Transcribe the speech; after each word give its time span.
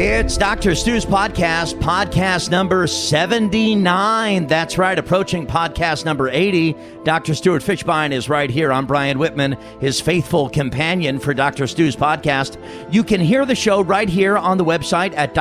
It's 0.00 0.36
Dr. 0.36 0.76
Stu's 0.76 1.04
podcast, 1.04 1.80
podcast 1.80 2.52
number 2.52 2.86
79. 2.86 4.46
That's 4.46 4.78
right, 4.78 4.96
approaching 4.96 5.44
podcast 5.44 6.04
number 6.04 6.28
80. 6.28 6.76
Dr. 7.02 7.34
Stuart 7.34 7.64
Fishbein 7.64 8.12
is 8.12 8.28
right 8.28 8.48
here. 8.48 8.72
I'm 8.72 8.86
Brian 8.86 9.18
Whitman, 9.18 9.56
his 9.80 10.00
faithful 10.00 10.50
companion 10.50 11.18
for 11.18 11.34
Dr. 11.34 11.66
Stu's 11.66 11.96
podcast. 11.96 12.62
You 12.94 13.02
can 13.02 13.20
hear 13.20 13.44
the 13.44 13.56
show 13.56 13.80
right 13.82 14.08
here 14.08 14.38
on 14.38 14.56
the 14.56 14.64
website 14.64 15.16
at 15.16 15.34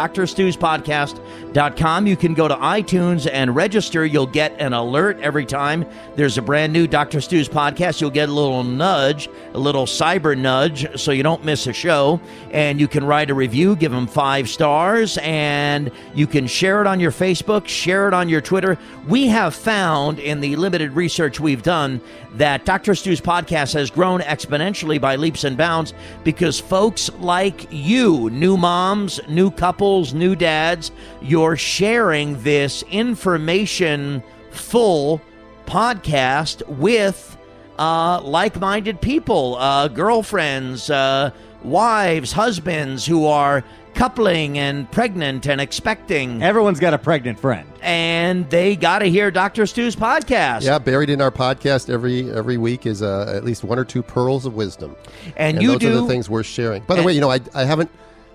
drstuspodcast.com. 1.54 2.08
You 2.08 2.18
can 2.18 2.34
go 2.34 2.48
to 2.48 2.56
iTunes 2.56 3.30
and 3.32 3.56
register. 3.56 4.06
You'll 4.06 4.28
get 4.28 4.60
an 4.60 4.74
alert 4.74 5.20
every 5.20 5.46
time 5.46 5.86
there's 6.16 6.38
a 6.38 6.42
brand 6.42 6.74
new 6.74 6.88
Dr. 6.88 7.22
Stu's 7.22 7.50
podcast. 7.50 8.02
You'll 8.02 8.10
get 8.10 8.30
a 8.30 8.32
little 8.32 8.64
nudge, 8.64 9.30
a 9.54 9.60
little 9.60 9.86
cyber 9.86 10.38
nudge, 10.38 11.00
so 11.00 11.12
you 11.12 11.24
don't 11.24 11.44
miss 11.44 11.68
a 11.68 11.74
show. 11.74 12.20
And 12.52 12.80
you 12.80 12.88
can 12.88 13.04
write 13.04 13.30
a 13.30 13.34
review, 13.34 13.76
give 13.76 13.92
them 13.92 14.08
five 14.08 14.50
stars, 14.50 15.18
and 15.20 15.92
you 16.14 16.28
can 16.28 16.48
share 16.48 16.82
it 16.82 16.88
on 16.88 17.00
your 17.00 17.12
Facebook, 17.12 17.68
share 17.68 18.08
it 18.08 18.14
on 18.14 18.30
your 18.30 18.42
Twitter. 18.42 18.78
We 19.08 19.28
have 19.28 19.56
found 19.56 20.20
in 20.20 20.42
the 20.42 20.56
limited 20.56 20.94
research 20.94 21.40
we've 21.40 21.64
done 21.64 22.02
that 22.34 22.66
Dr. 22.66 22.94
Stu's 22.94 23.22
podcast 23.22 23.74
has 23.74 23.90
grown 23.90 24.20
exponentially 24.22 25.02
by 25.02 25.16
leaps 25.16 25.44
and 25.44 25.58
bounds 25.58 25.94
because 26.24 26.60
folks 26.60 27.10
like 27.20 27.68
you, 27.72 28.30
new 28.30 28.58
moms, 28.58 29.20
new 29.28 29.50
couples, 29.50 30.14
new 30.14 30.36
dads, 30.36 30.92
you're 31.38 31.56
sharing 31.56 32.42
this 32.42 32.82
information 32.90 34.24
full 34.50 35.22
podcast 35.68 36.68
with 36.68 37.38
uh, 37.78 38.20
like 38.24 38.60
minded 38.60 39.00
people, 39.02 39.56
uh, 39.58 39.88
girlfriends, 39.88 40.90
uh, 40.90 41.30
wives, 41.64 42.32
husbands 42.32 43.06
who 43.06 43.28
are 43.28 43.64
coupling 43.94 44.58
and 44.58 44.92
pregnant 44.92 45.46
and 45.48 45.62
expecting. 45.62 46.42
Everyone's 46.42 46.80
got 46.80 46.96
a 46.96 46.98
pregnant 46.98 47.40
friend. 47.40 47.70
And 47.84 48.50
they 48.50 48.76
got 48.76 49.00
to 49.00 49.06
hear 49.06 49.30
Dr. 49.30 49.68
Stu's 49.68 49.96
podcast. 49.96 50.64
Yeah, 50.64 50.80
buried 50.80 51.12
in 51.12 51.22
our 51.22 51.30
podcast 51.32 51.88
every 51.88 52.32
every 52.32 52.58
week 52.58 52.88
is 52.88 53.04
uh, 53.04 53.32
at 53.36 53.44
least 53.44 53.64
one 53.64 53.78
or 53.78 53.86
two 53.86 54.02
pearls 54.02 54.48
of 54.48 54.56
wisdom. 54.56 54.96
And, 55.36 55.58
And 55.58 55.62
you 55.62 55.74
those 55.74 55.80
do 55.82 55.92
are 55.92 56.02
the 56.02 56.08
things 56.08 56.32
worth 56.32 56.48
sharing. 56.48 56.82
By 56.82 56.96
the 56.96 57.02
and- 57.02 57.06
way, 57.06 57.14
you 57.14 57.22
know, 57.22 57.30
I, 57.30 57.42
I 57.54 57.64
haven't 57.66 57.92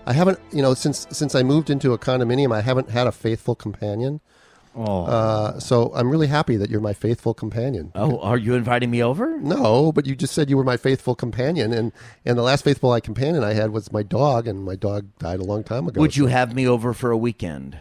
I 0.07 0.13
haven't 0.13 0.39
you 0.53 0.63
know 0.63 0.75
since 0.75 1.07
since 1.11 1.35
I 1.35 1.43
moved 1.43 1.71
into 1.71 1.93
a 1.93 1.99
condominium, 1.99 2.55
I 2.55 2.61
haven't 2.61 2.91
had 2.91 3.07
a 3.07 3.13
faithful 3.13 3.55
companion. 3.55 4.21
Oh, 4.75 5.05
Uh, 5.05 5.61
so 5.61 5.93
I'm 5.95 6.11
really 6.11 6.29
happy 6.29 6.57
that 6.57 6.71
you're 6.71 6.81
my 6.81 6.95
faithful 6.95 7.35
companion. 7.35 7.93
Oh, 7.95 8.19
are 8.21 8.39
you 8.39 8.55
inviting 8.55 8.91
me 8.91 9.03
over? 9.03 9.39
No, 9.39 9.93
but 9.93 10.07
you 10.07 10.17
just 10.17 10.33
said 10.35 10.49
you 10.49 10.57
were 10.57 10.65
my 10.65 10.79
faithful 10.79 11.15
companion, 11.15 11.73
and 11.75 11.93
and 12.25 12.39
the 12.39 12.43
last 12.43 12.65
faithful 12.65 12.99
companion 13.01 13.45
I 13.45 13.53
had 13.53 13.71
was 13.71 13.93
my 13.93 14.03
dog, 14.03 14.49
and 14.49 14.65
my 14.65 14.75
dog 14.75 15.07
died 15.19 15.41
a 15.41 15.45
long 15.45 15.63
time 15.63 15.87
ago. 15.89 16.01
Would 16.01 16.17
you 16.17 16.25
So- 16.25 16.31
have 16.31 16.55
me 16.55 16.67
over 16.67 16.95
for 16.95 17.11
a 17.11 17.19
weekend? 17.19 17.79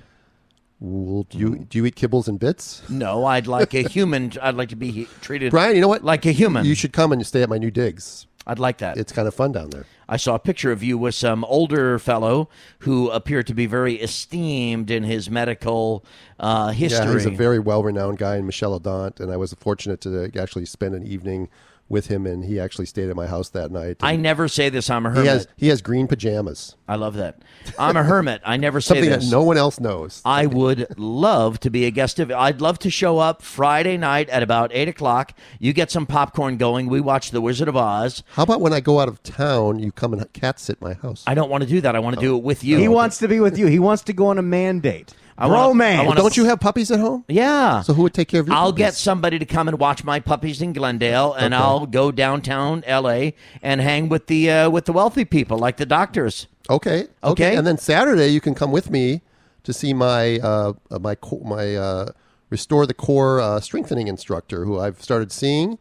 Well, 0.84 1.28
do 1.30 1.38
you 1.38 1.60
do 1.60 1.78
you 1.78 1.86
eat 1.86 1.96
kibbles 1.96 2.28
and 2.28 2.40
bits? 2.40 2.82
No, 2.90 3.24
I'd 3.26 3.46
like 3.46 3.76
a 3.76 3.84
human. 3.84 4.34
I'd 4.42 4.56
like 4.56 4.70
to 4.70 4.76
be 4.76 4.92
he- 4.92 5.08
treated 5.22 5.52
Brian, 5.52 5.76
you 5.76 5.82
know 5.82 5.88
what? 5.88 6.04
like 6.04 6.26
a 6.26 6.32
human. 6.32 6.66
You 6.66 6.74
should 6.74 6.92
come 6.92 7.12
and 7.12 7.26
stay 7.26 7.44
at 7.44 7.50
my 7.50 7.60
new 7.60 7.70
digs. 7.70 8.26
I'd 8.48 8.58
like 8.58 8.80
that. 8.80 8.98
It's 8.98 9.12
kind 9.12 9.28
of 9.28 9.36
fun 9.36 9.52
down 9.52 9.70
there. 9.70 9.86
I 10.10 10.18
saw 10.18 10.34
a 10.34 10.40
picture 10.40 10.72
of 10.72 10.82
you 10.82 10.98
with 10.98 11.14
some 11.14 11.46
older 11.46 12.00
fellow 12.00 12.50
who 12.80 13.12
appeared 13.12 13.46
to 13.48 13.54
be 13.54 13.68
very 13.68 13.96
esteemed 14.02 14.90
in 14.90 15.04
his 15.04 15.30
medical 15.30 16.04
uh, 16.40 16.72
history. 16.72 17.06
Yeah, 17.06 17.14
he's 17.14 17.26
a 17.28 17.30
very 17.30 17.60
well-renowned 17.60 18.18
guy 18.18 18.38
in 18.38 18.48
Michel 18.48 18.78
Odent, 18.78 19.20
and 19.20 19.32
I 19.32 19.38
was 19.38 19.54
fortunate 19.54 20.02
to 20.02 20.32
actually 20.36 20.66
spend 20.66 20.96
an 20.96 21.06
evening 21.06 21.50
with 21.92 22.08
him, 22.08 22.26
and 22.26 22.44
he 22.46 22.60
actually 22.60 22.86
stayed 22.86 23.10
at 23.10 23.16
my 23.16 23.28
house 23.28 23.50
that 23.50 23.72
night. 23.72 23.98
I 24.02 24.16
never 24.16 24.48
say 24.48 24.70
this. 24.70 24.90
I'm 24.90 25.06
a 25.06 25.10
hermit. 25.10 25.24
he 25.24 25.28
has 25.30 25.48
he 25.58 25.68
has 25.68 25.82
green 25.82 26.08
pajamas, 26.08 26.76
I 26.88 26.96
love 26.96 27.16
that. 27.16 27.42
I'm 27.80 27.96
a 27.96 28.04
hermit. 28.04 28.42
I 28.44 28.58
never 28.58 28.82
say 28.82 28.96
something 28.96 29.10
this. 29.10 29.26
that 29.26 29.32
no 29.32 29.44
one 29.44 29.58
else 29.58 29.80
knows. 29.80 30.22
I 30.26 30.46
would 30.46 30.98
love 30.98 31.60
to 31.62 31.70
be 31.70 31.86
a 31.86 31.92
guest 31.92 32.20
of. 32.20 32.32
I'd 32.32 32.60
love 32.62 32.80
to 32.80 32.90
show 32.90 33.20
up 33.20 33.42
Friday 33.42 33.98
night 33.98 34.30
at 34.30 34.44
about 34.44 34.72
eight 34.74 34.88
o'clock. 34.88 35.34
You 35.60 35.74
get 35.74 35.92
some 35.92 36.06
popcorn 36.06 36.58
going. 36.58 36.88
We 36.88 37.00
watch 37.00 37.32
The 37.32 37.42
Wizard 37.42 37.68
of 37.68 37.78
Oz. 37.78 38.24
How 38.34 38.44
about 38.44 38.62
when 38.62 38.74
I 38.74 38.80
go 38.80 39.00
out 39.00 39.08
of 39.08 39.22
town, 39.24 39.80
you 39.80 39.92
come 39.92 40.14
and 40.14 40.34
cat 40.34 40.60
sit 40.60 40.82
my 40.82 40.94
house? 40.94 41.24
I 41.28 41.34
don't 41.34 41.50
want 41.50 41.64
to 41.64 41.70
do 41.70 41.82
that. 41.82 41.96
I 41.96 42.00
want 42.00 42.16
to 42.16 42.22
do 42.22 42.36
it 42.36 42.44
with 42.44 42.64
you. 42.64 42.78
he 42.78 42.88
wants 42.88 43.18
to 43.20 43.28
be 43.28 43.40
with 43.40 43.58
you. 43.58 43.68
He 43.68 43.80
wants 43.80 44.04
to 44.04 44.14
go 44.14 44.28
on 44.28 44.38
a 44.38 44.42
mandate. 44.42 45.14
I 45.38 45.48
wanna- 45.48 45.68
Romance. 45.70 46.00
I 46.02 46.04
wanna- 46.06 46.20
don't 46.22 46.38
you 46.38 46.46
have 46.46 46.60
puppies 46.60 46.92
at 46.92 47.00
home? 47.00 47.24
Yeah. 47.28 47.82
So 47.82 47.94
who 47.94 48.04
would 48.04 48.14
take 48.14 48.28
care 48.28 48.42
of 48.42 48.48
your? 48.48 48.56
I'll 48.56 48.68
puppies? 48.72 48.78
get 48.78 48.94
somebody 48.96 49.40
to 49.40 49.46
come 49.46 49.68
and 49.68 49.80
watch 49.80 50.04
my 50.04 50.20
puppies 50.20 50.62
in 50.62 50.74
Glendale, 50.74 51.34
and 51.34 51.54
Okay. 51.54 51.64
I'll 51.64 51.86
go 51.86 52.12
downtown 52.12 52.84
L.A. 52.86 53.34
and 53.64 53.82
hang 53.82 54.10
with 54.10 54.28
the 54.28 54.50
uh, 54.52 54.70
with 54.70 54.86
the 54.86 54.94
wealthy 54.94 55.26
people, 55.26 55.58
like 55.58 55.78
the 55.78 55.86
doctors. 55.86 56.48
Okay, 56.70 57.08
Okay. 57.24 57.56
and 57.56 57.66
then 57.66 57.78
Saturday 57.78 58.28
you 58.28 58.40
can 58.40 58.54
come 58.54 58.72
with 58.72 58.90
me 58.92 59.22
to 59.64 59.74
see 59.74 59.94
my 59.94 60.38
uh, 60.40 60.74
uh, 60.92 61.00
my 61.00 61.16
co- 61.16 61.42
my 61.44 61.76
uh, 61.76 62.06
restore 62.50 62.86
the 62.86 62.94
core 62.94 63.40
uh, 63.42 63.60
strengthening 63.60 64.08
instructor, 64.08 64.66
who 64.66 64.80
I've 64.80 65.02
started 65.02 65.32
seeing, 65.32 65.78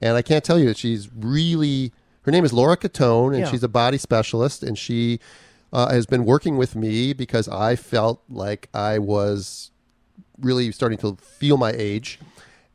and 0.00 0.16
I 0.16 0.22
can't 0.22 0.44
tell 0.44 0.58
you 0.58 0.66
that 0.66 0.76
she's 0.78 1.08
really. 1.14 1.92
Her 2.24 2.30
name 2.32 2.44
is 2.44 2.52
Laura 2.52 2.76
Catone, 2.76 3.28
and 3.34 3.40
Yeah. 3.40 3.50
she's 3.50 3.62
a 3.62 3.68
body 3.68 3.96
specialist, 3.96 4.62
and 4.62 4.76
she 4.78 5.20
uh, 5.72 5.90
has 5.90 6.06
been 6.06 6.24
working 6.24 6.56
with 6.56 6.74
me 6.74 7.12
because 7.12 7.48
I 7.48 7.76
felt 7.76 8.22
like 8.28 8.68
I 8.74 8.98
was 8.98 9.70
really 10.38 10.72
starting 10.72 10.98
to 10.98 11.16
feel 11.16 11.56
my 11.56 11.72
age, 11.72 12.18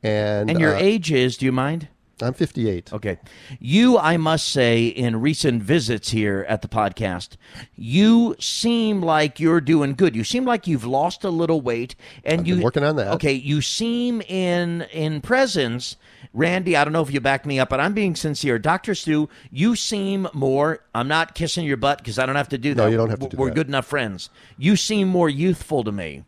and 0.04 0.50
And 0.50 0.60
your 0.60 0.76
uh, 0.76 0.80
age 0.80 1.12
is? 1.12 1.38
Do 1.38 1.46
you 1.46 1.52
mind? 1.52 1.90
I'm 2.22 2.34
58. 2.34 2.94
Okay. 2.94 3.20
You, 3.60 3.98
I 3.98 4.16
must 4.16 4.48
say, 4.48 4.86
in 4.86 5.20
recent 5.20 5.62
visits 5.62 6.12
here 6.12 6.46
at 6.48 6.62
the 6.62 6.70
podcast, 6.70 7.36
you 7.76 8.38
seem 8.40 9.02
like 9.02 9.40
you're 9.40 9.60
doing 9.60 9.96
good. 9.96 10.16
You 10.16 10.24
seem 10.24 10.46
like 10.46 10.66
you've 10.66 10.86
lost 10.86 11.26
a 11.26 11.30
little 11.30 11.60
weight, 11.60 11.96
and 12.24 12.42
I've 12.42 12.48
you 12.48 12.62
working 12.62 12.86
on 12.86 12.96
that. 12.96 13.14
Okay, 13.16 13.34
you 13.34 13.62
seem 13.62 14.22
in 14.22 14.84
in 14.94 15.20
presence, 15.20 15.98
Randy. 16.34 16.76
I 16.76 16.84
don't 16.84 16.94
know 16.94 17.02
if 17.02 17.12
you 17.12 17.20
back 17.22 17.46
me 17.46 17.60
up, 17.60 17.70
but 17.70 17.80
I'm 17.80 17.94
being 17.94 18.16
sincere. 18.16 18.60
Doctor 18.60 18.96
Stu, 18.96 19.30
you 19.52 19.76
seem 19.76 20.28
more. 20.34 20.82
I'm 20.94 21.08
not 21.08 21.36
kissing 21.36 21.66
your 21.66 21.78
butt 21.78 22.00
because 22.00 22.20
I 22.20 22.26
don't 22.26 22.36
have 22.36 22.50
to 22.50 22.58
do 22.58 22.74
that. 22.74 22.84
No, 22.84 22.90
you 22.90 22.98
don't 22.98 23.10
have 23.10 23.20
to 23.20 23.30
do 23.30 23.38
We're 23.38 23.50
that. 23.50 23.56
good 23.56 23.68
enough 23.68 23.86
friends. 23.86 24.30
You 24.58 24.76
seem 24.76 25.08
more 25.08 25.30
youthful 25.30 25.84
to 25.84 25.92
me. 25.92 26.24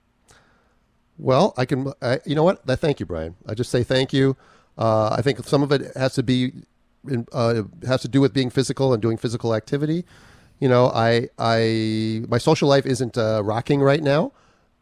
Well, 1.18 1.54
I 1.58 1.66
can. 1.66 1.94
I, 2.02 2.20
you 2.26 2.36
know 2.36 2.44
what? 2.44 2.64
Thank 2.66 3.00
you, 3.00 3.06
Brian. 3.06 3.36
I 3.48 3.54
just 3.54 3.72
say 3.72 3.84
thank 3.84 4.14
you. 4.14 4.38
Uh, 4.78 5.16
I 5.18 5.22
think 5.22 5.44
some 5.46 5.64
of 5.64 5.72
it 5.72 5.96
has 5.96 6.14
to 6.14 6.24
be 6.24 6.54
uh, 7.32 7.64
has 7.86 8.02
to 8.02 8.08
do 8.08 8.22
with 8.22 8.34
being 8.34 8.50
physical 8.50 8.94
and 8.94 9.02
doing 9.02 9.18
physical 9.18 9.56
activity. 9.56 10.06
You 10.60 10.70
know, 10.70 10.88
I 10.88 11.30
I 11.40 12.24
my 12.28 12.38
social 12.38 12.70
life 12.70 12.86
isn't 12.86 13.18
uh, 13.18 13.42
rocking 13.44 13.82
right 13.82 14.02
now, 14.04 14.32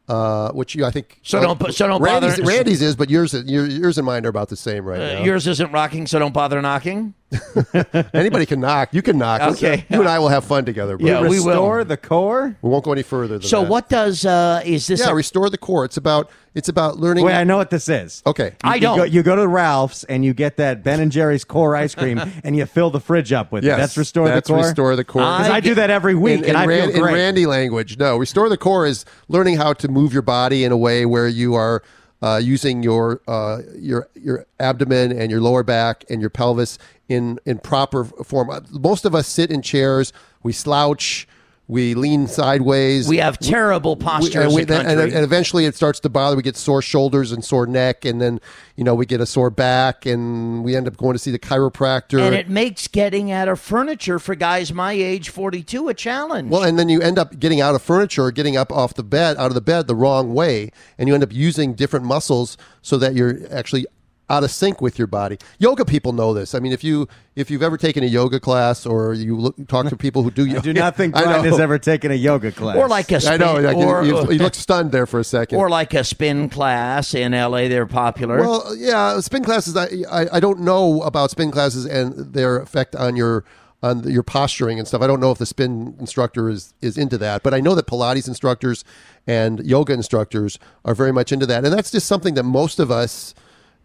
uh, 0.08 0.52
which 0.52 0.76
you 0.76 0.86
I 0.86 0.92
think. 0.92 1.20
So 1.24 1.42
don't 1.42 1.60
put- 1.60 1.74
so 1.74 1.88
don't 1.88 2.02
Randy's, 2.02 2.38
bother- 2.38 2.44
Randy's 2.48 2.82
is, 2.82 2.96
but 2.96 3.10
yours 3.10 3.34
yours 3.34 3.98
and 3.98 4.06
mine 4.06 4.26
are 4.26 4.30
about 4.30 4.50
the 4.50 4.56
same 4.56 4.86
right 4.86 5.00
Uh, 5.00 5.14
now. 5.20 5.24
Yours 5.24 5.48
isn't 5.48 5.72
rocking, 5.72 6.08
so 6.08 6.20
don't 6.20 6.34
bother 6.34 6.62
knocking. 6.62 7.14
Anybody 8.14 8.46
can 8.46 8.60
knock. 8.60 8.94
You 8.94 9.02
can 9.02 9.18
knock. 9.18 9.42
Okay. 9.42 9.86
You 9.90 10.00
and 10.00 10.10
I 10.10 10.20
will 10.20 10.30
have 10.30 10.46
fun 10.46 10.66
together. 10.66 10.98
Bro. 10.98 11.08
Yeah, 11.08 11.22
we 11.22 11.40
will. 11.40 11.46
Restore 11.48 11.84
the 11.84 11.98
core. 11.98 12.56
We 12.62 12.70
won't 12.70 12.84
go 12.86 12.92
any 12.92 13.04
further 13.04 13.38
than 13.40 13.48
So 13.48 13.62
that. 13.62 13.70
what 13.70 13.90
does 13.90 14.26
uh, 14.26 14.62
is 14.66 14.88
this? 14.88 15.00
Yeah, 15.02 15.12
a- 15.12 15.16
restore 15.16 15.50
the 15.50 15.58
core. 15.58 15.86
It's 15.86 15.98
about 15.98 16.30
it's 16.54 16.70
about 16.70 16.98
learning. 16.98 17.26
Wait, 17.26 17.34
I 17.34 17.44
know 17.44 17.58
what 17.58 17.70
this 17.70 17.90
is. 17.90 18.24
okay. 18.26 18.56
I 18.64 18.76
You 18.76 18.82
don't. 18.82 18.98
go, 18.98 19.04
you 19.04 19.24
go 19.24 19.36
to 19.36 19.46
Ralph's 19.48 20.04
and 20.06 20.24
you 20.24 20.34
get 20.34 20.58
that 20.58 20.84
Ben 20.84 21.00
and 21.02 21.12
Jerry's 21.12 21.44
core 21.44 21.76
ice 21.76 21.94
cream 21.96 22.22
and 22.44 22.56
you 22.56 22.66
fill 22.66 22.90
the 22.92 23.00
fridge 23.02 23.34
up 23.34 23.52
with 23.52 23.64
Yes, 23.66 23.76
it. 23.78 23.82
That's 23.82 23.98
restore 23.98 24.28
that's 24.30 24.48
the 24.48 24.54
core. 24.54 24.62
That's 24.62 24.70
restore 24.70 24.96
the 24.96 25.04
core. 25.04 25.22
I- 25.22 25.38
Because 25.40 25.52
I, 25.52 25.60
do 25.60 25.76
that 25.76 25.90
every 25.90 26.16
week 26.16 26.40
in, 26.40 26.44
and 26.46 26.50
in 26.52 26.56
I 26.56 26.66
Ran- 26.66 26.92
feel 26.92 27.02
great. 27.02 27.10
in 27.12 27.16
Randy 27.16 27.46
language, 27.46 27.98
no. 27.98 28.18
Restore 28.18 28.48
the 28.50 28.58
core 28.58 28.86
is 28.86 29.04
learning 29.28 29.58
how 29.58 29.74
to 29.74 29.88
move 29.90 30.14
your 30.14 30.22
body 30.22 30.64
in 30.64 30.72
a 30.72 30.78
way 30.78 31.06
where 31.06 31.28
you 31.28 31.56
are 31.56 31.84
uh, 32.26 32.38
using 32.38 32.82
your 32.82 33.22
uh, 33.28 33.62
your 33.76 34.10
your 34.16 34.48
abdomen 34.60 35.12
and 35.12 35.30
your 35.30 35.40
lower 35.40 35.64
back 35.64 36.04
and 36.10 36.20
your 36.22 36.32
pelvis 36.32 36.80
in 37.08 37.40
in 37.46 37.60
proper 37.60 38.04
form. 38.04 38.50
Uh, 38.50 38.62
Most 38.72 39.06
of 39.06 39.14
us 39.14 39.28
sit 39.28 39.52
in 39.52 39.62
chairs. 39.62 40.12
We 40.42 40.52
slouch. 40.52 41.28
We 41.68 41.96
lean 41.96 42.28
sideways. 42.28 43.08
we 43.08 43.18
have 43.18 43.40
terrible 43.40 43.96
posture 43.96 44.42
and, 44.42 44.54
we- 44.54 44.62
a 44.62 44.66
then- 44.66 44.86
country. 44.86 45.04
and, 45.06 45.14
and 45.14 45.24
eventually 45.24 45.66
it 45.66 45.74
starts 45.76 46.00
to 46.02 46.10
bother. 46.10 46.36
We 46.36 46.44
get 46.44 46.56
sore 46.56 46.82
shoulders 46.84 47.32
and 47.32 47.44
sore 47.44 47.66
neck, 47.66 48.06
and 48.06 48.22
then 48.22 48.40
you 48.76 48.84
know 48.84 48.94
we 48.94 49.08
get 49.08 49.20
a 49.20 49.26
sore 49.26 49.50
back, 49.50 50.06
and 50.06 50.64
we 50.64 50.76
end 50.76 50.88
up 50.88 50.96
going 50.98 51.14
to 51.14 51.20
see 51.20 51.32
the 51.32 51.40
chiropractor. 51.40 52.20
And 52.22 52.36
it 52.36 52.50
makes 52.50 52.88
getting 52.88 53.32
out 53.32 53.48
of 53.48 53.60
furniture 53.60 54.20
for 54.20 54.36
guys 54.36 54.72
my 54.72 54.94
age, 54.94 55.30
42, 55.30 55.90
a 55.90 55.94
challenge. 55.96 56.52
Well, 56.52 56.62
and 56.64 56.78
then 56.78 56.88
you 56.88 57.02
end 57.02 57.18
up 57.18 57.40
getting 57.40 57.62
out 57.62 57.74
of 57.74 57.82
furniture 57.82 58.26
or 58.26 58.32
getting 58.32 58.56
up 58.58 58.72
off 58.72 58.94
the 58.94 59.04
bed, 59.04 59.38
out 59.38 59.48
of 59.48 59.56
the 59.56 59.62
bed 59.62 59.88
the 59.88 59.96
wrong 59.96 60.36
way, 60.36 60.70
and 61.00 61.08
you 61.10 61.16
end 61.16 61.24
up 61.24 61.34
using 61.34 61.74
different 61.74 62.06
muscles 62.06 62.58
so 62.84 62.98
that 63.00 63.16
you're 63.16 63.40
actually 63.52 63.88
out 64.30 64.44
of 64.44 64.52
sync 64.52 64.82
with 64.82 64.98
your 64.98 65.08
body. 65.08 65.38
Yoga 65.60 65.86
people 65.86 66.14
know 66.14 66.34
this. 66.34 66.56
I 66.56 66.60
mean, 66.60 66.72
if 66.72 66.84
you 66.84 67.08
if 67.36 67.52
you've 67.52 67.62
ever 67.62 67.78
taken 67.78 68.04
a 68.04 68.08
yoga 68.08 68.40
class 68.40 68.86
or 68.86 69.14
you 69.14 69.38
look, 69.38 69.68
talk 69.68 69.88
to 69.90 69.96
people 69.98 70.24
who 70.24 70.32
do, 70.32 70.46
yoga, 70.46 70.60
I 70.60 70.62
do 70.62 70.74
not 70.74 70.96
think 70.96 71.16
I 71.18 71.24
Brian 71.24 71.46
has 71.46 71.60
ever 71.60 71.78
taken 71.78 72.12
a 72.12 72.16
yoga 72.16 72.52
class. 72.52 72.78
or 72.78 72.88
like 72.88 73.12
a 73.12 73.20
spin, 73.22 73.34
I 73.34 73.46
know. 73.46 73.60
Like, 73.60 73.78
or, 73.78 74.04
you, 74.04 74.18
you, 74.18 74.32
you 74.32 74.40
looked 74.40 74.56
stunned 74.56 74.92
there 74.92 75.06
for 75.06 75.20
a 75.20 75.24
second. 75.24 75.58
or 75.58 75.70
like 75.70 75.94
a 75.94 76.04
spin 76.04 76.50
class 76.50 77.14
in 77.14 77.34
LA. 77.34 77.68
They're 77.68 77.86
popular. 77.86 78.40
Well, 78.40 78.76
yeah, 78.76 79.20
spin 79.20 79.44
classes. 79.44 79.76
I, 79.76 79.88
I 80.12 80.28
I 80.34 80.40
don't 80.40 80.62
know 80.62 81.02
about 81.04 81.32
spin 81.32 81.52
classes 81.52 81.86
and 81.86 82.34
their 82.34 82.58
effect 82.58 82.96
on 82.96 83.16
your 83.16 83.46
on 83.84 84.04
your 84.10 84.24
posturing 84.24 84.80
and 84.80 84.88
stuff. 84.88 85.02
I 85.02 85.08
don't 85.08 85.20
know 85.20 85.32
if 85.32 85.38
the 85.38 85.46
spin 85.46 85.96
instructor 86.00 86.50
is 86.50 86.74
is 86.82 86.98
into 86.98 87.18
that, 87.20 87.44
but 87.44 87.54
I 87.54 87.60
know 87.60 87.76
that 87.76 87.86
Pilates 87.86 88.28
instructors 88.28 88.84
and 89.28 89.60
yoga 89.66 89.94
instructors 89.94 90.58
are 90.84 90.96
very 90.96 91.12
much 91.12 91.32
into 91.32 91.46
that, 91.46 91.64
and 91.64 91.74
that's 91.74 91.92
just 91.92 92.08
something 92.08 92.34
that 92.34 92.44
most 92.44 92.80
of 92.80 92.90
us. 92.90 93.34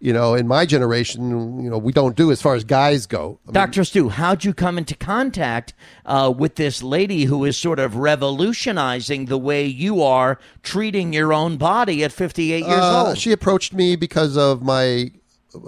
You 0.02 0.14
know, 0.14 0.34
in 0.34 0.48
my 0.48 0.64
generation, 0.64 1.62
you 1.62 1.68
know, 1.68 1.76
we 1.76 1.92
don't 1.92 2.16
do 2.16 2.32
as 2.32 2.40
far 2.40 2.54
as 2.54 2.64
guys 2.64 3.04
go. 3.04 3.38
I 3.44 3.48
mean, 3.48 3.52
Dr. 3.52 3.84
Stu, 3.84 4.08
how'd 4.08 4.44
you 4.44 4.54
come 4.54 4.78
into 4.78 4.96
contact 4.96 5.74
uh, 6.06 6.32
with 6.34 6.54
this 6.54 6.82
lady 6.82 7.24
who 7.24 7.44
is 7.44 7.58
sort 7.58 7.78
of 7.78 7.96
revolutionizing 7.96 9.26
the 9.26 9.36
way 9.36 9.66
you 9.66 10.02
are 10.02 10.38
treating 10.62 11.12
your 11.12 11.34
own 11.34 11.58
body 11.58 12.02
at 12.02 12.12
58 12.12 12.60
years 12.60 12.70
Uh, 12.70 13.06
old? 13.08 13.18
She 13.18 13.30
approached 13.30 13.74
me 13.74 13.94
because 13.94 14.38
of 14.38 14.62
my 14.62 15.10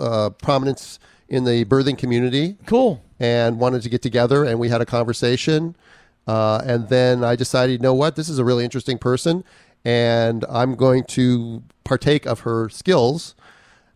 uh, 0.00 0.30
prominence 0.30 0.98
in 1.28 1.44
the 1.44 1.66
birthing 1.66 1.98
community 1.98 2.56
cool. 2.66 3.02
and 3.20 3.58
wanted 3.60 3.82
to 3.82 3.90
get 3.90 4.00
together, 4.00 4.44
and 4.44 4.58
we 4.58 4.70
had 4.70 4.80
a 4.80 4.86
conversation. 4.86 5.76
Uh, 6.26 6.62
and 6.64 6.88
then 6.88 7.22
I 7.22 7.36
decided, 7.36 7.72
you 7.72 7.78
know 7.80 7.94
what, 7.94 8.16
this 8.16 8.30
is 8.30 8.38
a 8.38 8.44
really 8.44 8.64
interesting 8.64 8.96
person, 8.96 9.44
and 9.84 10.44
I'm 10.48 10.74
going 10.74 11.04
to 11.04 11.62
partake 11.84 12.24
of 12.24 12.40
her 12.40 12.70
skills. 12.70 13.34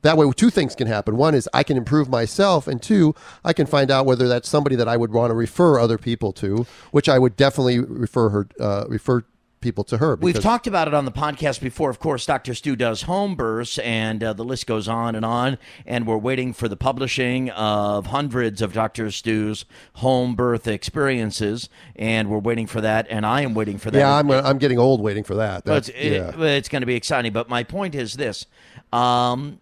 That 0.06 0.16
way, 0.16 0.30
two 0.36 0.50
things 0.50 0.76
can 0.76 0.86
happen. 0.86 1.16
One 1.16 1.34
is 1.34 1.48
I 1.52 1.64
can 1.64 1.76
improve 1.76 2.08
myself, 2.08 2.68
and 2.68 2.80
two, 2.80 3.14
I 3.44 3.52
can 3.52 3.66
find 3.66 3.90
out 3.90 4.06
whether 4.06 4.28
that's 4.28 4.48
somebody 4.48 4.76
that 4.76 4.86
I 4.86 4.96
would 4.96 5.12
want 5.12 5.30
to 5.30 5.34
refer 5.34 5.80
other 5.80 5.98
people 5.98 6.32
to, 6.34 6.64
which 6.92 7.08
I 7.08 7.18
would 7.18 7.36
definitely 7.36 7.80
refer 7.80 8.28
her, 8.28 8.48
uh, 8.60 8.84
refer 8.88 9.24
people 9.60 9.82
to 9.82 9.98
her. 9.98 10.14
We've 10.14 10.38
talked 10.38 10.68
about 10.68 10.86
it 10.86 10.94
on 10.94 11.06
the 11.06 11.10
podcast 11.12 11.60
before. 11.60 11.90
Of 11.90 11.98
course, 11.98 12.24
Dr. 12.24 12.54
Stu 12.54 12.76
does 12.76 13.02
home 13.02 13.34
births, 13.34 13.78
and 13.78 14.22
uh, 14.22 14.32
the 14.32 14.44
list 14.44 14.68
goes 14.68 14.86
on 14.86 15.16
and 15.16 15.24
on. 15.24 15.58
And 15.84 16.06
we're 16.06 16.18
waiting 16.18 16.52
for 16.52 16.68
the 16.68 16.76
publishing 16.76 17.50
of 17.50 18.06
hundreds 18.06 18.62
of 18.62 18.72
Dr. 18.72 19.10
Stu's 19.10 19.64
home 19.94 20.36
birth 20.36 20.68
experiences, 20.68 21.68
and 21.96 22.30
we're 22.30 22.38
waiting 22.38 22.68
for 22.68 22.80
that. 22.80 23.08
And 23.10 23.26
I 23.26 23.40
am 23.40 23.54
waiting 23.54 23.78
for 23.78 23.90
that. 23.90 23.98
Yeah, 23.98 24.14
I'm, 24.14 24.30
I'm 24.30 24.58
getting 24.58 24.78
old 24.78 25.00
waiting 25.00 25.24
for 25.24 25.34
that. 25.34 25.64
But 25.64 25.74
That's, 25.74 25.88
it's, 25.88 25.98
yeah. 25.98 26.28
it, 26.28 26.56
it's 26.58 26.68
going 26.68 26.82
to 26.82 26.86
be 26.86 26.94
exciting. 26.94 27.32
But 27.32 27.48
my 27.48 27.64
point 27.64 27.96
is 27.96 28.14
this 28.14 28.46
um, 28.92 29.58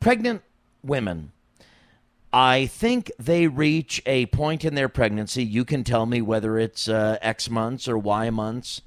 pregnant 0.00 0.42
women, 0.82 1.32
I 2.32 2.66
think 2.66 3.10
they 3.18 3.46
reach 3.46 4.02
a 4.04 4.26
point 4.26 4.64
in 4.64 4.74
their 4.74 4.88
pregnancy. 4.88 5.44
You 5.44 5.64
can 5.64 5.84
tell 5.84 6.06
me 6.06 6.20
whether 6.20 6.58
it's 6.58 6.88
uh, 6.88 7.18
X 7.22 7.48
months 7.48 7.88
or 7.88 7.96
Y 7.96 8.30
months. 8.30 8.82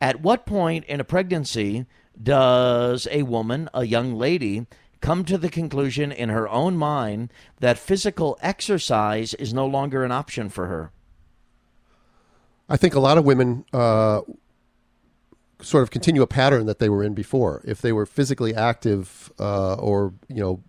At 0.00 0.20
what 0.20 0.46
point 0.46 0.84
in 0.86 0.98
a 0.98 1.04
pregnancy 1.04 1.86
does 2.20 3.06
a 3.10 3.22
woman, 3.22 3.68
a 3.72 3.84
young 3.84 4.14
lady, 4.14 4.66
come 5.00 5.24
to 5.24 5.38
the 5.38 5.48
conclusion 5.48 6.10
in 6.10 6.28
her 6.28 6.48
own 6.48 6.76
mind 6.76 7.32
that 7.60 7.78
physical 7.78 8.38
exercise 8.42 9.34
is 9.34 9.54
no 9.54 9.66
longer 9.66 10.04
an 10.04 10.12
option 10.12 10.48
for 10.48 10.66
her? 10.66 10.90
I 12.68 12.76
think 12.76 12.94
a 12.94 13.00
lot 13.00 13.18
of 13.18 13.24
women 13.24 13.64
uh, 13.72 14.22
sort 15.62 15.82
of 15.82 15.90
continue 15.90 16.22
a 16.22 16.26
pattern 16.26 16.66
that 16.66 16.78
they 16.78 16.88
were 16.88 17.02
in 17.02 17.14
before. 17.14 17.62
If 17.64 17.80
they 17.80 17.92
were 17.92 18.06
physically 18.06 18.54
active 18.54 19.32
uh, 19.38 19.74
or 19.74 20.14
you 20.28 20.40
know 20.40 20.62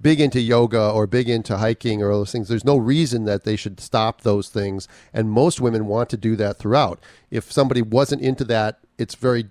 big 0.00 0.20
into 0.20 0.40
yoga 0.40 0.90
or 0.90 1.06
big 1.06 1.28
into 1.28 1.56
hiking 1.56 2.02
or 2.02 2.12
those 2.12 2.30
things, 2.30 2.48
there's 2.48 2.64
no 2.64 2.76
reason 2.76 3.24
that 3.24 3.44
they 3.44 3.56
should 3.56 3.80
stop 3.80 4.20
those 4.20 4.48
things. 4.50 4.86
And 5.12 5.30
most 5.30 5.60
women 5.60 5.86
want 5.86 6.10
to 6.10 6.16
do 6.16 6.36
that 6.36 6.58
throughout. 6.58 7.00
If 7.30 7.50
somebody 7.50 7.80
wasn't 7.80 8.20
into 8.20 8.44
that, 8.44 8.80
it's 8.98 9.14
very 9.14 9.46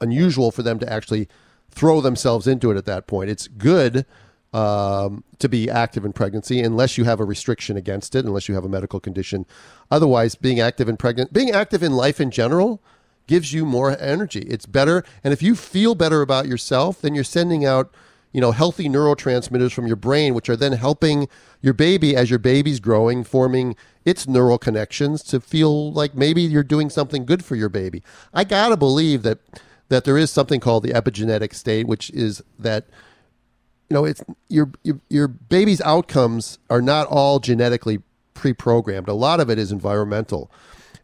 unusual 0.00 0.52
for 0.52 0.62
them 0.62 0.78
to 0.78 0.90
actually 0.90 1.28
throw 1.70 2.00
themselves 2.00 2.46
into 2.46 2.70
it 2.70 2.76
at 2.76 2.86
that 2.86 3.06
point. 3.06 3.30
It's 3.30 3.48
good 3.48 4.06
um, 4.52 5.24
to 5.38 5.48
be 5.48 5.68
active 5.68 6.04
in 6.04 6.12
pregnancy 6.12 6.60
unless 6.60 6.96
you 6.96 7.04
have 7.04 7.20
a 7.20 7.24
restriction 7.24 7.76
against 7.76 8.14
it, 8.14 8.24
unless 8.24 8.48
you 8.48 8.54
have 8.54 8.64
a 8.64 8.68
medical 8.68 9.00
condition. 9.00 9.46
Otherwise, 9.90 10.34
being 10.34 10.60
active 10.60 10.88
in 10.88 10.96
pregnant, 10.96 11.32
being 11.32 11.50
active 11.50 11.82
in 11.82 11.92
life 11.92 12.20
in 12.20 12.30
general 12.30 12.82
gives 13.28 13.52
you 13.52 13.64
more 13.64 13.96
energy. 14.00 14.40
It's 14.40 14.66
better, 14.66 15.04
and 15.22 15.32
if 15.32 15.40
you 15.40 15.54
feel 15.54 15.94
better 15.94 16.20
about 16.20 16.48
yourself, 16.48 17.00
then 17.00 17.14
you're 17.14 17.22
sending 17.22 17.64
out, 17.64 17.94
you 18.32 18.40
know, 18.40 18.50
healthy 18.50 18.88
neurotransmitters 18.88 19.72
from 19.72 19.86
your 19.86 19.96
brain, 19.96 20.34
which 20.34 20.48
are 20.48 20.56
then 20.56 20.72
helping 20.72 21.28
your 21.60 21.74
baby 21.74 22.16
as 22.16 22.30
your 22.30 22.40
baby's 22.40 22.80
growing, 22.80 23.22
forming 23.22 23.76
its 24.04 24.26
neural 24.26 24.58
connections 24.58 25.22
to 25.22 25.40
feel 25.40 25.92
like 25.92 26.14
maybe 26.14 26.42
you're 26.42 26.64
doing 26.64 26.90
something 26.90 27.24
good 27.24 27.44
for 27.44 27.54
your 27.54 27.68
baby. 27.68 28.02
I 28.34 28.42
gotta 28.42 28.76
believe 28.76 29.22
that 29.22 29.38
that 29.88 30.04
there 30.04 30.18
is 30.18 30.30
something 30.30 30.60
called 30.60 30.82
the 30.82 30.90
epigenetic 30.92 31.54
state, 31.54 31.86
which 31.86 32.10
is 32.10 32.42
that 32.58 32.86
you 33.88 33.94
know 33.94 34.04
it's 34.04 34.22
your 34.48 34.70
your, 34.82 35.00
your 35.08 35.28
baby's 35.28 35.80
outcomes 35.82 36.58
are 36.68 36.82
not 36.82 37.06
all 37.08 37.38
genetically 37.38 38.00
pre-programmed. 38.34 39.08
A 39.08 39.14
lot 39.14 39.40
of 39.40 39.50
it 39.50 39.58
is 39.58 39.72
environmental, 39.72 40.50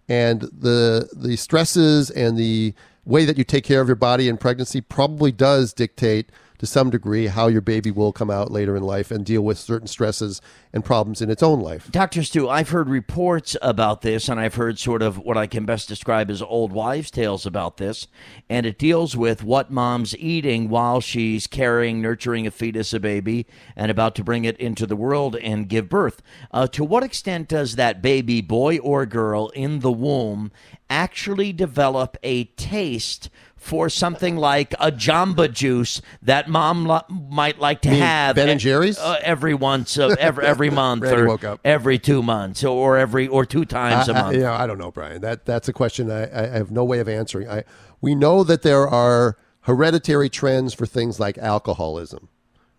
and 0.08 0.42
the 0.42 1.08
the 1.12 1.36
stresses 1.36 2.10
and 2.10 2.36
the 2.36 2.74
way 3.04 3.24
that 3.24 3.36
you 3.38 3.44
take 3.44 3.64
care 3.64 3.80
of 3.80 3.88
your 3.88 3.96
body 3.96 4.28
in 4.28 4.36
pregnancy 4.36 4.80
probably 4.80 5.32
does 5.32 5.72
dictate 5.72 6.30
to 6.58 6.66
some 6.66 6.90
degree 6.90 7.26
how 7.26 7.48
your 7.48 7.60
baby 7.60 7.90
will 7.90 8.12
come 8.12 8.30
out 8.30 8.50
later 8.50 8.76
in 8.76 8.82
life 8.82 9.10
and 9.10 9.24
deal 9.24 9.42
with 9.42 9.58
certain 9.58 9.88
stresses 9.88 10.40
and 10.72 10.84
problems 10.84 11.20
in 11.20 11.30
its 11.30 11.42
own 11.42 11.60
life. 11.60 11.90
Dr. 11.90 12.22
Stu, 12.22 12.48
I've 12.48 12.70
heard 12.70 12.88
reports 12.88 13.56
about 13.62 14.02
this, 14.02 14.28
and 14.28 14.40
I've 14.40 14.54
heard 14.54 14.78
sort 14.78 15.02
of 15.02 15.18
what 15.18 15.36
I 15.36 15.46
can 15.46 15.64
best 15.64 15.88
describe 15.88 16.30
as 16.30 16.42
old 16.42 16.72
wives' 16.72 17.10
tales 17.10 17.46
about 17.46 17.76
this. 17.76 18.06
And 18.48 18.66
it 18.66 18.78
deals 18.78 19.16
with 19.16 19.44
what 19.44 19.70
mom's 19.70 20.16
eating 20.16 20.68
while 20.68 21.00
she's 21.00 21.46
carrying, 21.46 22.00
nurturing 22.00 22.46
a 22.46 22.50
fetus, 22.50 22.92
a 22.92 23.00
baby, 23.00 23.46
and 23.76 23.90
about 23.90 24.14
to 24.16 24.24
bring 24.24 24.44
it 24.44 24.56
into 24.58 24.86
the 24.86 24.96
world 24.96 25.36
and 25.36 25.68
give 25.68 25.88
birth. 25.88 26.22
Uh, 26.50 26.66
to 26.68 26.84
what 26.84 27.02
extent 27.02 27.48
does 27.48 27.76
that 27.76 28.02
baby, 28.02 28.40
boy 28.40 28.78
or 28.78 29.06
girl, 29.06 29.48
in 29.50 29.80
the 29.80 29.92
womb 29.92 30.50
actually 30.90 31.52
develop 31.52 32.16
a 32.22 32.44
taste? 32.44 33.30
For 33.64 33.88
something 33.88 34.36
like 34.36 34.74
a 34.74 34.92
Jamba 34.92 35.50
Juice 35.50 36.02
that 36.20 36.50
mom 36.50 36.84
li- 36.86 37.00
might 37.08 37.58
like 37.58 37.80
to 37.82 37.88
have 37.88 38.36
Ben 38.36 38.50
and 38.50 38.60
Jerry's? 38.60 38.98
uh, 38.98 39.18
every 39.22 39.54
once 39.54 39.96
uh, 39.98 40.14
every 40.20 40.44
every 40.44 40.68
month 40.68 41.02
or 41.04 41.58
every 41.64 41.98
two 41.98 42.22
months 42.22 42.62
or 42.62 42.98
every 42.98 43.26
or 43.26 43.46
two 43.46 43.64
times 43.64 44.08
a 44.10 44.12
I, 44.14 44.18
I, 44.18 44.22
month. 44.22 44.36
you 44.36 44.42
know, 44.42 44.52
I 44.52 44.66
don't 44.66 44.76
know, 44.76 44.90
Brian. 44.90 45.22
That 45.22 45.46
that's 45.46 45.66
a 45.66 45.72
question 45.72 46.10
I, 46.10 46.24
I 46.44 46.46
have 46.48 46.70
no 46.70 46.84
way 46.84 46.98
of 46.98 47.08
answering. 47.08 47.48
I 47.48 47.64
we 48.02 48.14
know 48.14 48.44
that 48.44 48.60
there 48.60 48.86
are 48.86 49.38
hereditary 49.62 50.28
trends 50.28 50.74
for 50.74 50.84
things 50.84 51.18
like 51.18 51.38
alcoholism. 51.38 52.28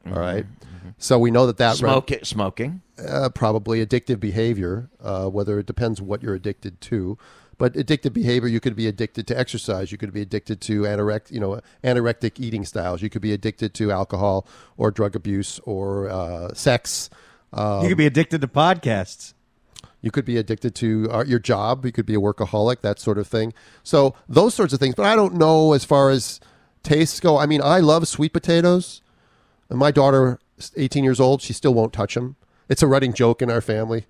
all 0.06 0.14
right, 0.20 0.46
so 1.00 1.18
we 1.18 1.32
know 1.32 1.48
that 1.48 1.58
that 1.58 1.78
Smoke, 1.78 2.12
smoking. 2.22 2.82
uh, 3.04 3.30
probably 3.30 3.84
addictive 3.84 4.20
behavior, 4.20 4.92
uh, 5.02 5.28
whether 5.30 5.58
it 5.58 5.66
depends 5.66 6.00
what 6.00 6.22
you're 6.22 6.36
addicted 6.36 6.80
to. 6.82 7.18
But 7.58 7.74
addictive 7.74 8.12
behavior, 8.14 8.50
you 8.50 8.60
could 8.60 8.76
be 8.76 8.88
addicted 8.88 9.28
to 9.28 9.38
exercise. 9.40 9.92
You 9.92 9.98
could 9.98 10.12
be 10.14 10.22
addicted 10.22 10.60
to 10.62 10.82
anorect, 10.82 11.32
you 11.32 11.40
know, 11.40 11.62
anorectic 11.84 12.40
eating 12.40 12.66
styles. 12.66 13.02
You 13.02 13.10
could 13.10 13.22
be 13.22 13.32
addicted 13.32 13.74
to 13.76 13.92
alcohol 13.92 14.46
or 14.76 14.92
drug 14.92 15.16
abuse 15.16 15.60
or 15.64 16.10
uh, 16.10 16.54
sex. 16.54 17.10
Uh, 17.54 17.80
you 17.84 17.90
could 17.90 17.98
be 17.98 18.06
addicted 18.06 18.42
to 18.42 18.48
podcasts. 18.48 19.34
you 20.02 20.12
could 20.12 20.26
be 20.26 20.36
addicted 20.38 20.76
to 20.76 21.08
uh, 21.10 21.24
your 21.26 21.40
job. 21.40 21.86
You 21.86 21.94
could 21.94 22.06
be 22.06 22.16
a 22.16 22.20
workaholic, 22.20 22.82
that 22.82 23.00
sort 23.00 23.18
of 23.18 23.28
thing. 23.28 23.54
So 23.84 24.16
those 24.28 24.54
sorts 24.54 24.74
of 24.74 24.80
things. 24.80 24.96
But 24.96 25.06
I 25.06 25.16
don't 25.16 25.36
know 25.36 25.72
as 25.72 25.86
far 25.86 26.10
as 26.10 26.42
tastes 26.84 27.22
go. 27.22 27.38
I 27.38 27.46
mean, 27.46 27.62
I 27.64 27.80
love 27.80 28.08
sweet 28.08 28.34
potatoes. 28.34 29.02
And 29.70 29.80
my 29.80 29.92
daughter, 29.92 30.40
18 30.76 31.04
years 31.06 31.20
old, 31.22 31.42
she 31.42 31.54
still 31.54 31.74
won't 31.74 31.94
touch 31.94 32.16
them. 32.16 32.36
It's 32.68 32.84
a 32.84 32.88
running 32.88 33.14
joke 33.14 33.42
in 33.42 33.50
our 33.50 33.62
family, 33.62 34.06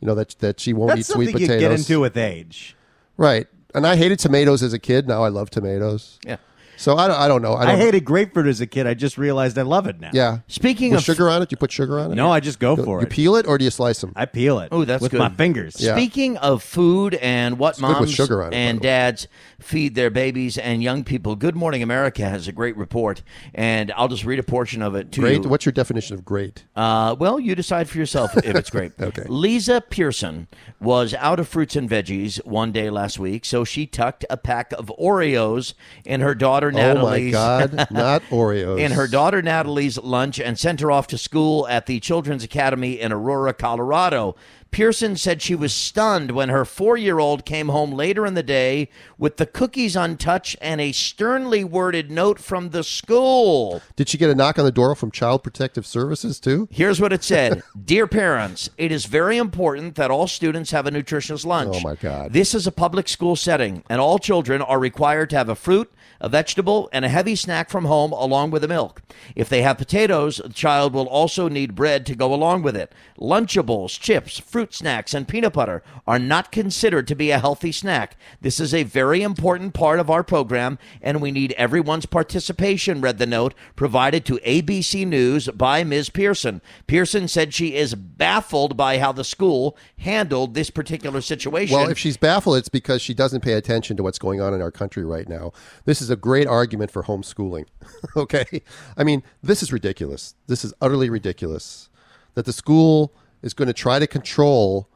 you 0.00 0.06
know, 0.06 0.14
that 0.16 0.30
that 0.40 0.58
she 0.60 0.72
won't 0.72 0.88
That's 0.88 1.00
eat 1.00 1.06
something 1.06 1.28
sweet 1.30 1.40
you 1.40 1.46
potatoes. 1.46 1.60
get 1.60 1.78
into 1.78 2.00
with 2.00 2.16
age. 2.16 2.74
Right. 3.18 3.46
And 3.74 3.86
I 3.86 3.96
hated 3.96 4.18
tomatoes 4.18 4.62
as 4.62 4.72
a 4.72 4.78
kid. 4.78 5.06
Now 5.06 5.22
I 5.22 5.28
love 5.28 5.50
tomatoes. 5.50 6.18
Yeah. 6.24 6.38
So 6.78 6.96
I 6.96 7.08
don't, 7.08 7.16
I 7.20 7.26
don't 7.26 7.42
know. 7.42 7.54
I, 7.54 7.62
I, 7.62 7.66
don't, 7.66 7.78
hated 7.80 8.04
grapefruit 8.04 8.46
as 8.46 8.60
a 8.60 8.66
kid. 8.66 8.86
I 8.86 8.94
just 8.94 9.18
realized 9.18 9.58
I 9.58 9.62
love 9.62 9.88
it 9.88 9.98
now. 9.98 10.10
Yeah. 10.14 10.38
Speaking 10.46 10.92
With 10.92 11.00
of 11.00 11.04
sugar 11.04 11.28
on 11.28 11.42
it? 11.42 11.50
You 11.50 11.56
put 11.56 11.72
sugar 11.72 11.98
on 11.98 12.12
it? 12.12 12.14
No, 12.14 12.30
I 12.30 12.38
just 12.38 12.60
go 12.60 12.76
for 12.76 13.00
You 13.00 13.06
it. 13.06 13.10
You 13.10 13.16
peel 13.16 13.34
it 13.34 13.48
or 13.48 13.58
do 13.58 13.64
you 13.64 13.70
slice 13.72 14.00
them? 14.00 14.12
I 14.14 14.26
peel 14.26 14.60
it. 14.60 14.68
Oh, 14.70 14.84
that's 14.84 15.02
with 15.02 15.10
good. 15.10 15.18
my 15.18 15.28
fingers. 15.28 15.80
Yeah. 15.80 15.96
Speaking 15.96 16.36
of 16.36 16.62
food 16.62 17.16
and 17.16 17.58
what 17.58 17.74
good 17.78 17.88
with 17.88 17.98
moms 17.98 18.14
sugar 18.14 18.42
on 18.42 18.48
it, 18.48 18.50
by 18.52 18.56
and 18.58 18.78
way. 18.78 18.82
dads 18.84 19.26
feed 19.60 19.94
their 19.96 20.08
babies 20.10 20.56
and 20.56 20.82
young 20.82 21.02
people, 21.02 21.34
Good 21.34 21.56
Morning 21.56 21.82
America 21.82 22.24
has 22.24 22.46
a 22.46 22.52
great 22.52 22.76
report, 22.76 23.22
and 23.54 23.92
I'll 23.96 24.06
just 24.08 24.24
read 24.24 24.38
a 24.38 24.42
portion 24.44 24.82
of 24.82 24.94
it 24.94 25.10
to 25.12 25.20
Great. 25.20 25.42
you. 25.42 25.48
What's 25.48 25.66
your 25.66 25.72
definition 25.72 26.14
of 26.14 26.24
great? 26.24 26.64
Uh, 26.76 27.16
well, 27.18 27.40
you 27.40 27.54
decide 27.56 27.88
for 27.88 27.98
yourself 27.98 28.36
if 28.36 28.54
it's 28.54 28.70
great. 28.70 28.92
Okay. 29.08 29.24
Lisa 29.28 29.80
Pearson 29.80 30.48
was 30.80 31.14
out 31.14 31.40
of 31.40 31.48
fruits 31.48 31.76
and 31.76 31.88
veggies 31.88 32.44
one 32.44 32.72
day 32.72 32.90
last 32.90 33.18
week, 33.18 33.44
so 33.44 33.64
she 33.64 33.86
tucked 33.86 34.24
a 34.28 34.36
pack 34.36 34.72
of 34.72 34.92
Oreos 35.00 35.74
in 36.04 36.20
her 36.20 36.34
daughter 36.34 36.70
Natalie's. 36.70 37.34
Oh 37.34 37.60
my 37.60 37.66
God. 37.66 37.86
Not 37.90 38.22
Oreos. 38.24 38.78
in 38.78 38.92
her 38.92 39.06
daughter 39.08 39.40
Natalie's 39.40 39.98
lunch 39.98 40.38
and 40.40 40.58
sent 40.58 40.80
her 40.80 40.90
off 40.90 41.06
to 41.08 41.18
school 41.18 41.66
at 41.68 41.86
the 41.86 42.00
Children's 42.00 42.44
Academy 42.44 43.00
in 43.00 43.12
Aurora, 43.12 43.54
Colorado. 43.54 44.36
Pearson 44.70 45.16
said 45.16 45.40
she 45.40 45.54
was 45.54 45.72
stunned 45.72 46.30
when 46.30 46.50
her 46.50 46.64
four 46.64 46.96
year 46.96 47.18
old 47.18 47.44
came 47.44 47.68
home 47.68 47.90
later 47.92 48.26
in 48.26 48.34
the 48.34 48.42
day 48.42 48.88
with 49.16 49.36
the 49.36 49.46
cookies 49.46 49.96
untouched 49.96 50.56
and 50.60 50.80
a 50.80 50.92
sternly 50.92 51.64
worded 51.64 52.10
note 52.10 52.38
from 52.38 52.70
the 52.70 52.84
school. 52.84 53.82
Did 53.96 54.08
she 54.08 54.18
get 54.18 54.30
a 54.30 54.34
knock 54.34 54.58
on 54.58 54.64
the 54.64 54.70
door 54.70 54.94
from 54.94 55.10
Child 55.10 55.42
Protective 55.42 55.86
Services 55.86 56.38
too? 56.38 56.68
Here's 56.70 57.00
what 57.00 57.12
it 57.12 57.24
said 57.24 57.62
Dear 57.84 58.06
parents, 58.06 58.70
it 58.76 58.92
is 58.92 59.06
very 59.06 59.38
important 59.38 59.94
that 59.94 60.10
all 60.10 60.26
students 60.26 60.70
have 60.70 60.86
a 60.86 60.90
nutritious 60.90 61.44
lunch. 61.44 61.76
Oh, 61.76 61.80
my 61.80 61.94
God. 61.94 62.32
This 62.32 62.54
is 62.54 62.66
a 62.66 62.72
public 62.72 63.08
school 63.08 63.36
setting, 63.36 63.82
and 63.88 64.00
all 64.00 64.18
children 64.18 64.62
are 64.62 64.78
required 64.78 65.30
to 65.30 65.36
have 65.36 65.48
a 65.48 65.54
fruit, 65.54 65.90
a 66.20 66.28
vegetable, 66.28 66.88
and 66.92 67.04
a 67.04 67.08
heavy 67.08 67.34
snack 67.34 67.70
from 67.70 67.86
home 67.86 68.12
along 68.12 68.50
with 68.50 68.62
the 68.62 68.68
milk. 68.68 69.02
If 69.34 69.48
they 69.48 69.62
have 69.62 69.78
potatoes, 69.78 70.36
the 70.38 70.50
child 70.50 70.92
will 70.92 71.08
also 71.08 71.48
need 71.48 71.74
bread 71.74 72.04
to 72.06 72.14
go 72.14 72.34
along 72.34 72.62
with 72.62 72.76
it. 72.76 72.92
Lunchables, 73.18 73.98
chips, 73.98 74.38
fruit 74.38 74.57
snacks, 74.70 75.14
and 75.14 75.28
peanut 75.28 75.52
butter 75.52 75.82
are 76.06 76.18
not 76.18 76.52
considered 76.52 77.06
to 77.08 77.14
be 77.14 77.30
a 77.30 77.38
healthy 77.38 77.72
snack. 77.72 78.16
This 78.40 78.60
is 78.60 78.74
a 78.74 78.82
very 78.82 79.22
important 79.22 79.74
part 79.74 80.00
of 80.00 80.10
our 80.10 80.22
program, 80.22 80.78
and 81.00 81.20
we 81.20 81.30
need 81.30 81.52
everyone's 81.52 82.06
participation, 82.06 83.00
read 83.00 83.18
the 83.18 83.26
note 83.26 83.54
provided 83.76 84.24
to 84.26 84.38
ABC 84.38 85.06
News 85.06 85.48
by 85.48 85.84
Ms. 85.84 86.10
Pearson. 86.10 86.60
Pearson 86.86 87.28
said 87.28 87.54
she 87.54 87.74
is 87.74 87.94
baffled 87.94 88.76
by 88.76 88.98
how 88.98 89.12
the 89.12 89.24
school 89.24 89.76
handled 89.98 90.54
this 90.54 90.70
particular 90.70 91.20
situation. 91.20 91.76
Well, 91.76 91.88
if 91.88 91.98
she's 91.98 92.16
baffled, 92.16 92.56
it's 92.56 92.68
because 92.68 93.02
she 93.02 93.14
doesn't 93.14 93.40
pay 93.40 93.52
attention 93.52 93.96
to 93.96 94.02
what's 94.02 94.18
going 94.18 94.40
on 94.40 94.54
in 94.54 94.62
our 94.62 94.70
country 94.70 95.04
right 95.04 95.28
now. 95.28 95.52
This 95.84 96.02
is 96.02 96.10
a 96.10 96.16
great 96.16 96.46
argument 96.46 96.90
for 96.90 97.02
homeschooling. 97.02 97.66
okay? 98.16 98.62
I 98.96 99.04
mean, 99.04 99.22
this 99.42 99.62
is 99.62 99.72
ridiculous. 99.72 100.34
This 100.46 100.64
is 100.64 100.74
utterly 100.80 101.10
ridiculous 101.10 101.88
that 102.34 102.44
the 102.44 102.52
school 102.52 103.12
is 103.42 103.54
going 103.54 103.68
to 103.68 103.74
try 103.74 103.98
to 103.98 104.06
control 104.06 104.88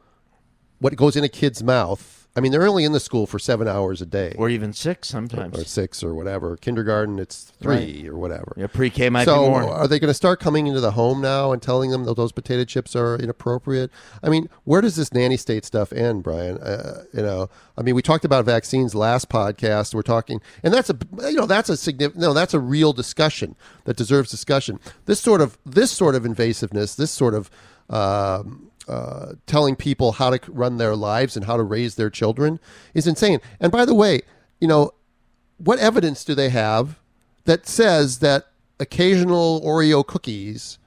what 0.78 0.94
goes 0.96 1.16
in 1.16 1.24
a 1.24 1.28
kid's 1.28 1.62
mouth. 1.62 2.22
I 2.34 2.40
mean, 2.40 2.50
they're 2.50 2.66
only 2.66 2.84
in 2.84 2.92
the 2.92 3.00
school 3.00 3.26
for 3.26 3.38
seven 3.38 3.68
hours 3.68 4.00
a 4.00 4.06
day, 4.06 4.34
or 4.38 4.48
even 4.48 4.72
six 4.72 5.08
sometimes. 5.08 5.58
or 5.58 5.64
six, 5.64 6.02
or 6.02 6.14
whatever. 6.14 6.56
Kindergarten, 6.56 7.18
it's 7.18 7.52
three 7.60 8.08
or 8.08 8.16
whatever. 8.16 8.54
Yeah, 8.56 8.68
pre-K 8.68 9.10
might 9.10 9.26
so 9.26 9.42
be 9.42 9.50
more. 9.50 9.68
are 9.68 9.86
they 9.86 9.98
going 9.98 10.08
to 10.08 10.14
start 10.14 10.40
coming 10.40 10.66
into 10.66 10.80
the 10.80 10.92
home 10.92 11.20
now 11.20 11.52
and 11.52 11.60
telling 11.60 11.90
them 11.90 12.04
that 12.04 12.16
those 12.16 12.32
potato 12.32 12.64
chips 12.64 12.96
are 12.96 13.16
inappropriate? 13.16 13.90
I 14.22 14.30
mean, 14.30 14.48
where 14.64 14.80
does 14.80 14.96
this 14.96 15.12
nanny 15.12 15.36
state 15.36 15.66
stuff 15.66 15.92
end, 15.92 16.22
Brian? 16.22 16.56
Uh, 16.56 17.04
you 17.12 17.20
know, 17.20 17.50
I 17.76 17.82
mean, 17.82 17.94
we 17.94 18.00
talked 18.00 18.24
about 18.24 18.46
vaccines 18.46 18.94
last 18.94 19.28
podcast. 19.28 19.94
We're 19.94 20.00
talking, 20.00 20.40
and 20.62 20.72
that's 20.72 20.88
a 20.88 20.96
you 21.24 21.36
know 21.36 21.46
that's 21.46 21.68
a 21.68 21.76
significant 21.76 22.22
no, 22.22 22.32
that's 22.32 22.54
a 22.54 22.60
real 22.60 22.94
discussion 22.94 23.56
that 23.84 23.98
deserves 23.98 24.30
discussion. 24.30 24.80
This 25.04 25.20
sort 25.20 25.42
of 25.42 25.58
this 25.66 25.90
sort 25.90 26.14
of 26.14 26.22
invasiveness, 26.22 26.96
this 26.96 27.10
sort 27.10 27.34
of 27.34 27.50
um, 27.92 28.70
uh, 28.88 29.34
telling 29.46 29.76
people 29.76 30.12
how 30.12 30.30
to 30.30 30.40
run 30.50 30.78
their 30.78 30.96
lives 30.96 31.36
and 31.36 31.46
how 31.46 31.56
to 31.56 31.62
raise 31.62 31.94
their 31.94 32.10
children 32.10 32.58
is 32.94 33.06
insane. 33.06 33.40
And 33.60 33.70
by 33.70 33.84
the 33.84 33.94
way, 33.94 34.22
you 34.60 34.66
know, 34.66 34.92
what 35.58 35.78
evidence 35.78 36.24
do 36.24 36.34
they 36.34 36.48
have 36.48 36.98
that 37.44 37.66
says 37.66 38.18
that 38.18 38.46
occasional 38.80 39.60
Oreo 39.60 40.04
cookies 40.04 40.78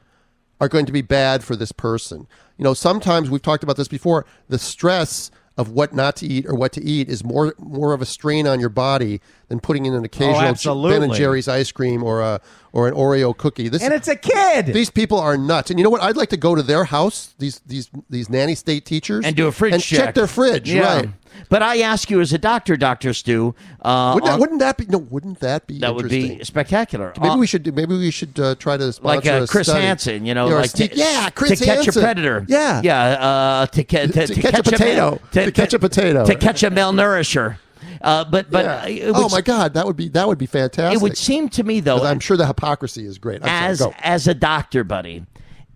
are 0.60 0.68
going 0.68 0.86
to 0.86 0.92
be 0.92 1.02
bad 1.02 1.44
for 1.44 1.56
this 1.56 1.72
person? 1.72 2.28
You 2.58 2.64
know, 2.64 2.74
sometimes 2.74 3.30
we've 3.30 3.42
talked 3.42 3.64
about 3.64 3.78
this 3.78 3.88
before. 3.88 4.26
The 4.50 4.60
stress 4.60 5.32
of 5.58 5.70
what 5.70 5.94
not 5.94 6.18
to 6.18 6.28
eat 6.28 6.46
or 6.46 6.54
what 6.54 6.74
to 6.74 6.84
eat 6.84 7.08
is 7.08 7.24
more 7.24 7.54
more 7.58 7.94
of 7.94 8.02
a 8.02 8.06
strain 8.06 8.46
on 8.46 8.60
your 8.60 8.70
body 8.70 9.22
than 9.48 9.60
putting 9.60 9.86
in 9.86 9.94
an 9.94 10.02
oh, 10.02 10.06
occasional 10.06 10.84
Ben 10.90 11.04
and 11.04 11.14
Jerry's 11.14 11.48
ice 11.48 11.72
cream 11.72 12.04
or 12.04 12.22
a 12.22 12.42
or 12.74 12.88
an 12.88 12.94
Oreo 12.94 13.36
cookie. 13.36 13.70
This 13.70 13.82
And 13.82 13.94
it's 13.94 14.10
a 14.10 14.18
kid. 14.18 14.68
these 14.68 14.90
people 14.90 15.18
are 15.18 15.38
nuts. 15.38 15.70
And 15.70 15.80
you 15.80 15.84
know 15.84 15.90
what? 15.90 16.02
I'd 16.02 16.18
like 16.18 16.30
to 16.30 16.38
go 16.38 16.56
to 16.56 16.64
their 16.64 16.84
house, 16.84 17.34
these 17.40 17.60
these 17.66 17.90
these 18.10 18.30
nanny 18.30 18.56
state 18.56 18.86
teachers, 18.86 19.24
and 19.24 19.36
do 19.36 19.48
a 19.48 19.52
fridge 19.52 19.74
and 19.74 19.82
check. 19.82 20.00
check 20.00 20.16
their 20.16 20.28
fridge. 20.28 20.72
Yeah. 20.72 20.98
Right? 20.98 21.10
But 21.50 21.62
I 21.62 21.80
ask 21.82 22.10
you, 22.10 22.22
as 22.22 22.34
a 22.34 22.38
doctor, 22.38 22.76
Doctor 22.78 23.14
Stu, 23.14 23.54
uh, 23.82 24.12
Wouldn't 24.16 24.28
that, 24.28 24.34
on- 24.34 24.40
wouldn't 24.40 24.60
that 24.60 24.78
be 24.78 24.86
no? 24.88 24.98
Wouldn't 24.98 25.40
that 25.42 25.68
be 25.68 25.80
that 25.80 25.94
would 25.94 26.10
be 26.10 26.44
spectacular. 26.44 27.14
Maybe 27.20 27.30
Uh, 27.30 27.38
we 27.38 27.48
should 27.48 27.76
maybe 27.76 27.98
we 27.98 28.12
should 28.12 28.40
uh, 28.40 28.56
try 28.56 28.78
to 28.78 28.92
sponsor 28.94 29.16
like 29.18 29.26
uh, 29.44 29.46
Chris 29.48 29.68
study. 29.68 29.86
Hansen, 29.86 30.26
you 30.26 30.34
know, 30.34 30.48
like 30.48 30.70
Steve- 30.72 30.92
to, 30.92 30.98
yeah, 30.98 31.30
Chris 31.30 31.60
to 31.60 31.66
catch 31.66 31.86
Hansen. 31.86 32.02
a 32.02 32.06
predator. 32.06 32.46
Yeah, 32.48 32.82
yeah, 32.84 33.04
uh, 33.04 33.66
to, 33.68 33.84
ca- 33.84 34.08
to, 34.08 34.28
To 34.28 34.42
catch 34.42 34.60
a 34.60 34.64
potato. 34.64 35.20
To 35.34 35.52
catch 35.52 35.74
a 35.74 35.80
potato. 35.80 36.26
to 36.26 36.36
catch 36.36 36.64
a 36.64 36.72
malnourisher. 36.72 37.58
Uh, 38.02 38.24
but 38.26 38.52
but 38.52 38.66
Yeah. 38.90 39.08
would, 39.12 39.16
oh 39.16 39.30
my 39.30 39.42
God, 39.42 39.74
that 39.76 39.86
would 39.86 39.96
be 39.96 40.10
that 40.10 40.28
would 40.28 40.38
be 40.38 40.46
fantastic. 40.46 40.98
it 41.00 41.02
would 41.02 41.18
seem 41.18 41.50
to 41.50 41.64
me 41.64 41.80
though, 41.80 42.04
I'm 42.04 42.20
sure 42.20 42.38
the 42.38 42.46
hypocrisy 42.48 43.06
is 43.06 43.18
great. 43.18 43.42
I'm 43.44 43.50
as 43.72 43.80
go. 43.80 43.94
as 44.00 44.28
a 44.28 44.34
doctor, 44.34 44.84
buddy, 44.84 45.26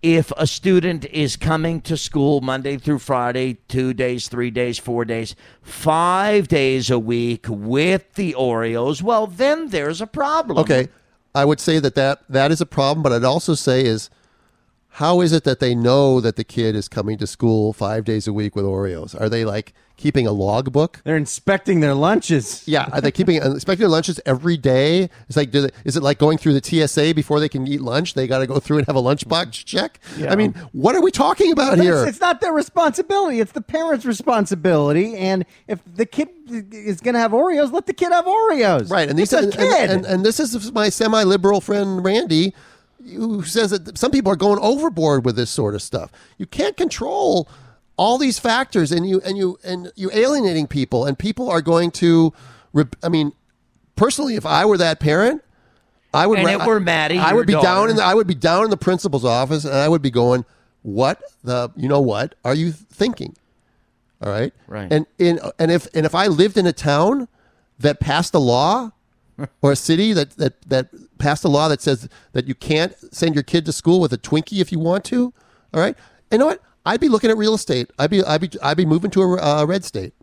if 0.02 0.32
a 0.36 0.46
student 0.46 1.04
is 1.06 1.36
coming 1.36 1.80
to 1.82 1.96
school 1.96 2.40
Monday 2.40 2.76
through 2.76 2.98
Friday, 2.98 3.58
two 3.68 3.92
days, 3.92 4.28
three 4.28 4.50
days, 4.50 4.78
four 4.78 5.04
days, 5.04 5.34
five 5.62 6.48
days 6.48 6.90
a 6.90 6.98
week 6.98 7.46
with 7.48 8.14
the 8.14 8.34
Oreos, 8.38 9.02
well, 9.02 9.26
then 9.26 9.68
there's 9.68 10.00
a 10.00 10.06
problem. 10.06 10.58
Okay, 10.58 10.88
I 11.34 11.44
would 11.44 11.60
say 11.60 11.78
that, 11.78 11.94
that 11.94 12.22
that 12.28 12.50
is 12.50 12.60
a 12.60 12.66
problem, 12.66 13.02
but 13.02 13.12
I'd 13.12 13.24
also 13.24 13.54
say 13.54 13.84
is 13.84 14.10
how 14.94 15.20
is 15.20 15.32
it 15.32 15.44
that 15.44 15.60
they 15.60 15.74
know 15.74 16.20
that 16.20 16.36
the 16.36 16.44
kid 16.44 16.74
is 16.74 16.88
coming 16.88 17.16
to 17.18 17.26
school 17.26 17.72
five 17.72 18.04
days 18.04 18.26
a 18.26 18.32
week 18.32 18.56
with 18.56 18.64
Oreos? 18.64 19.18
Are 19.18 19.28
they 19.28 19.44
like 19.44 19.72
keeping 19.96 20.26
a 20.26 20.32
logbook? 20.32 21.00
They're 21.04 21.16
inspecting 21.16 21.80
their 21.80 21.94
lunches. 21.94 22.66
Yeah, 22.66 22.88
are 22.92 23.00
they 23.00 23.12
keeping 23.12 23.40
uh, 23.40 23.50
inspecting 23.50 23.80
their 23.84 23.88
lunches 23.90 24.20
every 24.26 24.56
day? 24.56 25.08
It's 25.28 25.36
like, 25.36 25.52
do 25.52 25.62
they, 25.62 25.70
is 25.84 25.96
it 25.96 26.02
like 26.02 26.18
going 26.18 26.38
through 26.38 26.58
the 26.58 26.88
TSA 26.88 27.14
before 27.14 27.38
they 27.38 27.48
can 27.48 27.68
eat 27.68 27.80
lunch? 27.80 28.14
They 28.14 28.26
got 28.26 28.40
to 28.40 28.46
go 28.46 28.58
through 28.58 28.78
and 28.78 28.86
have 28.88 28.96
a 28.96 29.02
lunchbox 29.02 29.64
check. 29.64 30.00
I 30.28 30.34
mean, 30.34 30.54
what 30.72 30.96
are 30.96 31.02
we 31.02 31.12
talking 31.12 31.52
about 31.52 31.76
But 31.76 31.84
here? 31.84 32.00
It's, 32.00 32.10
it's 32.10 32.20
not 32.20 32.40
their 32.40 32.52
responsibility. 32.52 33.40
It's 33.40 33.52
the 33.52 33.60
parents' 33.60 34.04
responsibility. 34.04 35.16
And 35.16 35.44
if 35.68 35.80
the 35.84 36.06
kid 36.06 36.30
is 36.50 37.00
going 37.00 37.14
to 37.14 37.20
have 37.20 37.30
Oreos, 37.30 37.70
let 37.72 37.86
the 37.86 37.94
kid 37.94 38.10
have 38.10 38.24
Oreos. 38.24 38.90
Right, 38.90 39.08
and 39.08 39.18
these 39.18 39.32
and, 39.32 39.54
and, 39.54 39.90
and, 39.92 40.04
and 40.06 40.24
this 40.24 40.40
is 40.40 40.72
my 40.72 40.88
semi-liberal 40.88 41.60
friend 41.60 42.04
Randy, 42.04 42.54
who 43.04 43.42
says 43.44 43.70
that 43.70 43.96
some 43.98 44.10
people 44.10 44.32
are 44.32 44.36
going 44.36 44.58
overboard 44.60 45.24
with 45.24 45.36
this 45.36 45.50
sort 45.50 45.74
of 45.74 45.82
stuff. 45.82 46.10
You 46.38 46.46
can't 46.46 46.76
control 46.76 47.48
all 47.96 48.18
these 48.18 48.38
factors, 48.38 48.92
and 48.92 49.08
you 49.08 49.20
and 49.24 49.36
you 49.36 49.58
and 49.64 49.92
you 49.96 50.10
alienating 50.12 50.66
people, 50.66 51.04
and 51.06 51.18
people 51.18 51.50
are 51.50 51.60
going 51.62 51.90
to. 51.92 52.32
I 53.02 53.08
mean, 53.08 53.32
personally, 53.96 54.36
if 54.36 54.46
I 54.46 54.64
were 54.64 54.78
that 54.78 55.00
parent, 55.00 55.42
I 56.14 56.26
would. 56.26 56.38
And 56.38 56.46
ra- 56.46 56.54
if 56.54 56.66
we're 56.66 56.80
Maddie, 56.80 57.18
I 57.18 57.28
your 57.30 57.38
would 57.38 57.46
be 57.46 57.52
down 57.54 57.62
daughter- 57.62 57.90
in 57.90 57.96
the. 57.96 58.04
I 58.04 58.14
would 58.14 58.26
be 58.26 58.34
down 58.34 58.64
in 58.64 58.70
the 58.70 58.76
principal's 58.76 59.24
office, 59.24 59.64
and 59.64 59.74
I 59.74 59.88
would 59.88 60.02
be 60.02 60.10
going, 60.10 60.44
"What 60.82 61.20
the? 61.44 61.70
You 61.76 61.88
know 61.88 62.00
what? 62.00 62.34
Are 62.44 62.54
you 62.54 62.72
thinking?" 62.72 63.36
All 64.22 64.30
right. 64.30 64.52
Right. 64.66 64.92
And 64.92 65.06
in 65.18 65.40
and 65.58 65.70
if 65.70 65.86
and 65.94 66.04
if 66.06 66.14
I 66.14 66.26
lived 66.26 66.56
in 66.58 66.66
a 66.66 66.72
town 66.72 67.28
that 67.78 68.00
passed 68.00 68.34
a 68.34 68.38
law 68.38 68.92
or 69.62 69.72
a 69.72 69.76
city 69.76 70.12
that 70.12 70.30
that 70.36 70.60
that 70.68 70.88
passed 71.18 71.44
a 71.44 71.48
law 71.48 71.68
that 71.68 71.80
says 71.80 72.08
that 72.32 72.46
you 72.46 72.54
can't 72.54 72.94
send 73.12 73.34
your 73.34 73.44
kid 73.44 73.64
to 73.66 73.72
school 73.72 74.00
with 74.00 74.12
a 74.12 74.18
Twinkie 74.18 74.60
if 74.60 74.72
you 74.72 74.78
want 74.78 75.04
to, 75.06 75.32
all 75.72 75.80
right. 75.80 75.96
You 76.30 76.38
know 76.38 76.46
what? 76.46 76.62
I'd 76.86 77.00
be 77.00 77.08
looking 77.08 77.30
at 77.30 77.36
real 77.36 77.54
estate. 77.54 77.90
I'd 77.98 78.10
be 78.10 78.24
I'd 78.24 78.40
be 78.40 78.50
I'd 78.62 78.76
be 78.76 78.86
moving 78.86 79.10
to 79.12 79.22
a 79.22 79.42
uh, 79.42 79.64
red 79.64 79.84
state, 79.84 80.14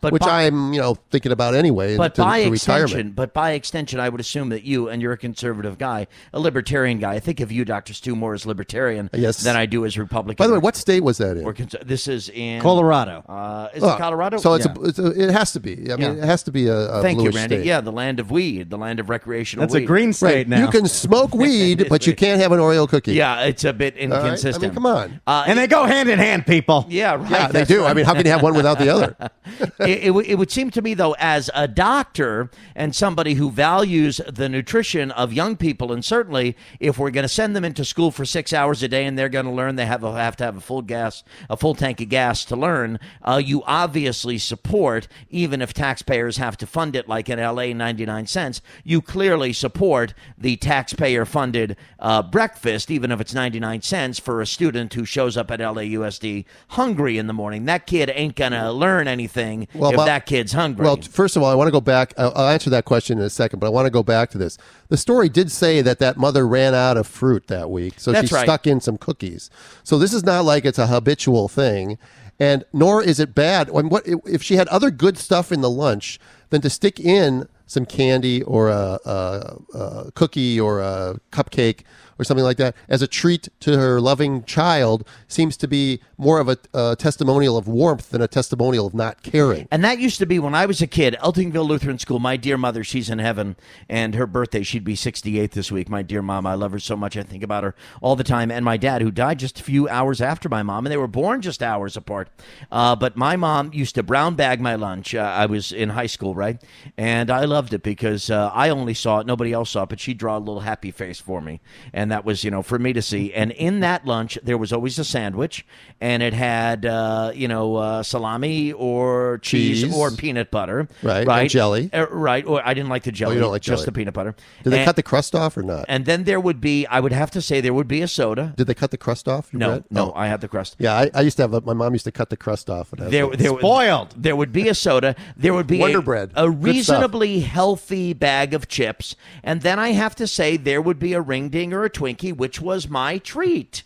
But 0.00 0.12
which 0.12 0.22
by- 0.22 0.44
I'm 0.46 0.72
you 0.72 0.80
know 0.80 0.96
thinking 1.10 1.32
about 1.32 1.54
anyway. 1.54 1.96
But 1.96 2.14
to, 2.16 2.22
by 2.22 2.44
to 2.44 2.52
extension, 2.52 2.84
retirement. 2.84 3.16
but 3.16 3.34
by 3.34 3.52
extension, 3.52 3.98
I 3.98 4.08
would 4.08 4.20
assume 4.20 4.50
that 4.50 4.62
you 4.62 4.88
and 4.88 5.02
you're 5.02 5.12
a 5.12 5.18
conservative 5.18 5.76
guy, 5.78 6.06
a 6.32 6.38
libertarian 6.38 6.98
guy. 7.00 7.14
I 7.14 7.20
think 7.20 7.40
of 7.40 7.50
you, 7.50 7.64
Doctor 7.64 7.92
Stu, 7.94 8.14
more 8.14 8.32
as 8.34 8.46
libertarian 8.46 9.10
Yes. 9.12 9.42
than 9.42 9.56
I 9.56 9.66
do 9.66 9.84
as 9.84 9.98
Republican. 9.98 10.42
By 10.42 10.46
the 10.46 10.52
way, 10.52 10.58
what 10.60 10.76
state 10.76 11.02
was 11.02 11.18
that 11.18 11.36
in? 11.36 11.44
Or 11.44 11.52
cons- 11.52 11.74
this 11.84 12.06
is 12.06 12.28
in 12.28 12.62
Colorado. 12.62 13.24
Uh, 13.28 13.68
is 13.74 13.82
Oh, 13.82 13.94
it 13.94 13.98
Colorado? 13.98 14.36
So 14.38 14.54
it's, 14.54 14.66
Yeah. 14.66 14.74
a, 14.76 14.82
it's 14.84 14.98
a, 15.00 15.06
it 15.24 15.30
has 15.30 15.52
to 15.54 15.60
be. 15.60 15.72
I 15.92 15.96
mean, 15.96 16.16
Yeah. 16.16 16.22
it 16.22 16.24
has 16.24 16.44
to 16.44 16.52
be 16.52 16.68
a, 16.68 16.76
a 16.76 17.02
Thank 17.02 17.20
you, 17.20 17.30
Randy. 17.30 17.56
state. 17.56 17.66
Yeah, 17.66 17.80
the 17.80 17.90
land 17.92 18.20
of 18.20 18.30
weed, 18.30 18.70
the 18.70 18.78
land 18.78 19.00
of 19.00 19.08
recreational. 19.10 19.62
That's 19.64 19.74
a 19.74 19.80
green 19.84 20.12
state 20.12 20.28
Right. 20.34 20.48
now. 20.48 20.60
You 20.60 20.68
can 20.70 20.86
smoke 20.86 21.34
weed, 21.44 21.86
but 21.88 22.06
you 22.06 22.14
can't 22.14 22.40
have 22.40 22.52
an 22.52 22.60
Oreo 22.60 22.88
cookie. 22.88 23.14
Yeah, 23.14 23.40
it's 23.46 23.64
a 23.64 23.72
bit 23.72 23.94
All 23.94 24.08
right? 24.08 24.18
inconsistent. 24.20 24.62
I 24.64 24.66
mean, 24.68 24.74
come 24.74 24.86
on. 24.86 25.20
Uh, 25.26 25.44
and 25.48 25.58
they 25.58 25.66
go 25.66 25.84
hand 25.86 26.08
in 26.08 26.18
hand, 26.20 26.46
people. 26.46 26.86
yeah, 26.88 27.14
right. 27.16 27.30
yeah, 27.30 27.48
they 27.48 27.64
do. 27.64 27.82
right. 27.82 27.90
I 27.90 27.94
mean, 27.94 28.04
how 28.04 28.14
can 28.14 28.24
you 28.24 28.30
have 28.30 28.42
one 28.42 28.54
without 28.54 28.78
the 28.78 28.88
other? 28.90 29.16
it, 29.88 30.04
it, 30.04 30.10
would- 30.10 30.26
it 30.26 30.34
would 30.36 30.50
seem 30.50 30.70
to 30.72 30.82
me, 30.82 30.94
though, 30.94 31.14
as 31.18 31.50
a 31.54 31.66
doctor 31.66 32.50
and 32.74 32.94
somebody 32.94 33.34
who 33.34 33.50
values 33.50 34.20
the 34.32 34.48
nutrition 34.48 35.10
of 35.12 35.32
young 35.32 35.56
people, 35.56 35.92
and 35.92 36.04
certainly 36.04 36.56
if 36.80 36.98
we're 36.98 37.10
going 37.10 37.24
to 37.24 37.28
send 37.28 37.56
them 37.56 37.64
into 37.64 37.84
school 37.84 38.10
for 38.10 38.24
six 38.24 38.52
hours 38.52 38.82
a 38.82 38.88
day 38.88 39.04
and 39.06 39.18
they're 39.18 39.28
going 39.28 39.46
to 39.46 39.50
learn, 39.50 39.76
they 39.76 39.86
have, 39.86 40.04
a, 40.04 40.12
have 40.12 40.36
to 40.36 40.44
have 40.44 40.56
a 40.56 40.60
full 40.60 40.82
gas, 40.82 41.24
a 41.48 41.56
full 41.56 41.74
tank 41.74 42.00
of 42.00 42.08
gas 42.08 42.44
to 42.44 42.56
learn. 42.56 42.98
Uh, 43.22 43.40
you 43.42 43.62
obviously 43.64 44.38
support, 44.38 45.08
even 45.30 45.62
if 45.62 45.72
taxpayers 45.72 46.36
have 46.36 46.56
to 46.58 46.66
fund 46.66 46.94
it, 46.94 47.08
like 47.08 47.28
in 47.28 47.38
LA, 47.38 47.66
ninety 47.72 48.04
nine 48.04 48.26
cents. 48.26 48.60
You 48.84 49.00
clearly 49.00 49.52
support 49.52 50.14
the 50.36 50.56
taxpayer-funded 50.56 51.76
uh, 51.98 52.22
breakfast, 52.22 52.90
even 52.90 53.10
if 53.12 53.20
it's 53.20 53.34
ninety 53.34 53.60
nine 53.60 53.82
cents 53.82 54.18
for 54.18 54.40
a 54.40 54.46
student 54.46 54.94
who 54.94 55.04
shows 55.04 55.36
up 55.36 55.50
at 55.50 55.60
LAUSD 55.60 56.44
hungry 56.68 57.18
in 57.18 57.26
the 57.26 57.32
morning. 57.32 57.64
That 57.66 57.86
kid 57.86 58.10
ain't 58.14 58.36
going 58.36 58.52
to 58.52 58.70
learn 58.72 59.08
anything 59.08 59.68
Well, 59.78 59.92
if 59.92 60.06
that 60.06 60.26
kid's 60.26 60.52
hungry. 60.52 60.84
Well, 60.84 60.96
first 61.02 61.36
of 61.36 61.42
all, 61.42 61.50
I 61.50 61.54
want 61.54 61.68
to 61.68 61.72
go 61.72 61.80
back. 61.80 62.14
I'll, 62.18 62.32
I'll 62.34 62.48
answer 62.48 62.70
that 62.70 62.84
question 62.84 63.18
in 63.18 63.24
a 63.24 63.30
second, 63.30 63.58
but 63.58 63.66
I 63.66 63.70
want 63.70 63.86
to 63.86 63.90
go 63.90 64.02
back 64.02 64.30
to 64.30 64.38
this. 64.38 64.58
The 64.88 64.96
story 64.96 65.28
did 65.28 65.50
say 65.50 65.82
that 65.82 65.98
that 65.98 66.16
mother 66.16 66.46
ran 66.46 66.74
out 66.74 66.96
of 66.96 67.06
fruit 67.06 67.46
that 67.48 67.70
week, 67.70 67.94
so 67.98 68.12
That's 68.12 68.28
she 68.28 68.34
right. 68.34 68.44
stuck 68.44 68.66
in 68.66 68.80
some 68.80 68.96
cookies. 68.98 69.50
So 69.84 69.98
this 69.98 70.12
is 70.12 70.24
not 70.24 70.44
like 70.44 70.64
it's 70.64 70.78
a 70.78 70.86
habitual 70.86 71.48
thing, 71.48 71.98
and 72.38 72.64
nor 72.72 73.02
is 73.02 73.20
it 73.20 73.34
bad. 73.34 73.70
When 73.70 73.88
what 73.88 74.04
if 74.06 74.42
she 74.42 74.56
had 74.56 74.68
other 74.68 74.90
good 74.90 75.18
stuff 75.18 75.50
in 75.52 75.60
the 75.60 75.70
lunch 75.70 76.18
than 76.50 76.60
to 76.62 76.70
stick 76.70 76.98
in 77.00 77.48
some 77.66 77.84
candy 77.84 78.42
or 78.42 78.68
a, 78.70 78.98
a, 79.04 79.58
a 79.74 80.12
cookie 80.12 80.58
or 80.58 80.80
a 80.80 81.20
cupcake 81.30 81.82
or 82.18 82.24
something 82.24 82.44
like 82.44 82.56
that 82.56 82.74
as 82.88 83.02
a 83.02 83.06
treat 83.06 83.48
to 83.60 83.76
her 83.78 84.00
loving 84.00 84.44
child 84.44 85.06
seems 85.26 85.56
to 85.56 85.68
be 85.68 86.00
more 86.16 86.40
of 86.40 86.48
a, 86.48 86.58
a 86.74 86.96
testimonial 86.96 87.56
of 87.56 87.68
warmth 87.68 88.10
than 88.10 88.20
a 88.20 88.28
testimonial 88.28 88.86
of 88.86 88.94
not 88.94 89.22
caring. 89.22 89.68
And 89.70 89.84
that 89.84 89.98
used 89.98 90.18
to 90.18 90.26
be 90.26 90.38
when 90.38 90.54
I 90.54 90.66
was 90.66 90.82
a 90.82 90.86
kid, 90.86 91.16
Eltingville 91.20 91.66
Lutheran 91.66 91.98
School. 91.98 92.18
My 92.18 92.36
dear 92.36 92.56
mother, 92.56 92.82
she's 92.82 93.08
in 93.08 93.18
heaven, 93.18 93.56
and 93.88 94.14
her 94.14 94.26
birthday, 94.26 94.62
she'd 94.62 94.84
be 94.84 94.96
68 94.96 95.52
this 95.52 95.70
week. 95.70 95.88
My 95.88 96.02
dear 96.02 96.22
mom, 96.22 96.46
I 96.46 96.54
love 96.54 96.72
her 96.72 96.78
so 96.78 96.96
much. 96.96 97.16
I 97.16 97.22
think 97.22 97.42
about 97.42 97.64
her 97.64 97.74
all 98.00 98.16
the 98.16 98.24
time. 98.24 98.50
And 98.50 98.64
my 98.64 98.76
dad, 98.76 99.02
who 99.02 99.10
died 99.10 99.38
just 99.38 99.60
a 99.60 99.62
few 99.62 99.88
hours 99.88 100.20
after 100.20 100.48
my 100.48 100.62
mom, 100.62 100.86
and 100.86 100.92
they 100.92 100.96
were 100.96 101.06
born 101.06 101.40
just 101.40 101.62
hours 101.62 101.96
apart. 101.96 102.28
Uh, 102.72 102.96
but 102.96 103.16
my 103.16 103.36
mom 103.36 103.72
used 103.72 103.94
to 103.94 104.02
brown 104.02 104.34
bag 104.34 104.60
my 104.60 104.74
lunch. 104.74 105.14
Uh, 105.14 105.20
I 105.20 105.46
was 105.46 105.72
in 105.72 105.90
high 105.90 106.06
school, 106.06 106.34
right? 106.34 106.60
And 106.96 107.30
I 107.30 107.44
loved 107.44 107.72
it 107.72 107.82
because 107.82 108.30
uh, 108.30 108.50
I 108.52 108.70
only 108.70 108.94
saw 108.94 109.20
it, 109.20 109.26
nobody 109.26 109.52
else 109.52 109.70
saw 109.70 109.84
it, 109.84 109.88
but 109.88 110.00
she'd 110.00 110.18
draw 110.18 110.36
a 110.36 110.40
little 110.40 110.60
happy 110.60 110.90
face 110.90 111.20
for 111.20 111.40
me. 111.40 111.60
And 111.92 112.07
that 112.10 112.24
was, 112.24 112.44
you 112.44 112.50
know, 112.50 112.62
for 112.62 112.78
me 112.78 112.92
to 112.92 113.02
see. 113.02 113.32
And 113.34 113.50
in 113.52 113.80
that 113.80 114.04
lunch, 114.06 114.38
there 114.42 114.58
was 114.58 114.72
always 114.72 114.98
a 114.98 115.04
sandwich, 115.04 115.66
and 116.00 116.22
it 116.22 116.32
had, 116.32 116.84
uh, 116.86 117.32
you 117.34 117.48
know, 117.48 117.76
uh, 117.76 118.02
salami 118.02 118.72
or 118.72 119.38
cheese, 119.38 119.82
Cheese. 119.82 119.94
or 119.94 120.10
peanut 120.10 120.50
butter. 120.50 120.88
Right, 121.02 121.28
and 121.28 121.50
jelly. 121.50 121.90
Uh, 121.92 122.06
right. 122.10 122.44
Or 122.46 122.60
I 122.66 122.74
didn't 122.74 122.88
like 122.90 123.02
the 123.04 123.12
jelly. 123.12 123.36
Oh, 123.36 123.40
don't 123.40 123.50
like 123.50 123.62
Just 123.62 123.80
jelly. 123.80 123.86
the 123.86 123.92
peanut 123.92 124.14
butter. 124.14 124.34
Did 124.64 124.70
they 124.70 124.78
and, 124.78 124.86
cut 124.86 124.96
the 124.96 125.02
crust 125.02 125.34
off 125.34 125.56
or 125.56 125.62
not? 125.62 125.84
And 125.88 126.06
then 126.06 126.24
there 126.24 126.40
would 126.40 126.60
be, 126.60 126.86
I 126.86 127.00
would 127.00 127.12
have 127.12 127.30
to 127.32 127.42
say, 127.42 127.60
there 127.60 127.74
would 127.74 127.88
be 127.88 128.02
a 128.02 128.08
soda. 128.08 128.54
Did 128.56 128.66
they 128.66 128.74
cut 128.74 128.90
the 128.90 128.96
crust 128.98 129.28
off? 129.28 129.52
No, 129.52 129.68
bread? 129.68 129.84
no, 129.90 130.10
Oh. 130.10 130.12
I 130.14 130.28
had 130.28 130.40
the 130.40 130.48
crust. 130.48 130.76
Yeah, 130.78 130.94
I, 130.94 131.10
I 131.14 131.20
used 131.22 131.36
to 131.38 131.42
have. 131.42 131.54
A, 131.54 131.60
my 131.60 131.72
mom 131.74 131.92
used 131.94 132.04
to 132.04 132.12
cut 132.12 132.30
the 132.30 132.36
crust 132.36 132.70
off. 132.70 132.92
And 132.92 133.00
have 133.02 133.10
There, 133.10 133.24
some- 133.24 133.36
there, 133.36 133.58
Spoiled. 133.58 134.14
There 134.16 134.36
would 134.36 134.52
be 134.52 134.68
a 134.68 134.74
soda. 134.74 135.14
There 135.36 135.52
would 135.54 135.66
be 135.66 135.78
Wonder 135.78 135.98
a, 135.98 136.02
Bread. 136.02 136.32
a 136.34 136.48
reasonably 136.50 137.40
healthy 137.40 138.12
bag 138.12 138.54
of 138.54 138.68
chips, 138.68 139.16
and 139.42 139.60
then 139.62 139.78
I 139.78 139.90
have 139.90 140.14
to 140.16 140.26
say 140.26 140.56
there 140.56 140.80
would 140.80 140.98
be 140.98 141.12
a 141.12 141.20
ring 141.20 141.48
ding 141.48 141.72
or 141.72 141.84
a 141.84 141.90
Twinkie, 141.98 142.36
which 142.36 142.60
was 142.60 142.88
my 142.88 143.18
treat. 143.18 143.82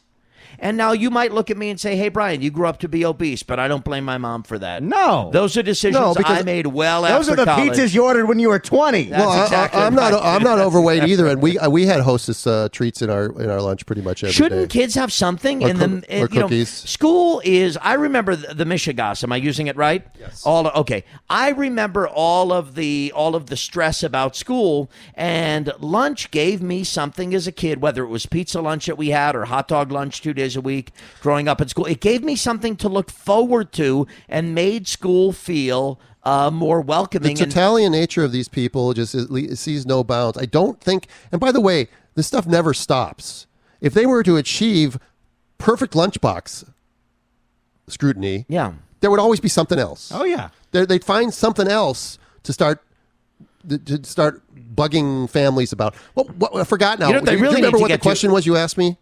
And 0.62 0.76
now 0.76 0.92
you 0.92 1.10
might 1.10 1.32
look 1.32 1.50
at 1.50 1.56
me 1.58 1.70
and 1.70 1.78
say, 1.80 1.96
"Hey, 1.96 2.08
Brian, 2.08 2.40
you 2.40 2.50
grew 2.50 2.66
up 2.68 2.78
to 2.78 2.88
be 2.88 3.04
obese," 3.04 3.42
but 3.42 3.58
I 3.58 3.66
don't 3.66 3.84
blame 3.84 4.04
my 4.04 4.16
mom 4.16 4.44
for 4.44 4.58
that. 4.60 4.80
No. 4.82 5.28
those 5.32 5.56
are 5.56 5.62
decisions 5.62 6.00
No, 6.00 6.14
because 6.14 6.38
I 6.38 6.42
made 6.44 6.68
well 6.68 7.02
Those 7.02 7.28
after 7.28 7.32
are 7.32 7.36
the 7.36 7.44
college. 7.46 7.70
pizzas 7.72 7.92
you 7.94 8.04
ordered 8.04 8.26
when 8.26 8.38
you 8.38 8.48
were 8.48 8.60
20. 8.60 9.06
That's 9.06 9.20
well, 9.20 9.28
I- 9.30 9.42
exactly 9.42 9.80
I, 9.82 9.86
am 9.88 9.94
not. 9.96 10.12
right. 10.12 10.22
I'm 10.24 10.42
not 10.44 10.58
overweight 10.60 11.02
either, 11.02 11.26
and 11.26 11.42
we 11.42 11.58
uh, 11.58 11.68
we 11.68 11.86
had 11.86 12.00
Hostess 12.02 12.46
uh, 12.46 12.68
treats 12.70 13.02
in 13.02 13.10
our 13.10 13.26
in 13.42 13.50
our 13.50 13.60
lunch 13.60 13.84
pretty 13.86 14.02
much 14.02 14.22
every 14.22 14.32
Shouldn't 14.32 14.70
day. 14.70 14.80
kids 14.80 14.94
have 14.94 15.12
something 15.12 15.64
Or 15.64 15.68
in 15.68 15.74
coo- 15.74 15.80
them? 15.80 16.04
or 16.08 16.14
you 16.14 16.20
know, 16.20 16.26
cookies. 16.42 16.68
school 16.70 17.42
is. 17.44 17.76
I 17.82 17.94
remember 17.94 18.36
the, 18.36 18.54
the 18.54 18.64
Michigas. 18.64 19.24
Am 19.24 19.32
I 19.32 19.36
using 19.38 19.66
it 19.66 19.76
right? 19.76 20.06
Yes. 20.20 20.42
All 20.46 20.68
okay. 20.68 21.02
I 21.28 21.50
remember 21.50 22.06
all 22.06 22.52
of 22.52 22.76
the 22.76 23.12
all 23.16 23.34
of 23.34 23.46
the 23.46 23.56
stress 23.56 24.04
about 24.04 24.36
school, 24.36 24.88
and 25.16 25.72
lunch 25.80 26.30
gave 26.30 26.62
me 26.62 26.84
something 26.84 27.34
as 27.34 27.48
a 27.48 27.52
kid. 27.52 27.80
Whether 27.82 28.04
it 28.04 28.08
was 28.08 28.26
pizza 28.26 28.60
lunch 28.60 28.86
that 28.86 28.96
we 28.96 29.10
had 29.10 29.34
or 29.34 29.46
hot 29.46 29.66
dog 29.66 29.90
lunch 29.90 30.22
two 30.22 30.32
days 30.32 30.51
a 30.56 30.60
week 30.60 30.90
growing 31.20 31.48
up 31.48 31.60
at 31.60 31.70
school, 31.70 31.86
it 31.86 32.00
gave 32.00 32.22
me 32.22 32.36
something 32.36 32.76
to 32.76 32.88
look 32.88 33.10
forward 33.10 33.72
to 33.72 34.06
and 34.28 34.54
made 34.54 34.86
school 34.88 35.32
feel 35.32 35.98
uh, 36.24 36.50
more 36.50 36.80
welcoming. 36.80 37.34
the 37.34 37.42
and- 37.42 37.50
Italian 37.52 37.92
nature 37.92 38.22
of 38.24 38.32
these 38.32 38.48
people 38.48 38.92
just 38.94 39.14
is, 39.14 39.58
sees 39.60 39.84
no 39.86 40.04
bounds. 40.04 40.38
I 40.38 40.44
don't 40.46 40.80
think. 40.80 41.06
And 41.32 41.40
by 41.40 41.50
the 41.52 41.60
way, 41.60 41.88
this 42.14 42.26
stuff 42.26 42.46
never 42.46 42.72
stops. 42.74 43.46
If 43.80 43.94
they 43.94 44.06
were 44.06 44.22
to 44.22 44.36
achieve 44.36 44.98
perfect 45.58 45.94
lunchbox 45.94 46.68
scrutiny, 47.88 48.44
yeah. 48.48 48.74
there 49.00 49.10
would 49.10 49.20
always 49.20 49.40
be 49.40 49.48
something 49.48 49.78
else. 49.78 50.12
Oh, 50.14 50.24
yeah. 50.24 50.50
They're, 50.70 50.86
they'd 50.86 51.04
find 51.04 51.32
something 51.34 51.68
else 51.68 52.18
to 52.44 52.52
start 52.52 52.82
to 53.68 54.02
start 54.04 54.42
bugging 54.74 55.30
families 55.30 55.72
about. 55.72 55.94
What, 56.14 56.34
what 56.36 56.56
I 56.56 56.64
forgot 56.64 56.98
now. 56.98 57.06
You 57.06 57.12
know 57.12 57.18
what 57.20 57.26
they 57.26 57.32
Do 57.32 57.36
you 57.38 57.42
really 57.44 57.56
remember 57.56 57.78
what 57.78 57.88
the 57.88 57.94
get 57.94 58.00
to- 58.00 58.08
question 58.08 58.32
was 58.32 58.44
you 58.44 58.56
asked 58.56 58.76
me 58.76 58.98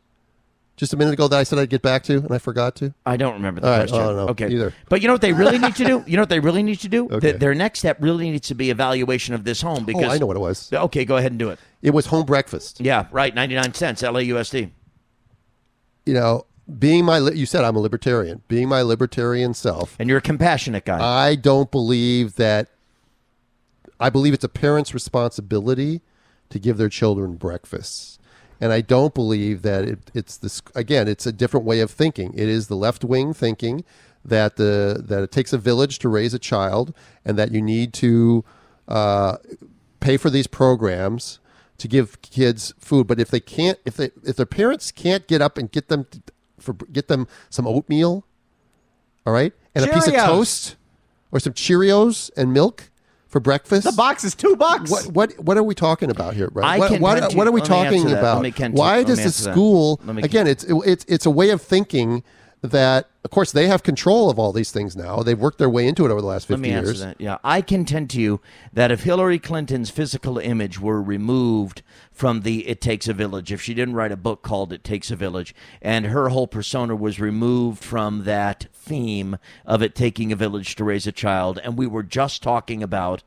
just 0.80 0.94
a 0.94 0.96
minute 0.96 1.12
ago 1.12 1.28
that 1.28 1.38
I 1.38 1.42
said 1.42 1.58
I'd 1.58 1.68
get 1.68 1.82
back 1.82 2.02
to, 2.04 2.16
and 2.16 2.32
I 2.32 2.38
forgot 2.38 2.74
to. 2.76 2.94
I 3.04 3.18
don't 3.18 3.34
remember 3.34 3.60
the 3.60 3.66
All 3.66 3.72
right, 3.78 3.88
question. 3.88 4.00
I 4.00 4.12
don't 4.12 4.30
okay. 4.30 4.48
either. 4.48 4.72
But 4.88 5.02
you 5.02 5.08
know 5.08 5.14
what 5.14 5.20
they 5.20 5.34
really 5.34 5.58
need 5.58 5.76
to 5.76 5.84
do? 5.84 6.04
You 6.10 6.16
know 6.16 6.22
what 6.22 6.30
they 6.30 6.40
really 6.40 6.62
need 6.62 6.80
to 6.80 6.88
do? 6.88 7.08
Okay. 7.08 7.32
their 7.32 7.54
next 7.54 7.80
step 7.80 7.98
really 8.00 8.30
needs 8.30 8.48
to 8.48 8.54
be 8.54 8.70
evaluation 8.70 9.34
of 9.34 9.44
this 9.44 9.60
home 9.60 9.84
because 9.84 10.04
oh, 10.04 10.10
I 10.10 10.18
know 10.18 10.26
what 10.26 10.36
it 10.36 10.40
was. 10.40 10.72
Okay, 10.72 11.04
go 11.04 11.18
ahead 11.18 11.30
and 11.30 11.38
do 11.38 11.50
it. 11.50 11.60
It 11.82 11.90
was 11.90 12.06
home 12.06 12.24
breakfast. 12.24 12.80
Yeah, 12.80 13.06
right. 13.12 13.34
Ninety 13.34 13.54
nine 13.54 13.74
cents, 13.74 14.02
LAUSD. 14.02 14.70
You 16.06 16.14
know, 16.14 16.46
being 16.78 17.04
my 17.04 17.18
you 17.18 17.44
said 17.44 17.64
I'm 17.64 17.76
a 17.76 17.80
libertarian. 17.80 18.42
Being 18.48 18.68
my 18.68 18.80
libertarian 18.80 19.52
self, 19.52 19.94
And 19.98 20.08
you're 20.08 20.18
a 20.18 20.22
compassionate 20.22 20.86
guy. 20.86 20.98
I 20.98 21.34
don't 21.34 21.70
believe 21.70 22.36
that. 22.36 22.68
I 24.00 24.08
believe 24.08 24.32
it's 24.32 24.44
a 24.44 24.48
parent's 24.48 24.94
responsibility 24.94 26.00
to 26.48 26.58
give 26.58 26.78
their 26.78 26.88
children 26.88 27.36
breakfasts. 27.36 28.18
And 28.60 28.72
I 28.72 28.82
don't 28.82 29.14
believe 29.14 29.62
that 29.62 29.84
it, 29.84 30.10
it's 30.14 30.36
this 30.36 30.60
again. 30.74 31.08
It's 31.08 31.26
a 31.26 31.32
different 31.32 31.64
way 31.64 31.80
of 31.80 31.90
thinking. 31.90 32.34
It 32.34 32.48
is 32.48 32.68
the 32.68 32.76
left 32.76 33.04
wing 33.04 33.32
thinking 33.32 33.84
that 34.24 34.56
the 34.56 35.02
that 35.06 35.22
it 35.22 35.32
takes 35.32 35.52
a 35.52 35.58
village 35.58 35.98
to 36.00 36.08
raise 36.08 36.34
a 36.34 36.38
child, 36.38 36.94
and 37.24 37.38
that 37.38 37.52
you 37.52 37.62
need 37.62 37.94
to 37.94 38.44
uh, 38.86 39.38
pay 40.00 40.16
for 40.16 40.28
these 40.28 40.46
programs 40.46 41.38
to 41.78 41.88
give 41.88 42.20
kids 42.20 42.74
food. 42.78 43.06
But 43.06 43.18
if 43.18 43.30
they 43.30 43.40
can't, 43.40 43.78
if 43.86 43.96
they 43.96 44.10
if 44.24 44.36
their 44.36 44.46
parents 44.46 44.92
can't 44.92 45.26
get 45.26 45.40
up 45.40 45.56
and 45.56 45.70
get 45.72 45.88
them 45.88 46.04
to, 46.10 46.20
for 46.58 46.74
get 46.74 47.08
them 47.08 47.26
some 47.48 47.66
oatmeal, 47.66 48.26
all 49.24 49.32
right, 49.32 49.54
and 49.74 49.84
a 49.86 49.92
piece 49.92 50.06
of 50.06 50.14
toast 50.14 50.76
or 51.32 51.40
some 51.40 51.54
Cheerios 51.54 52.30
and 52.36 52.52
milk 52.52 52.90
for 53.30 53.40
breakfast. 53.40 53.84
The 53.84 53.92
box 53.92 54.24
is 54.24 54.34
two 54.34 54.56
bucks. 54.56 54.90
What 54.90 55.06
what 55.06 55.38
what 55.38 55.56
are 55.56 55.62
we 55.62 55.74
talking 55.74 56.10
about 56.10 56.34
here, 56.34 56.50
Brett? 56.50 56.66
I 56.66 56.78
what, 56.78 56.90
can 56.90 57.00
what, 57.00 57.34
what 57.34 57.46
are 57.46 57.52
we 57.52 57.60
let 57.62 57.70
me 57.70 57.98
answer 57.98 58.08
talking 58.08 58.18
about? 58.18 58.72
Why 58.72 59.02
does 59.04 59.22
the 59.22 59.30
school 59.30 60.00
again? 60.06 60.46
It's 60.46 60.64
it's 60.64 61.04
it's 61.08 61.26
a 61.26 61.30
way 61.30 61.50
of 61.50 61.62
thinking 61.62 62.22
that, 62.62 63.08
of 63.24 63.30
course, 63.30 63.52
they 63.52 63.68
have 63.68 63.82
control 63.82 64.28
of 64.28 64.38
all 64.38 64.52
these 64.52 64.70
things 64.70 64.94
now. 64.96 65.22
They've 65.22 65.38
worked 65.38 65.58
their 65.58 65.70
way 65.70 65.88
into 65.88 66.04
it 66.04 66.10
over 66.10 66.20
the 66.20 66.26
last 66.26 66.50
Let 66.50 66.58
fifty 66.58 66.70
me 66.70 66.74
answer 66.74 66.90
years. 66.90 67.00
that. 67.00 67.20
Yeah, 67.20 67.38
I 67.42 67.62
contend 67.62 68.10
to 68.10 68.20
you 68.20 68.40
that 68.72 68.90
if 68.90 69.04
Hillary 69.04 69.38
Clinton's 69.38 69.88
physical 69.90 70.36
image 70.38 70.78
were 70.78 71.00
removed 71.00 71.82
from 72.12 72.42
the 72.42 72.68
"It 72.68 72.80
Takes 72.80 73.08
a 73.08 73.14
Village," 73.14 73.50
if 73.50 73.62
she 73.62 73.72
didn't 73.72 73.94
write 73.94 74.12
a 74.12 74.16
book 74.16 74.42
called 74.42 74.72
"It 74.72 74.84
Takes 74.84 75.10
a 75.10 75.16
Village," 75.16 75.54
and 75.80 76.06
her 76.06 76.28
whole 76.28 76.46
persona 76.46 76.94
was 76.94 77.18
removed 77.18 77.82
from 77.82 78.24
that 78.24 78.66
theme 78.74 79.38
of 79.64 79.82
it 79.82 79.94
taking 79.94 80.30
a 80.30 80.36
village 80.36 80.74
to 80.76 80.84
raise 80.84 81.06
a 81.06 81.12
child, 81.12 81.58
and 81.64 81.78
we 81.78 81.86
were 81.86 82.02
just 82.02 82.42
talking 82.42 82.82
about 82.82 83.22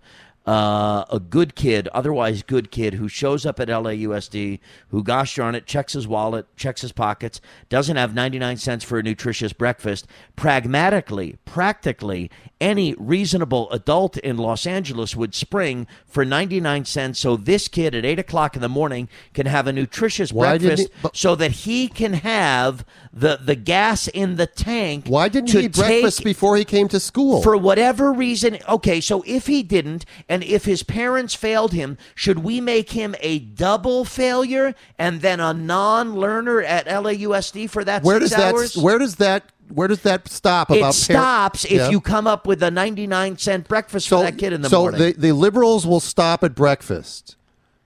uh, 0.45 1.05
a 1.09 1.19
good 1.19 1.55
kid, 1.55 1.87
otherwise 1.89 2.43
good 2.43 2.69
kid, 2.69 2.95
who 2.95 3.07
shows 3.07 3.45
up 3.45 3.59
at 3.59 3.69
LAUSD, 3.69 4.59
who, 4.89 5.03
gosh 5.03 5.35
darn 5.35 5.55
it, 5.55 5.65
checks 5.65 5.93
his 5.93 6.07
wallet, 6.07 6.45
checks 6.57 6.81
his 6.81 6.91
pockets, 6.91 7.39
doesn't 7.69 7.95
have 7.95 8.13
99 8.13 8.57
cents 8.57 8.83
for 8.83 8.99
a 8.99 9.03
nutritious 9.03 9.53
breakfast. 9.53 10.05
Pragmatically, 10.35 11.37
practically, 11.45 12.29
any 12.59 12.93
reasonable 12.97 13.71
adult 13.71 14.17
in 14.17 14.37
Los 14.37 14.65
Angeles 14.67 15.15
would 15.15 15.33
spring 15.33 15.87
for 16.05 16.23
99 16.23 16.85
cents 16.85 17.19
so 17.19 17.35
this 17.35 17.67
kid 17.67 17.95
at 17.95 18.05
8 18.05 18.19
o'clock 18.19 18.55
in 18.55 18.61
the 18.61 18.69
morning 18.69 19.09
can 19.33 19.45
have 19.45 19.65
a 19.67 19.73
nutritious 19.73 20.31
Why 20.31 20.57
breakfast 20.57 20.83
he- 20.89 20.93
but- 21.01 21.15
so 21.15 21.35
that 21.35 21.51
he 21.51 21.87
can 21.87 22.13
have 22.13 22.85
the, 23.13 23.37
the 23.37 23.55
gas 23.55 24.07
in 24.09 24.35
the 24.35 24.47
tank. 24.47 25.07
Why 25.07 25.29
didn't 25.29 25.51
he 25.51 25.65
eat 25.65 25.73
breakfast 25.75 26.23
before 26.23 26.55
he 26.57 26.65
came 26.65 26.87
to 26.89 26.99
school? 26.99 27.41
for 27.41 27.55
whatever 27.57 28.11
reason, 28.11 28.57
okay, 28.67 28.99
so 29.01 29.23
if 29.25 29.47
he 29.47 29.63
didn't, 29.63 30.05
and 30.33 30.43
if 30.43 30.65
his 30.65 30.81
parents 30.81 31.35
failed 31.35 31.73
him, 31.73 31.95
should 32.15 32.39
we 32.39 32.59
make 32.59 32.89
him 32.91 33.13
a 33.19 33.37
double 33.37 34.03
failure 34.03 34.73
and 34.97 35.21
then 35.21 35.39
a 35.39 35.53
non-learner 35.53 36.61
at 36.61 36.87
LAUSD 36.87 37.69
for 37.69 37.83
that 37.83 38.01
where 38.03 38.19
six 38.19 38.31
does 38.31 38.37
that 38.39 38.55
hours? 38.55 38.75
where 38.77 38.97
does 38.97 39.15
that 39.17 39.51
where 39.69 39.87
does 39.87 40.01
that 40.01 40.27
stop? 40.27 40.71
it 40.71 40.77
about 40.77 40.85
par- 40.87 40.93
stops 40.93 41.65
if 41.65 41.71
Yeah. 41.73 41.89
you 41.89 42.01
come 42.01 42.25
up 42.25 42.47
with 42.47 42.63
a 42.63 42.71
ninety-nine 42.71 43.37
cent 43.37 43.67
breakfast 43.67 44.07
so 44.07 44.17
for 44.17 44.23
that 44.23 44.37
kid 44.39 44.53
in 44.53 44.61
the 44.63 44.69
so 44.69 44.81
morning. 44.81 44.99
So 44.99 45.05
the 45.11 45.13
the 45.13 45.31
liberals 45.33 45.85
will 45.85 45.99
stop 45.99 46.43
at 46.43 46.55
breakfast. 46.55 47.35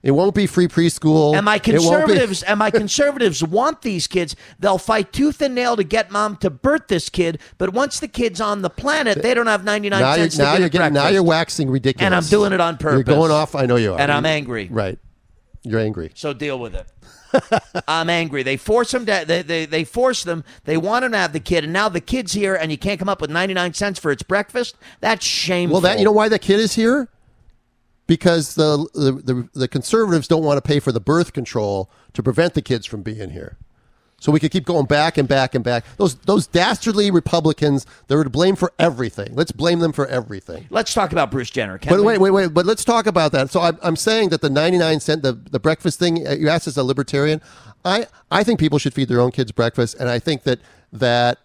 It 0.02 0.12
won't 0.12 0.34
be 0.34 0.46
free 0.46 0.68
preschool. 0.68 1.34
and 1.34 1.44
my 1.44 1.56
It 1.56 1.66
won't 1.66 1.66
be- 1.66 1.72
conservatives 1.72 2.42
and 2.44 2.58
my 2.58 2.70
conservatives 2.70 3.42
want 3.42 3.82
these 3.82 4.06
kids. 4.06 4.36
They'll 4.60 4.78
fight 4.78 5.12
tooth 5.12 5.40
and 5.42 5.54
nail 5.54 5.74
to 5.76 5.82
get 5.82 6.10
mom 6.12 6.36
to 6.36 6.50
birth 6.50 6.86
this 6.88 7.08
kid. 7.08 7.40
But 7.58 7.72
once 7.72 7.98
the 7.98 8.06
kid's 8.08 8.40
on 8.40 8.62
the 8.62 8.70
planet, 8.70 9.22
they 9.22 9.34
don't 9.34 9.48
have 9.48 9.64
ninety 9.64 9.88
nine 9.90 10.00
you're, 10.00 10.14
cents 10.14 10.36
to 10.36 10.42
now 10.42 10.52
get 10.52 10.60
you're 10.60 10.68
getting 10.68 10.92
now 10.94 11.08
you're 11.08 11.22
waxing 11.24 11.68
ridiculous, 11.68 12.06
And 12.06 12.14
I'm 12.14 12.24
doing 12.24 12.52
it 12.52 12.60
on 12.60 12.76
purpose. 12.76 12.94
You're 12.94 13.16
going 13.16 13.32
off. 13.32 13.54
I 13.56 13.66
know 13.66 13.76
you 13.76 13.94
are, 13.94 14.00
And 14.00 14.12
I'm 14.12 14.24
angry. 14.26 14.68
Right. 14.70 14.98
You're 15.64 15.80
angry. 15.80 16.12
So 16.14 16.32
deal 16.32 16.58
with 16.58 16.74
it. 16.76 16.86
I'm 17.88 18.08
angry. 18.08 18.42
They 18.42 18.56
force 18.56 18.92
them 18.92 19.04
to. 19.04 19.24
They, 19.26 19.42
they 19.42 19.66
they 19.66 19.84
force 19.84 20.22
them. 20.24 20.44
They 20.64 20.76
want 20.76 21.04
him 21.04 21.12
to 21.12 21.18
have 21.18 21.32
the 21.32 21.40
kid, 21.40 21.64
and 21.64 21.72
now 21.72 21.88
the 21.88 22.00
kid's 22.00 22.32
here, 22.32 22.54
and 22.54 22.70
you 22.70 22.78
can't 22.78 22.98
come 22.98 23.08
up 23.08 23.20
with 23.20 23.30
99 23.30 23.74
cents 23.74 23.98
for 23.98 24.10
its 24.10 24.22
breakfast. 24.22 24.76
That's 25.00 25.26
shameful. 25.26 25.74
Well, 25.74 25.80
that 25.82 25.98
you 25.98 26.04
know 26.04 26.12
why 26.12 26.28
the 26.28 26.38
kid 26.38 26.60
is 26.60 26.74
here? 26.74 27.08
Because 28.08 28.56
the 28.56 28.88
the, 28.94 29.12
the, 29.12 29.48
the 29.54 29.68
conservatives 29.68 30.26
don't 30.26 30.42
want 30.42 30.56
to 30.58 30.66
pay 30.66 30.80
for 30.80 30.90
the 30.90 30.98
birth 31.00 31.32
control 31.32 31.88
to 32.14 32.22
prevent 32.24 32.54
the 32.54 32.62
kids 32.62 32.84
from 32.86 33.02
being 33.02 33.30
here. 33.30 33.56
So 34.20 34.32
we 34.32 34.40
could 34.40 34.50
keep 34.50 34.64
going 34.64 34.86
back 34.86 35.16
and 35.16 35.28
back 35.28 35.54
and 35.54 35.62
back. 35.62 35.84
Those 35.96 36.16
those 36.16 36.48
dastardly 36.48 37.12
Republicans, 37.12 37.86
they're 38.08 38.24
to 38.24 38.28
blame 38.30 38.56
for 38.56 38.72
everything. 38.76 39.36
Let's 39.36 39.52
blame 39.52 39.78
them 39.78 39.92
for 39.92 40.08
everything. 40.08 40.66
Let's 40.70 40.92
talk 40.92 41.12
about 41.12 41.30
Bruce 41.30 41.50
Jenner. 41.50 41.78
Can 41.78 41.90
But 41.90 42.00
we? 42.00 42.06
wait, 42.06 42.18
wait, 42.18 42.30
wait. 42.32 42.54
But 42.54 42.66
let's 42.66 42.84
talk 42.84 43.06
about 43.06 43.30
that. 43.30 43.50
So 43.50 43.60
I'm, 43.60 43.78
I'm 43.80 43.94
saying 43.94 44.30
that 44.30 44.40
the 44.40 44.50
99 44.50 44.98
cent, 44.98 45.22
the, 45.22 45.34
the 45.34 45.60
breakfast 45.60 46.00
thing, 46.00 46.26
uh, 46.26 46.32
you 46.32 46.48
asked 46.48 46.66
as 46.66 46.76
a 46.76 46.82
libertarian, 46.82 47.40
I, 47.84 48.06
I 48.28 48.42
think 48.42 48.58
people 48.58 48.80
should 48.80 48.92
feed 48.92 49.06
their 49.08 49.20
own 49.20 49.30
kids 49.30 49.52
breakfast. 49.52 49.94
And 50.00 50.08
I 50.08 50.18
think 50.18 50.42
that, 50.42 50.58
that 50.94 51.38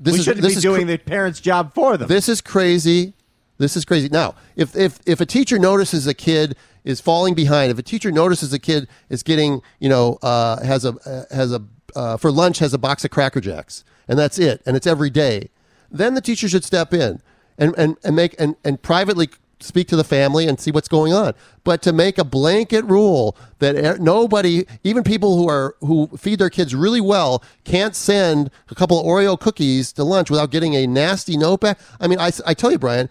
this 0.00 0.14
we 0.14 0.18
is, 0.20 0.24
shouldn't 0.24 0.42
this 0.42 0.54
be 0.54 0.56
is 0.56 0.62
doing 0.62 0.82
cr- 0.86 0.92
the 0.92 0.98
parents' 0.98 1.40
job 1.40 1.74
for 1.74 1.98
them. 1.98 2.08
this 2.08 2.30
is 2.30 2.40
crazy. 2.40 3.12
This 3.58 3.76
is 3.76 3.84
crazy. 3.84 4.08
Now, 4.08 4.34
if, 4.54 4.76
if, 4.76 4.98
if 5.06 5.20
a 5.20 5.26
teacher 5.26 5.58
notices 5.58 6.06
a 6.06 6.14
kid 6.14 6.56
is 6.84 7.00
falling 7.00 7.34
behind, 7.34 7.70
if 7.70 7.78
a 7.78 7.82
teacher 7.82 8.12
notices 8.12 8.52
a 8.52 8.58
kid 8.58 8.88
is 9.08 9.22
getting, 9.22 9.62
you 9.80 9.88
know, 9.88 10.18
uh, 10.22 10.62
has 10.62 10.84
a, 10.84 10.90
uh, 11.06 11.34
has 11.34 11.52
a, 11.52 11.62
uh, 11.94 12.16
for 12.16 12.30
lunch 12.30 12.58
has 12.58 12.74
a 12.74 12.78
box 12.78 13.04
of 13.04 13.10
Cracker 13.10 13.40
Jacks 13.40 13.84
and 14.08 14.18
that's 14.18 14.38
it, 14.38 14.62
and 14.66 14.76
it's 14.76 14.86
every 14.86 15.10
day, 15.10 15.50
then 15.90 16.14
the 16.14 16.20
teacher 16.20 16.48
should 16.48 16.64
step 16.64 16.92
in 16.92 17.20
and, 17.58 17.74
and, 17.76 17.96
and 18.04 18.14
make, 18.14 18.34
and, 18.38 18.56
and 18.64 18.82
privately 18.82 19.28
speak 19.60 19.88
to 19.88 19.96
the 19.96 20.04
family 20.04 20.46
and 20.46 20.60
see 20.60 20.70
what's 20.70 20.88
going 20.88 21.12
on. 21.12 21.34
But 21.64 21.82
to 21.82 21.92
make 21.92 22.18
a 22.18 22.24
blanket 22.24 22.84
rule 22.84 23.36
that 23.58 24.00
nobody, 24.00 24.66
even 24.84 25.02
people 25.02 25.36
who 25.36 25.48
are 25.48 25.76
who 25.80 26.08
feed 26.16 26.38
their 26.38 26.50
kids 26.50 26.74
really 26.74 27.00
well, 27.00 27.42
can't 27.64 27.94
send 27.94 28.50
a 28.70 28.74
couple 28.74 29.00
of 29.00 29.06
Oreo 29.06 29.38
cookies 29.38 29.92
to 29.94 30.04
lunch 30.04 30.30
without 30.30 30.50
getting 30.50 30.74
a 30.74 30.86
nasty 30.86 31.36
note 31.36 31.60
back. 31.60 31.78
I 32.00 32.06
mean, 32.06 32.18
I, 32.18 32.30
I 32.46 32.54
tell 32.54 32.70
you, 32.70 32.78
Brian, 32.78 33.08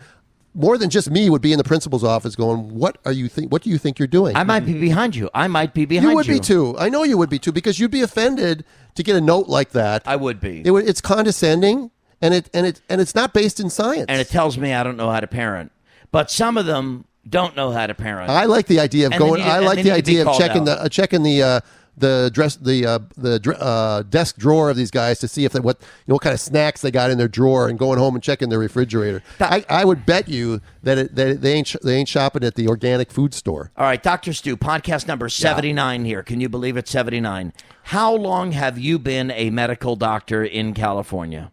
more 0.56 0.78
than 0.78 0.90
just 0.90 1.12
me 1.12 1.30
would 1.30 1.42
be 1.42 1.52
in 1.52 1.58
the 1.58 1.64
principal's 1.64 2.04
office 2.04 2.36
going, 2.36 2.74
"What 2.76 2.98
are 3.06 3.12
you 3.12 3.28
think? 3.28 3.52
What 3.52 3.62
do 3.62 3.70
you 3.70 3.78
think 3.78 4.00
you're 4.00 4.08
doing?" 4.08 4.36
I 4.36 4.44
might 4.44 4.66
be 4.66 4.74
behind 4.74 5.16
you. 5.16 5.30
I 5.34 5.48
might 5.48 5.74
be 5.74 5.86
behind 5.86 6.04
you. 6.06 6.10
you 6.12 6.16
would 6.16 6.28
be 6.28 6.40
too. 6.40 6.76
I 6.80 6.90
know 6.90 7.04
you 7.04 7.18
would 7.18 7.30
be 7.30 7.40
too 7.40 7.52
because 7.52 7.80
you'd 7.80 7.92
be 7.92 8.02
offended 8.02 8.64
to 8.96 9.04
get 9.04 9.16
a 9.16 9.22
note 9.22 9.48
like 9.48 9.72
that. 9.72 10.02
I 10.06 10.16
would 10.16 10.40
be. 10.40 10.62
It 10.66 10.72
it's 10.72 11.02
condescending 11.02 11.92
and 12.22 12.34
it 12.34 12.50
and 12.54 12.66
it 12.66 12.82
and 12.90 13.02
it's 13.02 13.14
not 13.14 13.34
based 13.34 13.60
in 13.60 13.70
science. 13.70 14.06
and 14.08 14.20
it 14.20 14.30
tells 14.30 14.58
me 14.58 14.74
I 14.74 14.84
don't 14.84 14.98
know 14.98 15.12
how 15.12 15.20
to 15.20 15.28
parent. 15.28 15.72
But 16.12 16.32
some 16.32 16.58
of 16.58 16.66
them 16.66 17.06
don't 17.28 17.56
know 17.56 17.72
how 17.72 17.88
to 17.88 17.94
parent. 17.94 18.30
I 18.30 18.46
like 18.46 18.68
the 18.68 18.80
idea 18.80 19.08
of 19.08 19.14
And 19.14 19.20
going. 19.20 19.42
I 19.42 19.60
like 19.60 19.78
the 19.78 19.84
need 19.84 19.90
to 19.90 19.94
be 20.12 20.20
idea 20.22 20.28
of 20.28 20.38
checking 20.38 20.62
out. 20.62 20.66
the 20.66 20.82
uh, 20.84 20.90
checking 20.90 21.24
the 21.24 21.44
uh, 21.44 21.60
the 21.98 22.30
dress 22.34 22.56
the 22.56 22.86
uh, 22.86 23.00
the 23.18 23.58
uh, 23.60 24.04
desk 24.04 24.38
drawer 24.38 24.70
of 24.70 24.78
these 24.78 24.92
guys 24.92 25.20
to 25.20 25.28
see 25.28 25.46
if 25.46 25.54
they, 25.54 25.60
what 25.60 25.80
you 25.82 25.88
know 26.08 26.16
what 26.16 26.22
kind 26.22 26.34
of 26.34 26.40
snacks 26.40 26.82
they 26.82 26.92
got 26.92 27.10
in 27.10 27.18
their 27.18 27.28
drawer 27.28 27.68
and 27.68 27.80
going 27.80 28.00
home 28.00 28.16
and 28.16 28.24
checking 28.24 28.50
their 28.50 28.60
refrigerator. 28.60 29.24
I, 29.40 29.66
I 29.70 29.86
would 29.86 30.06
bet 30.06 30.28
you 30.28 30.62
that, 30.84 30.98
it, 30.98 31.16
that 31.16 31.42
they 31.42 31.54
ain't 31.54 31.76
they 31.84 31.96
ain't 31.96 32.10
shopping 32.10 32.44
at 32.44 32.56
the 32.56 32.68
organic 32.68 33.12
food 33.12 33.34
store. 33.34 33.72
All 33.78 33.86
right, 33.86 34.02
Dr. 34.02 34.34
Stu, 34.34 34.58
podcast 34.58 35.08
number 35.08 35.30
79 35.30 36.06
here. 36.06 36.24
Can 36.24 36.42
you 36.42 36.50
believe 36.50 36.78
it's 36.78 36.92
79? 36.92 37.54
How 37.84 38.14
long 38.14 38.52
have 38.52 38.78
you 38.78 38.98
been 39.00 39.32
a 39.32 39.50
medical 39.50 39.96
doctor 39.96 40.44
in 40.44 40.74
California? 40.74 41.52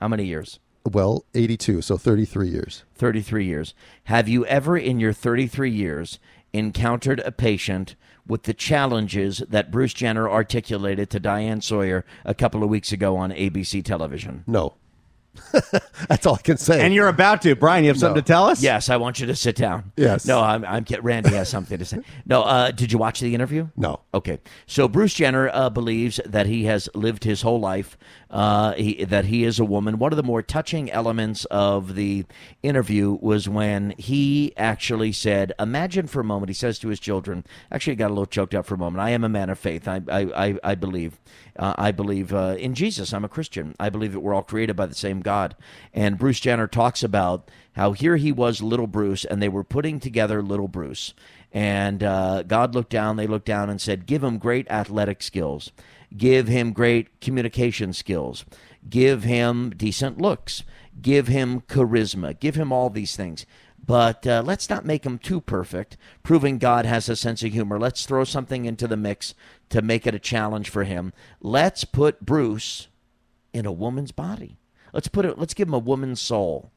How 0.00 0.08
many 0.08 0.24
years? 0.24 0.60
Well, 0.84 1.24
eighty 1.34 1.56
two, 1.56 1.82
so 1.82 1.98
thirty 1.98 2.24
three 2.24 2.48
years. 2.48 2.84
33 2.94 3.44
years. 3.44 3.74
Have 4.04 4.28
you 4.28 4.44
ever 4.46 4.76
in 4.76 4.98
your 4.98 5.12
33 5.12 5.70
years 5.70 6.18
encountered 6.52 7.20
a 7.20 7.32
patient 7.32 7.94
with 8.26 8.42
the 8.44 8.54
challenges 8.54 9.42
that 9.48 9.70
Bruce 9.70 9.94
Jenner 9.94 10.28
articulated 10.28 11.08
to 11.10 11.20
Diane 11.20 11.60
Sawyer 11.60 12.04
a 12.24 12.34
couple 12.34 12.62
of 12.62 12.68
weeks 12.68 12.92
ago 12.92 13.16
on 13.16 13.30
ABC 13.30 13.82
television? 13.84 14.44
No, 14.46 14.74
that's 16.08 16.26
all 16.26 16.34
I 16.34 16.42
can 16.42 16.56
say. 16.56 16.84
and 16.84 16.92
you're 16.92 17.08
about 17.08 17.42
to, 17.42 17.54
Brian. 17.54 17.84
You 17.84 17.88
have 17.90 17.98
something 17.98 18.16
No. 18.16 18.20
to 18.20 18.26
tell 18.26 18.46
us? 18.46 18.62
Yes, 18.62 18.88
I 18.90 18.96
want 18.96 19.20
you 19.20 19.26
to 19.26 19.36
sit 19.36 19.56
down. 19.56 19.92
Yes. 19.96 20.26
No, 20.26 20.40
I'm, 20.40 20.64
I'm 20.64 20.84
Randy 21.00 21.30
has 21.30 21.48
something 21.48 21.78
to 21.78 21.84
say. 21.84 22.00
No, 22.26 22.42
uh, 22.42 22.70
did 22.70 22.90
you 22.92 22.98
watch 22.98 23.20
the 23.20 23.34
interview? 23.34 23.68
no. 23.76 24.00
Okay, 24.12 24.38
so 24.66 24.88
Bruce 24.88 25.14
Jenner 25.14 25.48
uh, 25.52 25.70
believes 25.70 26.18
that 26.26 26.46
he 26.46 26.64
has 26.64 26.88
lived 26.94 27.24
his 27.24 27.42
whole 27.42 27.60
life, 27.60 27.96
uh, 28.30 28.74
he, 28.74 29.04
that 29.04 29.26
he 29.26 29.44
is 29.44 29.58
a 29.58 29.64
woman. 29.64 29.98
One 29.98 30.12
of 30.12 30.16
the 30.16 30.22
more 30.22 30.42
touching 30.42 30.90
elements 30.90 31.44
of 31.46 31.94
the 31.94 32.24
interview 32.62 33.16
was 33.20 33.48
when 33.48 33.94
he 33.96 34.52
actually 34.56 35.12
said, 35.12 35.52
"Imagine 35.58 36.06
for 36.06 36.20
a 36.20 36.24
moment." 36.24 36.50
He 36.50 36.54
says 36.54 36.78
to 36.80 36.88
his 36.88 37.00
children, 37.00 37.44
"Actually, 37.72 37.96
got 37.96 38.08
a 38.08 38.14
little 38.14 38.26
choked 38.26 38.54
up 38.54 38.66
for 38.66 38.74
a 38.74 38.78
moment. 38.78 39.02
I 39.02 39.10
am 39.10 39.24
a 39.24 39.28
man 39.28 39.50
of 39.50 39.58
faith. 39.58 39.88
I, 39.88 40.02
I, 40.10 40.58
I, 40.62 40.74
believe, 40.74 41.18
uh, 41.58 41.74
I 41.78 41.90
believe 41.90 42.34
uh, 42.34 42.56
in 42.58 42.74
Jesus. 42.74 43.12
I'm 43.12 43.24
a 43.24 43.28
Christian. 43.28 43.74
I 43.80 43.88
believe 43.88 44.12
that 44.12 44.20
we're 44.20 44.34
all 44.34 44.42
created 44.42 44.76
by 44.76 44.86
the 44.86 44.94
same 44.94 45.20
God." 45.20 45.56
And 45.94 46.18
Bruce 46.18 46.40
Jenner 46.40 46.66
talks 46.66 47.02
about 47.02 47.50
how 47.72 47.92
here 47.92 48.16
he 48.16 48.32
was, 48.32 48.60
little 48.60 48.86
Bruce, 48.86 49.24
and 49.24 49.40
they 49.40 49.48
were 49.48 49.64
putting 49.64 50.00
together 50.00 50.42
little 50.42 50.68
Bruce. 50.68 51.14
And 51.52 52.02
uh, 52.02 52.42
God 52.42 52.74
looked 52.74 52.90
down, 52.90 53.16
they 53.16 53.26
looked 53.26 53.46
down 53.46 53.70
and 53.70 53.80
said, 53.80 54.06
Give 54.06 54.22
him 54.22 54.38
great 54.38 54.68
athletic 54.70 55.22
skills, 55.22 55.72
give 56.16 56.48
him 56.48 56.72
great 56.72 57.20
communication 57.20 57.92
skills, 57.92 58.44
give 58.88 59.24
him 59.24 59.70
decent 59.70 60.20
looks, 60.20 60.62
give 61.00 61.28
him 61.28 61.60
charisma, 61.62 62.38
give 62.38 62.54
him 62.54 62.72
all 62.72 62.90
these 62.90 63.16
things. 63.16 63.46
But 63.84 64.26
uh, 64.26 64.42
let's 64.44 64.68
not 64.68 64.84
make 64.84 65.06
him 65.06 65.18
too 65.18 65.40
perfect, 65.40 65.96
proving 66.22 66.58
God 66.58 66.84
has 66.84 67.08
a 67.08 67.16
sense 67.16 67.42
of 67.42 67.52
humor. 67.52 67.78
Let's 67.78 68.04
throw 68.04 68.24
something 68.24 68.66
into 68.66 68.86
the 68.86 68.98
mix 68.98 69.34
to 69.70 69.80
make 69.80 70.06
it 70.06 70.14
a 70.14 70.18
challenge 70.18 70.68
for 70.68 70.84
him. 70.84 71.12
Let's 71.40 71.84
put 71.84 72.24
Bruce 72.24 72.88
in 73.54 73.64
a 73.64 73.72
woman's 73.72 74.12
body. 74.12 74.58
Let's 74.92 75.08
put 75.08 75.24
it. 75.24 75.38
Let's 75.38 75.54
give 75.54 75.68
him 75.68 75.74
a 75.74 75.78
woman's 75.78 76.20
soul, 76.20 76.70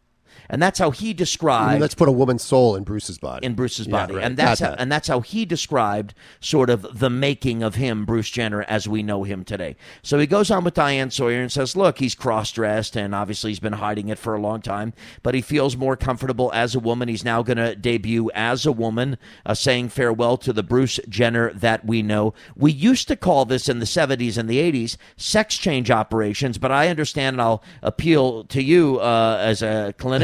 and 0.49 0.61
that's 0.61 0.79
how 0.79 0.91
he 0.91 1.07
I 1.07 1.09
mean, 1.09 1.15
described 1.17 1.81
let's 1.81 1.95
put 1.95 2.07
a 2.09 2.11
woman's 2.11 2.43
soul 2.43 2.75
in 2.75 2.83
Bruce's 2.83 3.17
body. 3.17 3.45
in 3.45 3.53
Bruce's 3.53 3.87
Yeah, 3.87 3.91
body, 3.91 4.15
right. 4.15 4.23
and 4.25 4.37
that's 4.37 4.59
how, 4.59 4.69
that. 4.71 4.79
and 4.81 4.91
that's 4.91 5.07
how 5.07 5.21
he 5.21 5.45
described 5.45 6.13
sort 6.39 6.69
of 6.69 6.99
the 6.99 7.09
making 7.09 7.63
of 7.63 7.75
him, 7.75 8.05
Bruce 8.05 8.29
Jenner, 8.29 8.63
as 8.63 8.87
we 8.87 9.03
know 9.03 9.23
him 9.23 9.43
today. 9.43 9.75
So 10.03 10.19
he 10.19 10.27
goes 10.27 10.51
on 10.51 10.63
with 10.63 10.73
Diane 10.73 11.11
Sawyer 11.11 11.41
and 11.41 11.51
says, 11.51 11.75
"Look, 11.75 11.99
he's 11.99 12.15
cross-dressed, 12.15 12.95
and 12.95 13.13
obviously 13.15 13.51
he's 13.51 13.59
been 13.59 13.73
hiding 13.73 14.09
it 14.09 14.17
for 14.19 14.35
a 14.35 14.41
long 14.41 14.61
time, 14.61 14.93
but 15.23 15.35
he 15.35 15.41
feels 15.41 15.75
more 15.77 15.95
comfortable 15.95 16.51
as 16.53 16.75
a 16.75 16.79
woman. 16.79 17.07
He's 17.09 17.25
now 17.25 17.43
going 17.43 17.57
to 17.57 17.75
debut 17.75 18.29
as 18.33 18.65
a 18.65 18.71
woman, 18.71 19.17
uh, 19.45 19.53
saying 19.53 19.89
farewell 19.89 20.37
to 20.37 20.53
the 20.53 20.63
Bruce 20.63 20.99
Jenner 21.09 21.51
that 21.53 21.85
we 21.85 22.01
know. 22.01 22.33
We 22.55 22.71
used 22.71 23.07
to 23.09 23.15
call 23.15 23.45
this 23.45 23.67
in 23.69 23.79
the 23.79 23.85
'70s 23.85 24.37
and 24.37 24.49
the 24.49 24.57
'80s 24.59 24.97
sex 25.17 25.57
change 25.57 25.89
operations, 25.91 26.57
but 26.57 26.71
I 26.71 26.87
understand, 26.87 27.35
and 27.35 27.41
I'll 27.41 27.63
appeal 27.81 28.43
to 28.45 28.61
you 28.61 28.99
uh, 28.99 29.37
as 29.41 29.61
a 29.61 29.93
clinician 29.97 30.20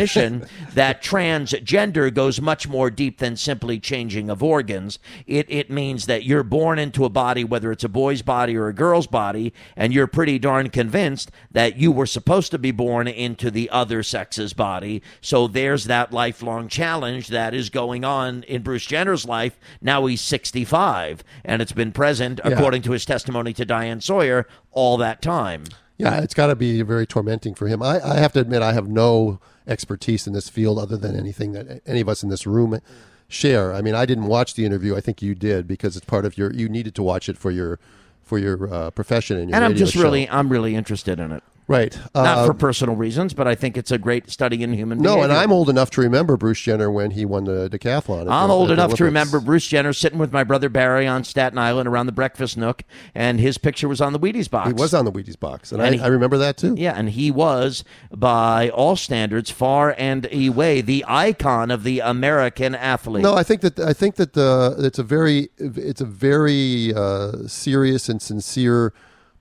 that 0.74 1.02
transgender 1.02 2.14
goes 2.14 2.40
much 2.40 2.68
more 2.68 2.90
deep 2.90 3.20
than 3.20 3.36
simply 3.36 3.80
changing 3.80 4.30
of 4.30 4.44
organs. 4.44 5.00
It 5.26 5.46
it 5.50 5.70
means 5.70 6.06
that 6.06 6.24
you're 6.24 6.44
born 6.44 6.80
into 6.80 7.06
a 7.06 7.10
body, 7.10 7.44
whether 7.44 7.72
it's 7.72 7.84
a 7.84 7.90
boy's 7.90 8.22
body 8.22 8.56
or 8.56 8.68
a 8.68 8.74
girl's 8.74 9.08
body, 9.08 9.54
and 9.76 9.94
you're 9.94 10.08
pretty 10.08 10.40
darn 10.40 10.70
convinced 10.70 11.32
that 11.52 11.78
you 11.78 11.92
were 11.92 12.06
supposed 12.06 12.52
to 12.52 12.58
be 12.58 12.72
born 12.72 13.08
into 13.08 13.52
the 13.52 13.70
other 13.70 14.04
sex's 14.04 14.54
body. 14.54 15.02
So 15.22 15.48
there's 15.48 15.86
that 15.86 16.12
lifelong 16.12 16.68
challenge 16.68 17.28
that 17.30 17.54
is 17.54 17.70
going 17.70 18.04
on 18.04 18.44
in 18.44 18.62
Bruce 18.62 18.86
Jenner's 18.86 19.26
life. 19.26 19.60
Now 19.82 20.06
he's 20.06 20.22
65, 20.22 21.24
and 21.44 21.62
it's 21.62 21.72
been 21.72 21.92
present, 21.92 22.40
according 22.44 22.82
to 22.84 22.92
his 22.92 23.06
testimony 23.06 23.54
to 23.54 23.66
Diane 23.66 24.02
Sawyer, 24.02 24.48
all 24.72 24.98
that 24.98 25.22
time. 25.22 25.66
Yeah, 25.98 26.22
it's 26.22 26.34
got 26.34 26.48
to 26.48 26.56
be 26.56 26.82
very 26.84 27.08
tormenting 27.08 27.56
for 27.56 27.68
him. 27.68 27.82
I, 27.82 28.00
I 28.04 28.20
have 28.20 28.34
to 28.34 28.40
admit, 28.40 28.62
I 28.62 28.74
have 28.74 28.88
no 28.88 29.40
expertise 29.68 30.28
in 30.28 30.34
this 30.34 30.50
field 30.50 30.80
other 30.80 30.98
than 30.98 31.16
anything 31.16 31.52
that 31.54 31.82
any 31.86 32.02
of 32.02 32.10
us 32.10 32.24
in 32.24 32.30
this 32.30 32.48
room 32.48 32.80
share. 33.28 33.74
I 33.74 33.82
mean, 33.82 33.96
I 33.96 34.06
didn't 34.06 34.26
watch 34.26 34.54
the 34.54 34.66
interview. 34.66 34.96
I 34.96 35.02
think 35.02 35.22
you 35.22 35.36
did 35.36 35.68
because 35.68 35.98
it's 35.98 36.06
part 36.06 36.26
of 36.26 36.38
your. 36.38 36.52
You 36.54 36.70
needed 36.70 36.96
to 36.96 37.04
watch 37.04 37.28
it 37.30 37.38
for 37.38 37.52
your 37.52 37.80
for 38.24 38.38
your 38.38 38.74
uh, 38.74 38.90
profession 38.92 39.38
and 39.38 39.50
your 39.50 39.56
And 39.56 39.66
I'm 39.66 39.76
just 39.76 39.94
show. 39.94 40.02
really, 40.02 40.30
I'm 40.30 40.50
really 40.50 40.76
interested 40.76 41.20
in 41.20 41.32
it. 41.32 41.44
Right. 41.68 41.98
Not 42.16 42.38
Uh, 42.40 42.46
for 42.46 42.54
personal 42.54 42.96
reasons, 42.96 43.34
but 43.34 43.48
I 43.48 43.56
think 43.56 43.78
it's 43.78 43.92
a 43.92 43.98
great 43.98 44.30
study 44.32 44.64
in 44.64 44.74
human 44.74 45.00
no, 45.00 45.16
behavior. 45.16 45.24
and 45.24 45.34
I'm 45.34 45.52
old 45.52 45.70
enough 45.70 45.90
to 45.92 46.02
remember 46.02 46.38
Bruce 46.38 46.62
Jenner 46.62 46.90
when 46.90 47.12
he 47.12 47.26
won 47.26 47.44
the 47.44 47.70
decathlon. 47.70 48.28
I'm 48.30 48.48
the- 48.48 48.54
old 48.54 48.72
enough 48.72 48.94
to 48.96 49.04
remember 49.04 49.40
Bruce 49.40 49.68
Jenner 49.68 49.94
sitting 49.94 50.18
with 50.20 50.32
my 50.32 50.44
brother 50.44 50.70
Barry 50.70 51.06
on 51.08 51.24
Staten 51.24 51.58
Island 51.58 51.88
around 51.88 52.06
the 52.06 52.12
breakfast 52.12 52.58
nook, 52.58 52.84
and 53.14 53.40
his 53.40 53.58
picture 53.58 53.88
was 53.88 54.02
on 54.02 54.14
the 54.14 54.20
Wheaties 54.20 54.50
box. 54.50 54.68
He 54.68 54.74
was 54.74 54.94
on 54.94 55.06
the 55.06 55.12
Wheaties 55.12 55.40
box, 55.40 55.72
and, 55.72 55.82
And 55.82 55.96
I, 55.96 55.98
he- 55.98 56.04
I 56.04 56.08
remember 56.08 56.38
that 56.38 56.58
too. 56.58 56.76
Yeah, 56.78 56.94
and 56.96 57.10
he 57.10 57.32
was, 57.32 57.84
by 58.16 58.70
all 58.70 58.96
standards, 58.96 59.50
far 59.52 59.94
and 59.98 60.28
away 60.34 60.82
the 60.82 61.04
icon 61.08 61.70
of 61.72 61.84
the 61.84 62.00
American 62.00 62.76
athlete. 62.76 63.24
No, 63.24 63.34
I 63.36 63.44
think 63.44 63.62
that 63.62 63.80
I 63.80 63.94
think 63.94 64.16
that 64.16 64.34
the 64.34 64.76
it's 64.80 65.00
a 65.00 65.04
very 65.04 65.50
it's 65.58 66.02
a 66.02 66.06
very 66.06 66.94
uh, 66.96 67.48
serious 67.48 68.08
and 68.10 68.22
sincere 68.22 68.94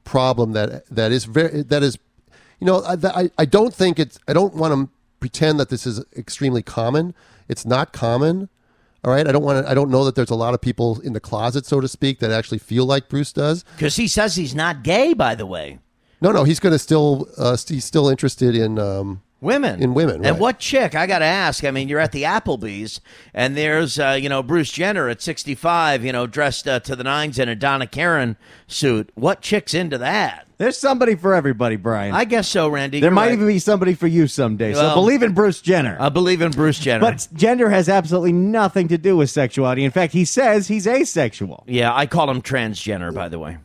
problem 0.05 0.53
that 0.53 0.87
that 0.89 1.11
is 1.13 1.25
very 1.25 1.63
that 1.63 1.83
is 1.83 1.99
you 2.61 2.67
know 2.67 2.83
I, 2.83 2.97
I 3.23 3.31
I 3.39 3.45
don't 3.45 3.75
think 3.75 3.99
it's 3.99 4.19
I 4.29 4.33
don't 4.33 4.55
want 4.55 4.75
to 4.75 4.89
pretend 5.21 5.59
that 5.61 5.69
this 5.69 5.87
is 5.87 6.05
extremely 6.17 6.63
common. 6.63 7.15
It's 7.49 7.65
not 7.65 7.93
common. 7.93 8.49
All 9.05 9.13
right, 9.13 9.27
I 9.27 9.33
don't 9.33 9.45
want 9.45 9.65
to. 9.65 9.71
I 9.71 9.75
don't 9.75 9.91
know 9.91 10.05
that 10.05 10.17
there's 10.17 10.31
a 10.31 10.35
lot 10.35 10.53
of 10.53 10.61
people 10.61 11.01
in 11.01 11.13
the 11.13 11.21
closet, 11.21 11.65
so 11.65 11.81
to 11.81 11.87
speak, 11.87 12.19
that 12.19 12.33
actually 12.33 12.59
feel 12.59 12.87
like 12.87 13.09
Bruce 13.09 13.33
does. 13.33 13.65
Because 13.77 13.97
he 13.97 14.09
says 14.09 14.35
he's 14.35 14.55
not 14.55 14.83
gay, 14.83 15.15
by 15.15 15.37
the 15.37 15.47
way. 15.47 15.79
No, 16.21 16.33
no, 16.33 16.43
he's 16.45 16.59
going 16.59 16.73
to 16.73 16.79
still. 16.79 17.29
Uh, 17.39 17.57
he's 17.69 17.85
still 17.85 18.09
interested 18.09 18.57
in. 18.57 18.79
Um, 18.79 19.23
Women. 19.41 19.83
In 19.83 19.93
women, 19.95 20.23
right. 20.23 20.31
And 20.31 20.41
what 20.41 20.59
chick? 20.59 20.95
I 20.95 21.07
got 21.07 21.19
to 21.19 21.27
ask. 21.27 21.63
I 21.65 21.71
mean, 21.71 21.89
you're 21.89 22.01
at 22.01 22.13
the 22.13 22.23
Applebee's, 22.23 23.01
and 23.35 23.55
there's, 23.57 23.99
uh, 23.99 24.19
you 24.21 24.29
know, 24.31 24.43
Bruce 24.43 24.71
Jenner 24.73 25.09
at 25.11 25.21
65, 25.21 26.05
you 26.05 26.13
know, 26.13 26.27
dressed 26.27 26.67
uh, 26.67 26.81
to 26.81 26.97
the 26.97 27.05
nines 27.05 27.39
in 27.39 27.49
a 27.49 27.55
Donna 27.55 27.87
Karan 27.87 28.37
suit. 28.67 29.11
What 29.15 29.43
chick's 29.43 29.75
into 29.75 29.99
that? 29.99 30.47
There's 30.59 30.79
somebody 30.79 31.17
for 31.17 31.35
everybody, 31.35 31.77
Brian. 31.77 32.15
I 32.15 32.25
guess 32.25 32.49
so, 32.49 32.71
Randy. 32.71 33.01
there 33.01 33.09
You're 33.09 33.15
might 33.15 33.27
right. 33.27 33.35
even 33.35 33.47
be 33.47 33.59
somebody 33.59 33.93
for 33.93 34.07
you 34.07 34.27
someday. 34.27 34.73
Well- 34.73 34.91
so 34.91 34.95
believe 34.95 35.23
in 35.23 35.35
Bruce 35.35 35.61
Jenner. 35.61 35.99
I 36.01 36.09
believe 36.09 36.41
in 36.41 36.51
Bruce 36.51 36.79
Jenner. 36.79 37.01
but 37.01 37.29
gender 37.35 37.69
has 37.69 37.91
absolutely 37.91 38.33
nothing 38.33 38.89
to 38.89 38.97
do 38.97 39.19
with 39.19 39.29
sexuality. 39.29 39.85
In 39.85 39.91
fact, 39.91 40.15
he 40.15 40.25
says 40.25 40.69
he's 40.69 40.87
asexual. 40.87 41.65
yeah, 41.67 41.95
I 41.95 42.07
call 42.07 42.31
him 42.31 42.41
transgender, 42.41 43.15
by 43.15 43.29
the 43.29 43.39
way. 43.39 43.59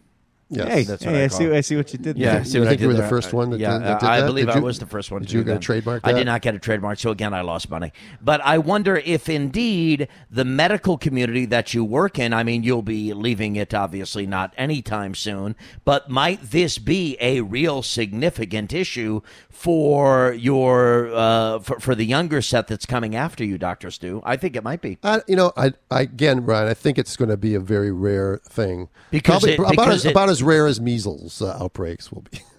Yes. 0.52 0.68
Hey, 0.68 0.84
That's 0.84 1.06
what 1.06 1.14
hey, 1.16 1.22
I 1.22 1.24
I, 1.24 1.28
see, 1.28 1.44
it. 1.46 1.54
I 1.54 1.62
see 1.62 1.76
what 1.78 1.92
you 1.94 2.00
did 2.00 2.18
Yeah, 2.18 2.34
there. 2.36 2.44
see 2.46 2.54
You 2.56 2.60
what 2.60 2.68
I 2.68 2.70
think 2.72 2.82
you 2.82 2.88
did 2.88 2.88
were 2.90 2.94
the 2.94 3.00
there? 3.02 3.10
first 3.10 3.34
one 3.34 3.50
that 3.52 3.60
yeah, 3.60 3.74
did- 3.78 3.82
that 3.88 4.00
did 4.02 4.10
I 4.10 4.20
that? 4.22 4.26
believe 4.28 4.46
Did 4.48 4.56
I 4.56 4.60
you- 4.60 4.64
was 4.66 4.80
the 4.80 4.86
first 4.86 5.12
one. 5.12 5.22
did 5.22 5.30
to 5.30 5.34
you 5.38 5.40
do 5.42 5.46
get 5.46 5.52
a 5.52 5.54
that. 5.56 5.62
trademark 5.62 6.02
I 6.08 6.14
did 6.14 6.26
not 6.26 6.42
get 6.42 6.54
a 6.56 6.60
trademark, 6.60 7.00
so 7.00 7.10
again, 7.12 7.34
I 7.34 7.42
lost 7.42 7.70
money. 7.70 7.92
But 8.22 8.42
I 8.46 8.58
wonder 8.58 8.98
if 8.98 9.30
indeed 9.30 10.08
the 10.30 10.46
medical 10.46 10.98
community 10.98 11.46
that 11.48 11.74
you 11.74 11.84
work 11.84 12.20
in, 12.20 12.34
I 12.34 12.44
mean, 12.44 12.64
you'll 12.64 12.82
be 12.82 13.14
leaving 13.14 13.56
it 13.56 13.74
obviously 13.74 14.26
not 14.28 14.54
anytime 14.58 15.16
soon, 15.16 15.56
but 15.86 16.10
might 16.10 16.42
this 16.52 16.78
be 16.78 17.18
a 17.20 17.42
real 17.42 17.82
significant 17.82 18.74
issue 18.74 19.22
for 19.50 20.34
your 20.34 21.12
uh, 21.14 21.60
for, 21.60 21.80
for 21.80 21.96
the 21.96 22.06
younger 22.06 22.42
set 22.42 22.68
that's 22.68 22.86
coming 22.86 23.16
after 23.16 23.44
you, 23.44 23.58
Doctor 23.58 23.92
Stu? 23.92 24.22
I 24.26 24.36
think 24.36 24.56
it 24.56 24.64
might 24.64 24.82
be. 24.82 24.98
I, 25.04 25.22
you 25.28 25.36
know, 25.36 25.54
I, 25.56 25.74
I 25.90 26.02
again, 26.02 26.42
Brian, 26.42 26.68
I 26.68 26.74
think 26.74 26.98
it's 26.98 27.16
going 27.16 27.30
to 27.30 27.38
be 27.38 27.54
a 27.56 27.60
very 27.60 27.92
rare 27.92 28.42
thing. 28.50 28.90
Because 29.12 29.44
Probably 29.44 29.52
it- 29.54 29.60
about 29.60 29.70
because 29.72 29.96
as, 29.96 30.06
it- 30.06 30.12
about 30.12 30.30
as 30.30 30.41
rare 30.42 30.68
as 30.68 30.80
measles 30.82 31.42
uh, 31.42 31.58
outbreaks 31.62 32.12
will 32.12 32.24
be. 32.32 32.40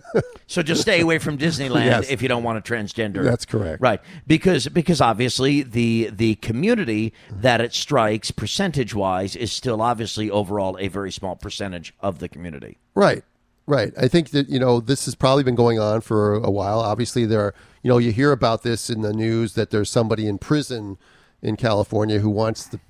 So 0.46 0.62
just 0.62 0.82
stay 0.82 1.00
away 1.00 1.18
from 1.18 1.38
Disneyland 1.38 1.86
Yes. 1.86 2.10
if 2.10 2.20
you 2.20 2.28
don't 2.28 2.42
want 2.42 2.58
a 2.58 2.60
transgender. 2.60 3.24
That's 3.24 3.46
correct. 3.46 3.80
Right. 3.80 3.98
Because 4.26 4.68
because 4.68 5.00
obviously 5.00 5.62
the 5.62 6.10
the 6.12 6.34
community 6.34 7.14
that 7.30 7.62
it 7.62 7.72
strikes 7.72 8.30
percentage 8.30 8.94
wise 8.94 9.34
is 9.34 9.50
still 9.50 9.80
obviously 9.80 10.30
overall 10.30 10.76
a 10.78 10.88
very 10.88 11.10
small 11.10 11.34
percentage 11.36 11.94
of 12.00 12.18
the 12.18 12.28
community. 12.28 12.76
Right, 12.94 13.24
right. 13.66 13.94
I 13.98 14.06
think 14.06 14.28
that 14.32 14.50
you 14.50 14.58
know 14.58 14.80
this 14.80 15.06
has 15.06 15.14
probably 15.14 15.44
been 15.44 15.54
going 15.54 15.78
on 15.78 16.02
for 16.02 16.34
a 16.34 16.50
while. 16.50 16.80
Obviously, 16.80 17.24
there 17.24 17.40
are 17.40 17.54
you 17.82 17.88
know 17.88 17.96
you 17.96 18.12
hear 18.12 18.32
about 18.32 18.64
this 18.64 18.90
in 18.90 19.00
the 19.00 19.14
news 19.14 19.54
that 19.54 19.70
there's 19.70 19.88
somebody 19.88 20.26
in 20.26 20.36
prison 20.36 20.98
in 21.40 21.56
California 21.56 22.18
who 22.18 22.28
wants 22.28 22.66
the 22.66 22.80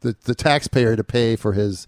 the, 0.00 0.16
the 0.24 0.34
taxpayer 0.34 0.96
to 0.96 1.04
pay 1.04 1.36
for 1.36 1.52
his 1.52 1.86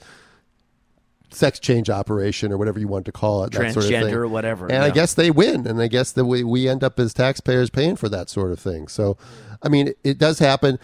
sex 1.32 1.58
change 1.58 1.88
operation 1.90 2.52
or 2.52 2.58
whatever 2.58 2.78
you 2.78 2.88
want 2.88 3.04
to 3.06 3.12
call 3.12 3.44
it, 3.44 3.52
that 3.52 3.72
sort 3.72 3.84
of. 3.86 3.90
Transgender 3.90 4.28
whatever, 4.28 4.70
And 4.70 4.82
I 4.82 4.90
guess 4.90 5.14
they 5.14 5.30
win, 5.30 5.66
and 5.66 5.80
I 5.80 5.88
guess 5.88 6.12
that 6.12 6.24
we 6.24 6.44
we 6.44 6.68
end 6.68 6.84
up 6.84 6.98
as 6.98 7.14
taxpayers 7.14 7.70
paying 7.70 7.96
for 7.96 8.08
that 8.08 8.28
sort 8.28 8.52
of 8.52 8.58
thing. 8.58 8.88
So, 8.88 9.16
I 9.62 9.68
mean, 9.68 9.88
it, 9.88 9.98
it 10.04 10.18
does 10.18 10.38
happen. 10.38 10.78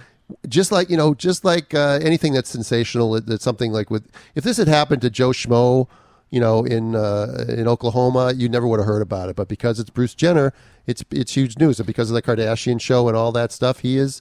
Just 0.48 0.72
like 0.72 0.90
you 0.90 0.96
know, 0.96 1.14
just 1.14 1.44
like 1.44 1.72
uh, 1.74 2.00
anything 2.02 2.32
that's 2.32 2.50
sensational, 2.50 3.20
that's 3.20 3.44
something 3.44 3.72
like 3.72 3.90
with 3.90 4.10
if 4.34 4.42
this 4.42 4.56
had 4.56 4.68
happened 4.68 5.02
to 5.02 5.10
Joe 5.10 5.30
Schmo, 5.30 5.88
you 6.30 6.40
know, 6.40 6.64
in 6.64 6.96
uh, 6.96 7.44
in 7.48 7.68
Oklahoma, 7.68 8.32
you 8.34 8.48
never 8.48 8.66
would 8.66 8.80
have 8.80 8.86
heard 8.86 9.02
about 9.02 9.28
it. 9.28 9.36
But 9.36 9.48
because 9.48 9.78
it's 9.78 9.90
Bruce 9.90 10.14
Jenner, 10.14 10.52
it's 10.86 11.04
it's 11.10 11.34
huge 11.36 11.58
news. 11.58 11.78
And 11.78 11.86
because 11.86 12.10
of 12.10 12.14
the 12.14 12.22
Kardashian 12.22 12.80
show 12.80 13.06
and 13.08 13.16
all 13.16 13.30
that 13.32 13.52
stuff, 13.52 13.80
he 13.80 13.98
is 13.98 14.20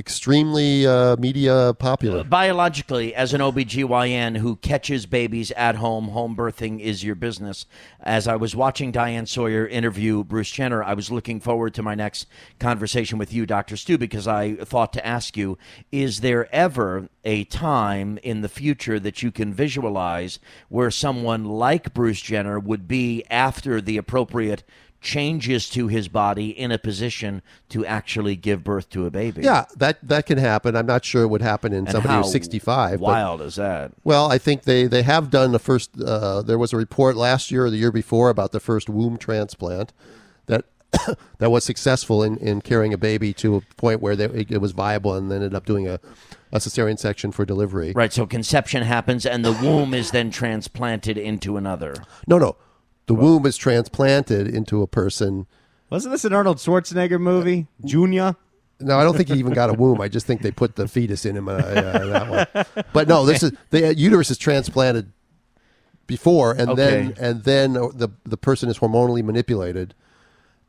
extremely 0.00 0.86
uh, 0.86 1.14
media 1.16 1.76
popular. 1.78 2.24
Biologically, 2.24 3.14
as 3.14 3.34
an 3.34 3.42
OBGYN 3.42 4.38
who 4.38 4.56
catches 4.56 5.04
babies 5.04 5.50
at 5.52 5.76
home, 5.76 6.08
home 6.08 6.34
birthing 6.34 6.80
is 6.80 7.04
your 7.04 7.14
business. 7.14 7.66
As 8.00 8.26
I 8.26 8.34
was 8.36 8.56
watching 8.56 8.92
Diane 8.92 9.26
Sawyer 9.26 9.66
interview 9.66 10.24
Bruce 10.24 10.50
Jenner, 10.50 10.82
I 10.82 10.94
was 10.94 11.10
looking 11.10 11.38
forward 11.38 11.74
to 11.74 11.82
my 11.82 11.94
next 11.94 12.26
conversation 12.58 13.18
with 13.18 13.32
you, 13.32 13.44
Dr. 13.44 13.76
Stu, 13.76 13.98
because 13.98 14.26
I 14.26 14.54
thought 14.56 14.94
to 14.94 15.06
ask 15.06 15.36
you 15.36 15.58
is 15.92 16.20
there 16.20 16.52
ever 16.52 17.10
a 17.22 17.44
time 17.44 18.18
in 18.22 18.40
the 18.40 18.48
future 18.48 18.98
that 18.98 19.22
you 19.22 19.30
can 19.30 19.52
visualize 19.52 20.38
where 20.70 20.90
someone 20.90 21.44
like 21.44 21.92
Bruce 21.92 22.22
Jenner 22.22 22.58
would 22.58 22.88
be 22.88 23.22
after 23.30 23.82
the 23.82 23.98
appropriate 23.98 24.64
changes 25.00 25.68
to 25.70 25.88
his 25.88 26.08
body 26.08 26.50
in 26.50 26.70
a 26.70 26.78
position 26.78 27.42
to 27.70 27.84
actually 27.86 28.36
give 28.36 28.62
birth 28.62 28.90
to 28.90 29.06
a 29.06 29.10
baby? 29.10 29.42
Yeah, 29.42 29.64
that 29.76 29.98
that 30.06 30.26
can 30.26 30.38
happen. 30.38 30.76
I'm 30.76 30.86
not 30.86 31.04
sure 31.04 31.22
it 31.22 31.28
would 31.28 31.42
happen 31.42 31.72
in 31.72 31.80
And 31.80 31.90
somebody 31.90 32.14
who's 32.14 32.32
65. 32.32 33.00
but- 33.00 33.04
Wild 33.04 33.40
is 33.42 33.56
that? 33.56 33.92
Well, 34.04 34.30
I 34.30 34.38
think 34.38 34.62
they, 34.62 34.86
they 34.86 35.02
have 35.02 35.30
done 35.30 35.52
the 35.52 35.58
first. 35.58 35.90
Uh, 36.00 36.42
there 36.42 36.58
was 36.58 36.72
a 36.72 36.76
report 36.76 37.16
last 37.16 37.50
year 37.50 37.66
or 37.66 37.70
the 37.70 37.78
year 37.78 37.92
before 37.92 38.30
about 38.30 38.52
the 38.52 38.60
first 38.60 38.88
womb 38.88 39.16
transplant 39.16 39.92
that 40.46 40.64
that 41.38 41.50
was 41.50 41.64
successful 41.64 42.22
in, 42.22 42.36
in 42.38 42.60
carrying 42.60 42.92
a 42.92 42.98
baby 42.98 43.32
to 43.32 43.56
a 43.56 43.60
point 43.76 44.00
where 44.00 44.16
they, 44.16 44.24
it, 44.24 44.60
was 44.60 44.72
viable 44.72 45.14
and 45.14 45.30
then 45.30 45.36
ended 45.36 45.54
up 45.54 45.64
doing 45.64 45.86
a, 45.88 46.00
a 46.52 46.58
cesarean 46.58 46.98
section 46.98 47.32
for 47.32 47.44
delivery. 47.44 47.92
Right, 47.94 48.12
so 48.12 48.26
conception 48.26 48.82
happens 48.82 49.24
and 49.24 49.44
the 49.44 49.52
womb 49.52 49.94
is 49.94 50.10
then 50.10 50.30
transplanted 50.30 51.16
into 51.16 51.56
another. 51.56 51.94
No, 52.26 52.38
no, 52.38 52.56
the 53.10 53.14
womb 53.14 53.44
is 53.44 53.56
transplanted 53.56 54.46
into 54.46 54.82
a 54.82 54.86
person. 54.86 55.48
Wasn't 55.90 56.12
this 56.12 56.24
an 56.24 56.32
Arnold 56.32 56.58
Schwarzenegger 56.58 57.20
movie? 57.20 57.66
Junior? 57.84 58.36
No, 58.78 58.96
I 59.00 59.02
don't 59.02 59.16
think 59.16 59.30
he 59.30 59.34
even 59.40 59.52
got 59.52 59.68
a 59.68 59.72
womb. 59.72 60.00
I 60.00 60.06
just 60.06 60.28
think 60.28 60.42
they 60.42 60.52
put 60.52 60.76
the 60.76 60.86
fetus 60.86 61.26
in 61.26 61.36
him. 61.36 61.48
Uh, 61.48 61.54
uh, 61.54 62.06
that 62.06 62.54
one. 62.54 62.84
But 62.92 63.08
no, 63.08 63.26
this 63.26 63.42
is 63.42 63.50
the 63.70 63.96
uterus 63.96 64.30
is 64.30 64.38
transplanted 64.38 65.10
before, 66.06 66.52
and 66.52 66.78
then 66.78 67.14
and 67.18 67.42
then 67.42 67.72
the 67.72 68.10
the 68.24 68.36
person 68.36 68.68
is 68.68 68.78
hormonally 68.78 69.24
manipulated, 69.24 69.92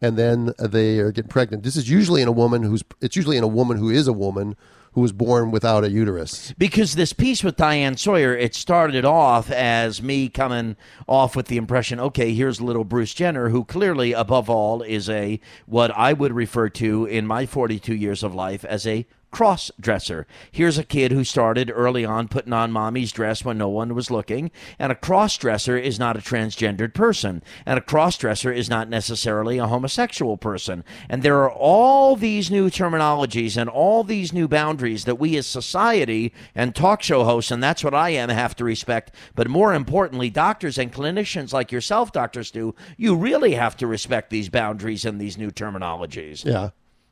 and 0.01 0.17
then 0.17 0.55
they 0.57 0.97
are 0.97 1.11
getting 1.11 1.29
pregnant. 1.29 1.61
This 1.61 1.75
is 1.75 1.91
usually 1.91 2.23
in 2.23 2.27
a 2.27 2.31
woman 2.31 2.63
who's 2.63 2.83
it's 3.01 3.15
usually 3.15 3.37
in 3.37 3.43
a 3.43 3.47
woman 3.47 3.77
who 3.77 3.91
is 3.91 4.07
a 4.07 4.13
woman 4.13 4.57
who 4.93 5.01
was 5.01 5.11
born 5.11 5.51
without 5.51 5.83
a 5.83 5.89
uterus. 5.89 6.53
Because 6.57 6.95
this 6.95 7.13
piece 7.13 7.43
with 7.43 7.55
Diane 7.55 7.97
Sawyer, 7.97 8.35
it 8.35 8.53
started 8.55 9.05
off 9.05 9.49
as 9.49 10.01
me 10.01 10.27
coming 10.29 10.75
off 11.07 11.35
with 11.35 11.47
the 11.47 11.57
impression, 11.57 11.99
okay, 11.99 12.33
here's 12.33 12.59
little 12.59 12.83
Bruce 12.83 13.13
Jenner, 13.13 13.49
who 13.49 13.63
clearly, 13.63 14.13
above 14.13 14.49
all, 14.49 14.81
is 14.81 15.09
a 15.09 15.39
what 15.65 15.91
I 15.91 16.13
would 16.13 16.33
refer 16.33 16.69
to 16.69 17.05
in 17.05 17.25
my 17.25 17.45
42 17.45 17.95
years 17.95 18.23
of 18.23 18.35
life 18.35 18.65
as 18.65 18.85
a 18.85 19.05
cross 19.31 19.71
dresser. 19.79 20.27
Here's 20.51 20.77
a 20.77 20.83
kid 20.83 21.11
who 21.11 21.23
started 21.23 21.71
early 21.73 22.05
on 22.05 22.27
putting 22.27 22.53
on 22.53 22.71
mommy's 22.71 23.11
dress 23.11 23.43
when 23.43 23.57
no 23.57 23.69
one 23.69 23.95
was 23.95 24.11
looking, 24.11 24.51
and 24.77 24.91
a 24.91 24.95
cross 24.95 25.37
dresser 25.37 25.77
is 25.77 25.97
not 25.97 26.17
a 26.17 26.21
transgendered 26.21 26.93
person, 26.93 27.41
and 27.65 27.79
a 27.79 27.81
cross 27.81 28.17
dresser 28.17 28.51
is 28.51 28.69
not 28.69 28.89
necessarily 28.89 29.57
a 29.57 29.67
homosexual 29.67 30.37
person. 30.37 30.83
And 31.09 31.23
there 31.23 31.37
are 31.37 31.51
all 31.51 32.15
these 32.15 32.51
new 32.51 32.69
terminologies 32.69 33.57
and 33.57 33.69
all 33.69 34.03
these 34.03 34.33
new 34.33 34.47
boundaries 34.47 35.05
that 35.05 35.19
we 35.19 35.37
as 35.37 35.47
society 35.47 36.33
and 36.53 36.75
talk 36.75 37.01
show 37.01 37.23
hosts, 37.23 37.51
and 37.51 37.63
that's 37.63 37.83
what 37.83 37.93
I 37.93 38.09
am, 38.09 38.29
have 38.29 38.55
to 38.57 38.63
respect. 38.63 39.11
But 39.35 39.49
more 39.49 39.73
importantly, 39.73 40.29
doctors 40.29 40.77
and 40.77 40.91
clinicians 40.91 41.53
like 41.53 41.71
yourself, 41.71 42.11
Dr. 42.11 42.43
Stu, 42.43 42.75
you 42.97 43.15
really 43.15 43.53
have 43.53 43.77
to 43.77 43.87
respect 43.87 44.29
these 44.29 44.49
boundaries 44.49 45.05
and 45.05 45.19
these 45.19 45.37
new 45.37 45.51
terminologies. 45.51 46.43
Yeah. 46.43 46.71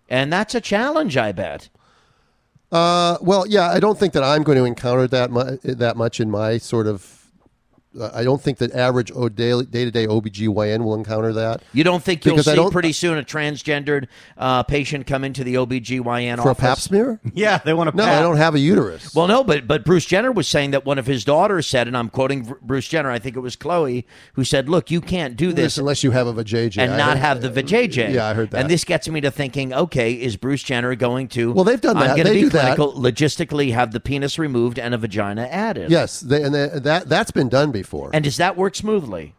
And 0.10 0.34
that's 0.34 0.56
a 0.56 0.62
challenge, 0.62 1.16
I 1.18 1.32
bet. 1.32 1.70
Uh, 2.72 3.18
well, 3.22 3.48
yeah, 3.48 3.70
I 3.70 3.80
don't 3.80 3.98
think 3.98 4.14
that 4.14 4.24
I'm 4.24 4.44
going 4.44 4.58
to 4.58 4.66
encounter 4.66 5.08
that 5.08 5.32
mu- 5.32 5.58
that 5.64 5.98
much 5.98 6.20
in 6.20 6.30
my 6.30 6.58
sort 6.58 6.88
of. 6.88 7.19
Uh, 8.00 8.10
I 8.14 8.24
don't 8.24 8.40
think 8.40 8.60
that 8.60 8.72
average 8.74 9.08
day 9.36 9.52
to 9.52 9.92
day 9.92 10.06
OBGYN 10.06 10.84
will 10.84 10.94
encounter 10.94 11.34
that 11.34 11.64
You 11.74 11.84
don't 11.84 12.04
think 12.04 12.24
you'll 12.24 12.36
Because 12.36 12.48
I 12.48 12.52
see 12.52 12.56
don't- 12.58 12.72
pretty 12.72 12.92
soon 12.92 13.18
a 13.18 13.24
transgendered 13.24 14.06
uh, 14.38 14.62
patient 14.62 15.08
come 15.08 15.24
into 15.24 15.44
the 15.44 15.56
OBGYN 15.56 16.36
for 16.38 16.50
a 16.50 16.52
office? 16.52 16.62
pap 16.62 16.78
smear. 16.78 17.20
Yeah, 17.34 17.58
they 17.58 17.74
want 17.74 17.90
to 17.90 17.96
No, 17.98 18.04
I 18.04 18.22
don't 18.22 18.38
have 18.38 18.54
a 18.54 18.60
uterus. 18.60 19.16
Well, 19.16 19.28
no, 19.28 19.44
but 19.44 19.66
but 19.68 19.86
Bruce 19.86 20.06
Jenner 20.06 20.32
was 20.32 20.48
saying 20.48 20.70
that 20.72 20.86
one 20.86 21.00
of 21.00 21.08
his 21.08 21.24
daughters 21.26 21.66
said, 21.66 21.88
and 21.88 21.98
I'm 21.98 22.10
quoting 22.10 22.54
Bruce 22.62 22.88
Jenner. 22.88 23.10
I 23.10 23.18
think 23.18 23.36
it 23.36 23.40
was 23.40 23.56
Chloe 23.56 24.06
who 24.34 24.44
said, 24.44 24.70
"Look, 24.70 24.92
you 24.92 25.02
can't 25.02 25.36
do 25.36 25.48
this 25.48 25.64
This 25.76 25.78
unless 25.80 26.04
you 26.04 26.12
have 26.12 26.28
a 26.28 26.34
vajayjay 26.34 26.78
and 26.78 26.94
I 26.94 26.98
not 26.98 27.18
have 27.18 27.42
the 27.42 27.50
vajayjay." 27.50 28.14
Yeah, 28.14 28.28
I 28.28 28.34
heard 28.36 28.52
that. 28.52 28.62
And 28.62 28.70
this 28.70 28.84
gets 28.84 29.10
me 29.10 29.20
to 29.22 29.32
thinking: 29.32 29.74
Okay, 29.74 30.14
is 30.14 30.38
Bruce 30.38 30.62
Jenner 30.64 30.94
going 30.96 31.28
to? 31.30 31.54
Well, 31.54 31.64
they've 31.64 31.82
done 31.82 31.98
I'm 31.98 32.08
that. 32.08 32.16
going 32.18 32.28
to 32.28 32.34
They 32.34 32.36
be 32.36 32.42
do 32.42 32.50
that. 32.52 32.78
logistically 32.78 33.74
have 33.74 33.92
the 33.92 34.00
penis 34.00 34.38
removed 34.38 34.78
and 34.80 34.94
a 34.94 34.98
vagina 34.98 35.48
added. 35.48 35.90
Yes, 35.90 36.20
they, 36.20 36.44
and 36.44 36.54
they, 36.54 36.68
that 36.80 37.10
that's 37.10 37.32
been 37.32 37.50
done 37.50 37.72
before. 37.82 38.10
And 38.14 38.24
does 38.24 38.38
that 38.38 38.58
work 38.58 38.76
smoothly? 38.76 39.34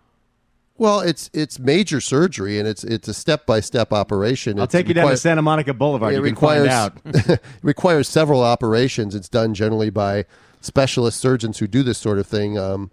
well, 0.81 1.01
it's 1.01 1.29
it's 1.35 1.59
major 1.59 2.01
surgery 2.01 2.59
and 2.59 2.67
it's 2.67 2.85
it's 2.85 3.07
a 3.07 3.13
step 3.13 3.45
by 3.45 3.61
step 3.61 3.93
operation. 3.93 4.59
I'll 4.59 4.65
It's 4.65 4.73
take 4.73 4.89
you 4.89 4.95
down 4.95 5.11
to 5.11 5.17
Santa 5.19 5.43
Monica 5.43 5.75
Boulevard. 5.75 6.15
It 6.15 6.17
you 6.17 6.23
requires 6.23 6.69
can 6.69 7.03
find 7.13 7.31
out. 7.33 7.39
requires 7.63 8.09
several 8.09 8.43
operations. 8.43 9.15
It's 9.15 9.29
done 9.29 9.53
generally 9.53 9.91
by 9.91 10.25
specialist 10.63 11.21
surgeons 11.21 11.59
who 11.59 11.67
do 11.67 11.83
this 11.83 11.99
sort 11.99 12.19
of 12.19 12.27
thing. 12.27 12.57
Um, 12.57 12.91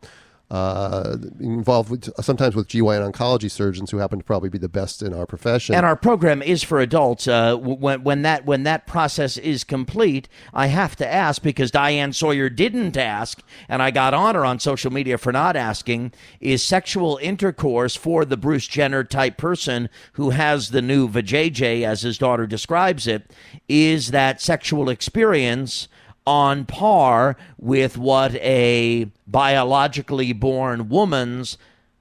uh, 0.49 1.17
involved 1.41 1.89
with, 1.89 2.09
sometimes 2.23 2.55
with 2.55 2.69
GYN 2.69 3.11
oncology 3.11 3.51
surgeons 3.51 3.91
who 3.91 3.97
happen 3.97 4.17
to 4.17 4.23
probably 4.23 4.47
be 4.47 4.57
the 4.57 4.69
best 4.69 5.01
in 5.01 5.13
our 5.13 5.25
profession. 5.25 5.75
And 5.75 5.85
our 5.85 5.97
program 5.97 6.41
is 6.41 6.63
for 6.63 6.79
adults. 6.79 7.27
Uh, 7.27 7.57
when 7.57 8.03
when 8.03 8.21
that 8.21 8.45
when 8.45 8.63
that 8.63 8.87
process 8.87 9.37
is 9.37 9.65
complete, 9.65 10.29
I 10.53 10.67
have 10.67 10.95
to 10.97 11.07
ask 11.07 11.41
because 11.41 11.69
Diane 11.69 12.13
Sawyer 12.13 12.49
didn't 12.49 12.95
ask, 12.95 13.41
and 13.67 13.83
I 13.83 13.91
got 13.91 14.13
on 14.13 14.35
her 14.35 14.45
on 14.45 14.59
social 14.59 14.91
media 14.91 15.17
for 15.17 15.33
not 15.33 15.57
asking. 15.57 16.13
Is 16.39 16.63
sexual 16.63 17.19
intercourse 17.21 17.97
for 17.97 18.23
the 18.23 18.37
Bruce 18.37 18.67
Jenner 18.67 19.03
type 19.03 19.37
person 19.37 19.89
who 20.13 20.29
has 20.29 20.69
the 20.69 20.81
new 20.81 21.09
vajayjay, 21.09 21.83
as 21.83 22.03
his 22.03 22.17
daughter 22.17 22.47
describes 22.47 23.05
it, 23.05 23.31
is 23.67 24.11
that 24.11 24.41
sexual 24.41 24.89
experience? 24.89 25.89
On 26.27 26.65
par 26.65 27.37
with 27.57 27.97
what 27.97 28.35
a 28.35 29.09
biologically 29.25 30.33
born 30.33 30.89
woman's 30.89 31.57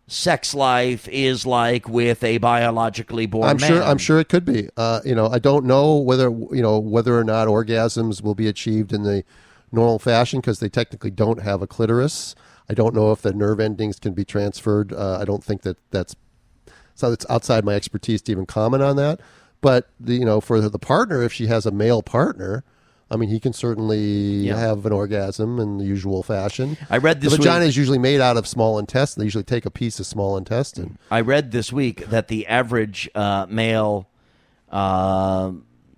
sex 0.08 0.52
life 0.52 1.08
is 1.08 1.46
like 1.46 1.88
with 1.88 2.22
a 2.24 2.38
biologically 2.38 3.26
born 3.26 3.48
I'm 3.48 3.56
man. 3.58 3.70
sure. 3.70 3.82
I'm 3.82 3.98
sure 3.98 4.18
it 4.18 4.28
could 4.28 4.44
be. 4.44 4.68
Uh, 4.76 5.00
you 5.04 5.14
know, 5.14 5.28
I 5.28 5.38
don't 5.38 5.64
know 5.64 5.96
whether 5.96 6.28
you 6.28 6.60
know 6.60 6.78
whether 6.78 7.16
or 7.16 7.22
not 7.22 7.46
orgasms 7.46 8.20
will 8.20 8.34
be 8.34 8.48
achieved 8.48 8.92
in 8.92 9.04
the 9.04 9.22
normal 9.70 10.00
fashion 10.00 10.40
because 10.40 10.58
they 10.58 10.68
technically 10.68 11.12
don't 11.12 11.42
have 11.42 11.62
a 11.62 11.66
clitoris. 11.68 12.34
I 12.68 12.74
don't 12.74 12.96
know 12.96 13.12
if 13.12 13.22
the 13.22 13.32
nerve 13.32 13.60
endings 13.60 14.00
can 14.00 14.12
be 14.12 14.24
transferred. 14.24 14.92
Uh, 14.92 15.18
I 15.20 15.24
don't 15.24 15.44
think 15.44 15.62
that 15.62 15.76
that's 15.92 16.16
so. 16.96 17.12
It's 17.12 17.26
outside 17.30 17.64
my 17.64 17.74
expertise 17.74 18.22
to 18.22 18.32
even 18.32 18.46
comment 18.46 18.82
on 18.82 18.96
that. 18.96 19.20
But 19.60 19.88
the, 20.00 20.14
you 20.14 20.24
know, 20.24 20.40
for 20.40 20.60
the 20.60 20.78
partner, 20.78 21.22
if 21.22 21.32
she 21.32 21.46
has 21.46 21.64
a 21.64 21.70
male 21.70 22.02
partner, 22.02 22.64
I 23.10 23.16
mean, 23.16 23.28
he 23.28 23.38
can 23.38 23.52
certainly 23.52 24.46
Yeah. 24.48 24.58
have 24.58 24.84
an 24.84 24.92
orgasm 24.92 25.60
in 25.60 25.78
the 25.78 25.84
usual 25.84 26.22
fashion. 26.24 26.76
I 26.90 26.96
read 26.98 27.20
this 27.20 27.30
the 27.32 27.36
vagina 27.38 27.60
week- 27.60 27.68
is 27.68 27.76
usually 27.76 27.98
made 27.98 28.20
out 28.20 28.36
of 28.36 28.46
small 28.48 28.78
intestine. 28.80 29.20
They 29.20 29.26
usually 29.26 29.44
take 29.44 29.64
a 29.64 29.70
piece 29.70 30.00
of 30.00 30.06
small 30.06 30.36
intestine. 30.36 30.98
I 31.10 31.20
read 31.20 31.52
this 31.52 31.72
week 31.72 32.08
that 32.10 32.26
the 32.28 32.46
average 32.48 33.08
uh, 33.14 33.46
male 33.48 34.08
uh, 34.72 35.52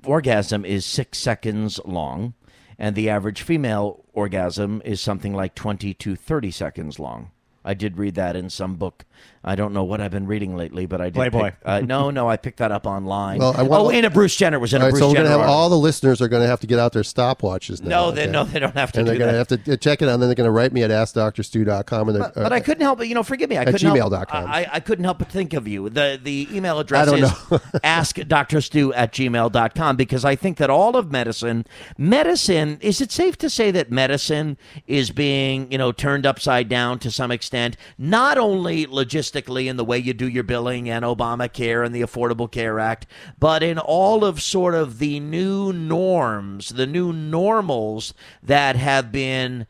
orgasm 0.05 0.65
is 0.65 0.85
six 0.85 1.19
seconds 1.19 1.81
long, 1.85 2.35
and 2.79 2.95
the 2.95 3.09
average 3.09 3.41
female 3.43 4.05
orgasm 4.13 4.83
is 4.85 5.01
something 5.01 5.35
like 5.35 5.55
20 5.55 5.95
to 5.95 6.15
30 6.15 6.51
seconds 6.51 6.99
long. 6.99 7.31
I 7.65 7.75
did 7.75 7.99
read 7.99 8.15
that 8.17 8.37
in 8.37 8.51
some 8.51 8.77
book. 8.77 9.05
I 9.45 9.55
don't 9.55 9.73
know 9.73 9.85
what 9.85 10.01
I've 10.01 10.11
been 10.11 10.27
reading 10.27 10.57
lately, 10.57 10.87
but 10.87 11.01
I 11.01 11.05
did. 11.07 11.15
Playboy. 11.15 11.51
pick- 11.51 11.55
uh, 11.65 11.81
no, 11.81 12.11
no, 12.11 12.29
I 12.29 12.37
picked 12.37 12.59
that 12.59 12.73
up 12.73 12.87
online. 12.87 13.39
Well, 13.39 13.55
I 13.57 13.63
want- 13.63 13.83
oh, 13.85 13.89
in 13.91 14.05
a 14.05 14.11
Bruce 14.11 14.35
Jenner 14.37 14.59
was 14.59 14.75
in 14.75 14.83
All 14.83 14.89
a 14.89 14.91
right, 14.91 14.91
Bruce 14.93 15.01
so 15.01 15.09
we're 15.09 15.15
Jenner. 15.15 15.29
going 15.29 15.39
to 15.39 15.43
have 15.47 15.51
all 15.51 15.69
the 15.69 15.79
listeners 15.79 16.21
are 16.21 16.29
going 16.29 16.43
to 16.43 16.49
have 16.49 16.61
to 16.61 16.67
get 16.67 16.79
out 16.79 16.93
their 16.93 17.03
stopwatches 17.03 17.83
now. 17.83 17.89
No, 18.07 18.11
they 18.11 18.23
okay? 18.23 18.31
no, 18.33 18.45
they 18.45 18.59
don't 18.59 18.75
have 18.75 18.93
to 18.93 18.99
and 19.01 19.09
they're 19.09 19.17
going 19.19 19.33
to 19.33 19.39
have 19.39 19.49
to 19.49 19.73
uh, 19.73 19.77
check 19.77 20.03
it 20.03 20.09
out, 20.09 20.15
and 20.15 20.23
then 20.23 20.29
they're 20.29 20.35
going 20.35 20.47
to 20.49 20.51
write 20.51 20.73
me 20.73 20.83
at 20.83 20.91
askdrstu.com. 20.91 22.09
And 22.09 22.21
they're, 22.21 22.33
But 22.35 22.53
I 22.53 22.61
couldn't 22.61 22.83
help 22.83 23.01
it. 23.01 23.07
You 23.07 23.15
know, 23.15 23.23
forgive 23.23 23.49
me. 23.51 23.57
I 23.57 23.63
At 23.63 23.69
couldn't 23.73 23.95
help, 23.97 24.13
gmail.com. 24.13 24.47
I, 24.47 24.67
I 24.73 24.81
couldn't 24.81 25.05
help 25.05 25.19
but 25.19 25.29
think 25.31 25.55
of 25.55 25.67
you. 25.69 25.89
The 25.89 26.19
the 26.23 26.49
email 26.53 26.79
address 26.79 27.07
don't 27.07 27.19
is 27.23 27.31
know. 27.51 27.59
askdrstu 27.85 28.93
at 28.95 29.13
gmail.com 29.13 29.97
because 29.97 30.25
I 30.25 30.35
think 30.37 30.59
that 30.59 30.71
all 30.71 30.97
of 30.97 31.11
medicine, 31.13 31.65
medicine, 31.97 32.79
is 32.81 33.01
it 33.01 33.11
safe 33.13 33.37
to 33.39 33.51
say 33.51 33.71
that 33.71 33.91
medicine 33.91 34.57
is 34.87 35.11
being, 35.11 35.71
you 35.71 35.79
know, 35.79 35.93
turned 35.93 36.27
upside 36.27 36.69
down 36.69 36.99
to 37.01 37.11
some 37.11 37.31
extent, 37.31 37.77
not 37.99 38.39
only 38.39 38.87
logistically 38.87 39.28
in 39.37 39.77
the 39.77 39.85
way 39.85 39.99
you 39.99 40.13
do 40.13 40.29
your 40.29 40.45
billing 40.45 40.89
and 40.89 41.05
Obamacare 41.05 41.85
and 41.85 41.95
the 41.95 42.03
Affordable 42.03 42.51
Care 42.51 42.79
Act, 42.79 43.07
but 43.39 43.63
in 43.63 43.79
all 43.79 44.25
of 44.25 44.43
sort 44.43 44.75
of 44.75 44.99
the 44.99 45.21
new 45.21 45.73
norms, 45.73 46.71
the 46.71 46.87
new 46.87 47.13
normals 47.13 48.15
that 48.43 48.77
have 48.77 49.13
been 49.13 49.67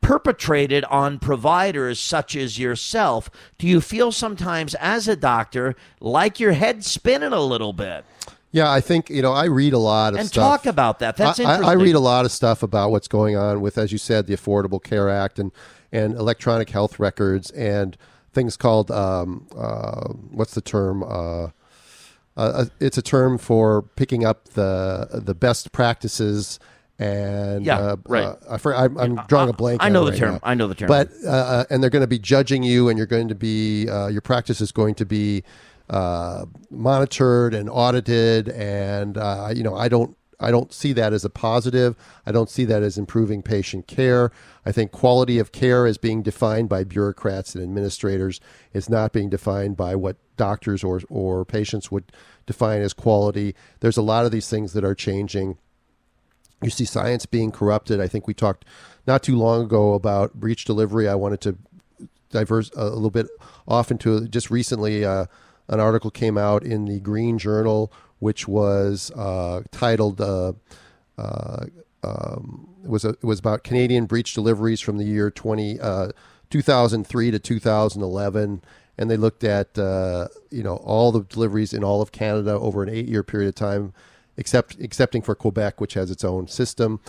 perpetrated 0.00 0.84
on 0.84 1.18
providers 1.18 2.00
such 2.00 2.34
as 2.34 2.58
yourself, 2.58 3.30
do 3.58 3.66
you 3.66 3.80
feel 3.80 4.10
sometimes 4.10 4.74
as 4.76 5.06
a 5.06 5.16
doctor 5.16 5.76
like 6.00 6.40
your 6.40 6.52
head 6.52 6.84
spinning 6.84 7.32
a 7.32 7.40
little 7.40 7.72
bit? 7.72 8.04
yeah, 8.52 8.70
I 8.70 8.80
think 8.80 9.10
you 9.10 9.22
know 9.22 9.32
I 9.32 9.44
read 9.44 9.72
a 9.72 9.78
lot 9.78 10.14
of 10.14 10.14
stuff. 10.14 10.20
And 10.20 10.28
stuff. 10.28 10.62
talk 10.62 10.66
about 10.66 10.98
that. 11.00 11.16
That's 11.16 11.38
I, 11.38 11.44
I- 11.44 11.54
interesting. 11.54 11.78
I 11.78 11.82
read 11.82 11.94
a 11.94 12.00
lot 12.00 12.24
of 12.24 12.32
stuff 12.32 12.62
about 12.62 12.90
what's 12.90 13.08
going 13.08 13.36
on 13.36 13.60
with, 13.60 13.78
as 13.78 13.92
you 13.92 13.98
said, 13.98 14.26
the 14.26 14.34
Affordable 14.34 14.82
Care 14.82 15.08
Act 15.08 15.38
and 15.38 15.52
and 15.92 16.14
electronic 16.14 16.70
health 16.70 16.98
records 16.98 17.50
and 17.52 17.96
things 18.32 18.56
called 18.56 18.90
um, 18.90 19.46
uh, 19.56 20.08
what's 20.30 20.54
the 20.54 20.60
term? 20.60 21.02
Uh, 21.02 21.48
uh, 22.36 22.66
it's 22.78 22.96
a 22.96 23.02
term 23.02 23.38
for 23.38 23.82
picking 23.82 24.24
up 24.24 24.50
the 24.50 25.20
the 25.24 25.34
best 25.34 25.72
practices 25.72 26.58
and 26.98 27.64
Yeah, 27.64 27.78
uh, 27.78 27.96
right. 28.06 28.24
uh, 28.24 28.58
I, 28.66 28.84
I'm, 28.84 28.98
I'm 28.98 29.16
drawing 29.26 29.48
a 29.48 29.54
blank. 29.54 29.82
I 29.82 29.88
know 29.88 30.04
the 30.04 30.10
right 30.12 30.20
term. 30.20 30.32
now. 30.34 30.40
I 30.42 30.54
know 30.54 30.66
the 30.68 30.74
term. 30.74 30.88
But 30.88 31.08
uh, 31.24 31.30
uh, 31.30 31.64
and 31.70 31.82
they're 31.82 31.90
going 31.90 32.02
to 32.02 32.06
be 32.06 32.18
judging 32.18 32.62
you, 32.62 32.88
and 32.88 32.98
you're 32.98 33.06
going 33.06 33.28
to 33.28 33.34
be 33.34 33.88
uh, 33.88 34.08
your 34.08 34.20
practice 34.20 34.60
is 34.60 34.70
going 34.70 34.94
to 34.96 35.06
be 35.06 35.42
uh, 35.88 36.44
monitored 36.70 37.54
and 37.54 37.70
audited, 37.70 38.50
and 38.50 39.16
uh, 39.16 39.48
you 39.54 39.62
know 39.62 39.74
I 39.74 39.88
don't 39.88 40.16
I 40.40 40.50
don't 40.50 40.72
see 40.72 40.92
that 40.94 41.12
as 41.12 41.24
a 41.24 41.30
positive. 41.30 41.96
I 42.24 42.32
don't 42.32 42.50
see 42.50 42.64
that 42.64 42.82
as 42.82 42.98
improving 42.98 43.42
patient 43.42 43.86
care. 43.86 44.32
I 44.64 44.72
think 44.72 44.90
quality 44.90 45.38
of 45.38 45.52
care 45.52 45.86
is 45.86 45.98
being 45.98 46.22
defined 46.22 46.68
by 46.68 46.84
bureaucrats 46.84 47.54
and 47.54 47.62
administrators. 47.62 48.40
It's 48.72 48.88
not 48.88 49.12
being 49.12 49.28
defined 49.28 49.76
by 49.76 49.94
what 49.96 50.16
doctors 50.36 50.82
or 50.82 51.02
or 51.10 51.44
patients 51.44 51.90
would 51.90 52.10
define 52.46 52.80
as 52.80 52.94
quality. 52.94 53.54
There's 53.80 53.98
a 53.98 54.02
lot 54.02 54.24
of 54.24 54.32
these 54.32 54.48
things 54.48 54.72
that 54.72 54.84
are 54.84 54.94
changing 54.94 55.58
you 56.62 56.70
see 56.70 56.84
science 56.84 57.26
being 57.26 57.50
corrupted. 57.50 58.00
I 58.00 58.08
think 58.08 58.26
we 58.26 58.34
talked 58.34 58.64
not 59.06 59.22
too 59.22 59.36
long 59.36 59.62
ago 59.62 59.94
about 59.94 60.34
breech 60.34 60.64
delivery. 60.64 61.08
I 61.08 61.14
wanted 61.14 61.40
to 61.42 61.58
diverse 62.30 62.70
a 62.76 62.84
little 62.84 63.10
bit 63.10 63.28
off 63.66 63.90
into 63.90 64.28
just 64.28 64.50
recently. 64.50 65.04
Uh, 65.04 65.26
an 65.68 65.80
article 65.80 66.10
came 66.10 66.36
out 66.36 66.64
in 66.64 66.86
the 66.86 66.98
Green 67.00 67.38
Journal, 67.38 67.92
which 68.20 68.46
was 68.46 69.10
uh, 69.16 69.62
titled. 69.72 70.20
Uh, 70.20 70.52
uh, 71.18 71.66
um, 72.02 72.68
it 72.84 72.88
was 72.88 73.04
a, 73.04 73.10
it 73.10 73.24
was 73.24 73.40
about 73.40 73.64
Canadian 73.64 74.06
breech 74.06 74.32
deliveries 74.32 74.80
from 74.80 74.96
the 74.96 75.04
year 75.04 75.30
20, 75.30 75.80
uh, 75.80 76.12
2003 76.48 77.30
to 77.32 77.38
2011, 77.38 78.62
and 78.96 79.10
they 79.10 79.16
looked 79.16 79.44
at 79.44 79.76
uh, 79.78 80.28
you 80.50 80.62
know 80.62 80.76
all 80.76 81.12
the 81.12 81.22
deliveries 81.24 81.72
in 81.72 81.82
all 81.82 82.00
of 82.00 82.12
Canada 82.12 82.52
over 82.52 82.82
an 82.82 82.88
eight 82.88 83.08
year 83.08 83.22
period 83.22 83.48
of 83.48 83.54
time, 83.54 83.92
except 84.36 84.76
excepting 84.78 85.22
for 85.22 85.34
Quebec, 85.34 85.80
which 85.80 85.94
has 85.94 86.10
its 86.10 86.24
own 86.24 86.46
system. 86.46 87.00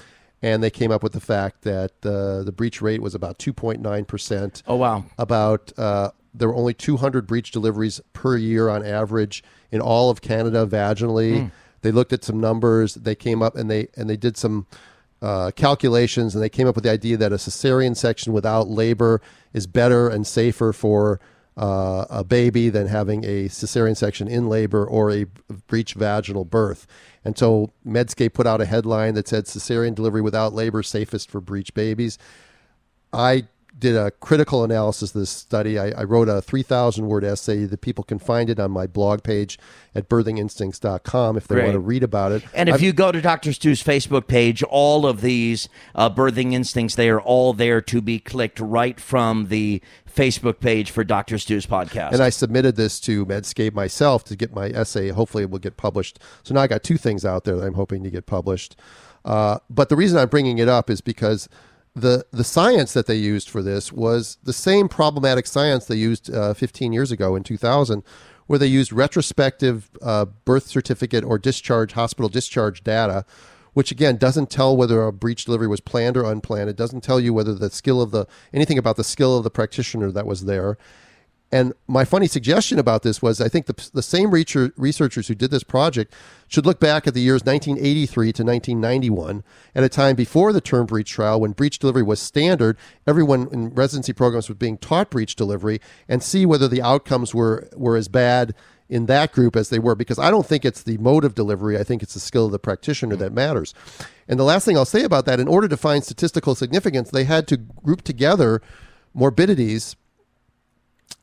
And 0.44 0.64
they 0.64 0.72
came 0.72 0.92
up 0.92 1.04
with 1.04 1.14
the 1.14 1.20
fact 1.20 1.62
that 1.64 1.92
uh, 2.04 2.42
the 2.42 2.52
breech 2.52 2.82
rate 2.82 3.00
was 3.00 3.14
about 3.14 3.38
2.9 3.38 4.08
percent 4.08 4.64
oh 4.66 4.76
wow. 4.76 5.06
about 5.18 5.72
uh, 5.78 6.12
there 6.34 6.48
were 6.48 6.56
only 6.56 6.74
200 6.74 7.28
breech 7.28 7.52
deliveries 7.52 8.02
per 8.14 8.38
year 8.38 8.70
on 8.70 8.86
average 8.86 9.44
in 9.72 9.82
all 9.82 10.10
of 10.10 10.22
Canada 10.22 10.66
vaginally. 10.66 11.52
They 11.82 11.92
looked 11.92 12.14
at 12.14 12.24
some 12.24 12.40
numbers. 12.40 12.96
They 12.96 13.16
came 13.16 13.42
up 13.42 13.56
and 13.56 13.70
they 13.70 13.88
and 13.96 14.10
they 14.10 14.18
did 14.18 14.38
some 14.38 14.68
uh, 15.22 15.52
calculations 15.56 16.34
and 16.34 16.44
they 16.44 16.50
came 16.50 16.68
up 16.68 16.76
with 16.76 16.84
the 16.84 16.92
idea 16.92 17.18
that 17.18 17.32
a 17.32 17.36
cesarean 17.36 17.96
section 17.96 18.34
without 18.34 18.68
labor 18.68 19.22
is 19.54 19.68
better 19.68 20.08
and 20.10 20.26
safer 20.26 20.74
for 20.74 21.20
uh, 21.58 22.06
a 22.10 22.24
baby 22.24 22.70
than 22.70 22.88
having 22.88 23.24
a 23.24 23.46
cesarean 23.46 23.96
section 23.96 24.28
in 24.28 24.48
labor 24.48 24.86
or 24.86 25.12
a 25.12 25.26
breech 25.68 25.94
vaginal 25.94 26.46
birth. 26.46 26.88
And 27.24 27.38
so 27.38 27.72
Medscape 27.86 28.34
put 28.34 28.48
out 28.48 28.62
a 28.62 28.66
headline 28.66 29.14
that 29.16 29.28
said 29.28 29.46
cesarean 29.46 29.94
delivery 29.94 30.22
without 30.22 30.54
labor 30.54 30.82
safest 30.82 31.30
for 31.30 31.42
breech 31.42 31.74
babies. 31.74 32.18
I 33.14 33.48
did 33.78 33.96
a 33.96 34.12
critical 34.12 34.64
analysis 34.64 35.14
of 35.16 35.22
this 35.22 35.30
study. 35.30 35.80
I, 35.80 35.90
I 35.90 36.04
wrote 36.04 36.30
a 36.30 36.42
3,000 36.42 37.08
word 37.08 37.24
essay 37.24 37.66
that 37.66 37.82
people 37.82 38.04
can 38.04 38.20
find 38.20 38.50
it 38.50 38.60
on 38.60 38.72
my 38.72 38.86
blog 38.86 39.24
page 39.24 39.58
at 39.96 40.08
birthinginstincts.com 40.08 41.38
if 41.38 41.48
they 41.48 41.56
Great. 41.56 41.64
want 41.64 41.76
to 41.76 41.80
read 41.80 42.04
about 42.04 42.32
it. 42.32 42.44
And 42.54 42.70
if 42.70 42.82
you 42.82 42.94
go 42.94 43.12
to 43.12 43.22
Dr. 43.22 43.54
Stu's 43.54 43.82
Facebook 43.82 44.28
page, 44.28 44.62
all 44.64 45.06
of 45.06 45.22
these 45.22 45.68
uh, 45.96 46.10
birthing 46.10 46.54
instincts, 46.54 46.96
they 46.96 47.10
are 47.10 47.20
all 47.20 47.54
there 47.54 47.82
to 47.82 48.02
be 48.02 48.20
clicked 48.20 48.60
right 48.60 49.00
from 49.00 49.48
the 49.48 49.82
Facebook 50.08 50.60
page 50.60 50.92
for 50.92 51.04
Dr. 51.04 51.38
Stu's 51.38 51.66
podcast. 51.66 52.12
And 52.12 52.22
I 52.22 52.30
submitted 52.30 52.76
this 52.76 53.00
to 53.02 53.26
Medscape 53.26 53.74
myself 53.74 54.24
to 54.26 54.36
get 54.36 54.54
my 54.54 54.68
essay. 54.68 55.10
Hopefully, 55.10 55.44
it 55.44 55.50
will 55.50 55.60
get 55.60 55.78
published. 55.78 56.20
So 56.44 56.54
now 56.54 56.62
I 56.62 56.68
got 56.68 56.84
two 56.84 56.98
things 56.98 57.26
out 57.26 57.46
there 57.46 57.56
that 57.56 57.66
I'm 57.66 57.74
hoping 57.76 58.04
to 58.04 58.10
get 58.10 58.26
published. 58.26 58.76
Uh, 59.24 59.60
but 59.70 59.90
the 59.90 59.96
reason 59.96 60.18
I'm 60.18 60.30
bringing 60.30 60.58
it 60.58 60.68
up 60.68 60.90
is 60.90 61.02
because 61.02 61.48
the 61.96 62.26
the 62.32 62.44
science 62.44 62.94
that 62.94 63.06
they 63.06 63.16
used 63.16 63.50
for 63.50 63.62
this 63.62 63.92
was 63.92 64.38
the 64.44 64.54
same 64.54 64.88
problematic 64.88 65.46
science 65.46 65.86
they 65.86 65.96
used 65.96 66.34
uh, 66.34 66.54
15 66.54 66.94
years 66.94 67.12
ago 67.12 67.36
in 67.36 67.44
2000, 67.44 68.04
where 68.48 68.60
they 68.60 68.68
used 68.68 68.94
retrospective 68.94 69.90
uh, 70.02 70.26
birth 70.26 70.68
certificate 70.68 71.24
or 71.24 71.38
discharge 71.38 71.94
hospital 71.94 72.30
discharge 72.30 72.84
data. 72.84 73.26
Which 73.74 73.90
again 73.90 74.18
doesn't 74.18 74.50
tell 74.50 74.76
whether 74.76 75.02
a 75.02 75.14
breech 75.14 75.46
delivery 75.46 75.70
was 75.70 75.80
planned 75.80 76.18
or 76.18 76.30
unplanned. 76.30 76.70
It 76.70 76.76
doesn't 76.76 77.06
tell 77.06 77.22
you 77.22 77.34
whether 77.34 77.54
the 77.54 77.70
skill 77.70 78.02
of 78.02 78.12
the 78.12 78.26
anything 78.54 78.78
about 78.78 78.98
the 78.98 79.04
skill 79.06 79.38
of 79.38 79.46
the 79.46 79.50
practitioner 79.50 80.12
that 80.12 80.28
was 80.28 80.44
there 80.44 80.78
And 81.52 81.74
my 81.86 82.06
funny 82.06 82.28
suggestion 82.28 82.80
about 82.80 83.04
this 83.04 83.22
was 83.22 83.42
I 83.42 83.50
think 83.50 83.66
the, 83.66 83.90
the 83.94 84.02
same 84.02 84.32
researchers 84.32 85.28
who 85.28 85.36
did 85.36 85.52
this 85.52 85.64
project 85.64 86.14
should 86.48 86.66
look 86.66 86.80
back 86.80 87.08
at 87.08 87.14
the 87.14 87.20
years 87.20 87.44
1983 87.44 88.26
to 88.34 88.44
1991, 88.44 89.44
at 89.76 89.84
a 89.84 89.90
time 89.90 90.16
before 90.16 90.54
the 90.54 90.62
term 90.62 90.86
breech 90.86 91.12
trial 91.12 91.42
when 91.42 91.52
breech 91.52 91.78
delivery 91.80 92.04
was 92.04 92.22
standard. 92.22 92.78
Everyone 93.06 93.50
in 93.52 93.74
residency 93.74 94.14
programs 94.14 94.48
was 94.48 94.58
being 94.58 94.78
taught 94.78 95.10
breech 95.10 95.36
delivery 95.36 95.82
and 96.08 96.24
see 96.24 96.46
whether 96.46 96.70
the 96.70 96.82
outcomes 96.82 97.36
were, 97.36 97.68
were 97.76 97.98
as 97.98 98.08
bad 98.08 98.56
in 98.88 99.06
that 99.08 99.32
group 99.32 99.56
as 99.56 99.70
they 99.70 99.80
were 99.80 99.96
because 99.96 100.20
I 100.20 100.30
don't 100.30 100.46
think 100.46 100.64
it's 100.64 100.84
the 100.84 100.98
mode 100.98 101.26
of 101.26 101.36
delivery. 101.36 101.78
I 101.78 101.84
think 101.84 102.04
it's 102.04 102.14
the 102.14 102.20
skill 102.20 102.46
of 102.46 102.52
the 102.52 102.60
practitioner 102.60 103.16
that 103.18 103.32
matters. 103.32 103.74
And 104.28 104.40
the 104.40 104.44
last 104.44 104.66
thing 104.66 104.78
I'll 104.78 104.86
say 104.86 105.04
about 105.04 105.26
that, 105.26 105.40
in 105.40 105.48
order 105.48 105.68
to 105.68 105.78
find 105.78 106.04
statistical 106.04 106.56
significance, 106.56 107.10
they 107.10 107.24
had 107.26 107.48
to 107.50 107.58
group 107.58 108.04
together 108.04 108.62
morbidities 109.14 109.96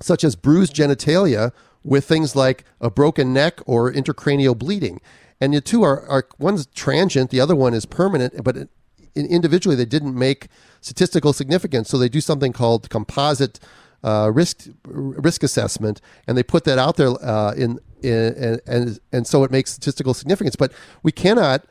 such 0.01 0.24
as 0.24 0.36
bruised 0.36 0.74
genitalia 0.74 1.53
with 1.84 2.05
things 2.05 2.36
like 2.36 2.64
a 2.80 2.91
broken 2.91 3.32
neck 3.32 3.61
or 3.66 3.93
intracranial 3.93 4.57
bleeding. 4.57 5.01
And 5.41 5.55
the 5.55 5.61
two 5.61 5.82
are, 5.82 6.07
are 6.09 6.28
one's 6.39 6.66
transient, 6.66 7.30
the 7.30 7.41
other 7.41 7.55
one 7.55 7.74
is 7.74 7.86
permanent, 7.86 8.43
but 8.43 8.57
it, 8.57 8.68
individually 9.14 9.76
they 9.76 9.84
didn't 9.84 10.16
make 10.16 10.49
statistical 10.80 11.32
significance. 11.32 11.89
So 11.89 11.99
they 11.99 12.09
do 12.09 12.20
something 12.20 12.53
called 12.53 12.91
composite 12.91 13.61
uh, 14.05 14.30
risk 14.32 14.68
risk 14.84 15.43
assessment, 15.43 16.01
and 16.26 16.39
they 16.39 16.43
put 16.45 16.64
that 16.64 16.78
out 16.78 16.97
there 16.97 17.11
uh, 17.20 17.53
in, 17.55 17.80
in 18.03 18.61
and, 18.66 19.01
and 19.12 19.26
so 19.26 19.43
it 19.43 19.51
makes 19.51 19.72
statistical 19.72 20.14
significance. 20.14 20.55
But 20.55 20.72
we 21.03 21.11
cannot 21.11 21.64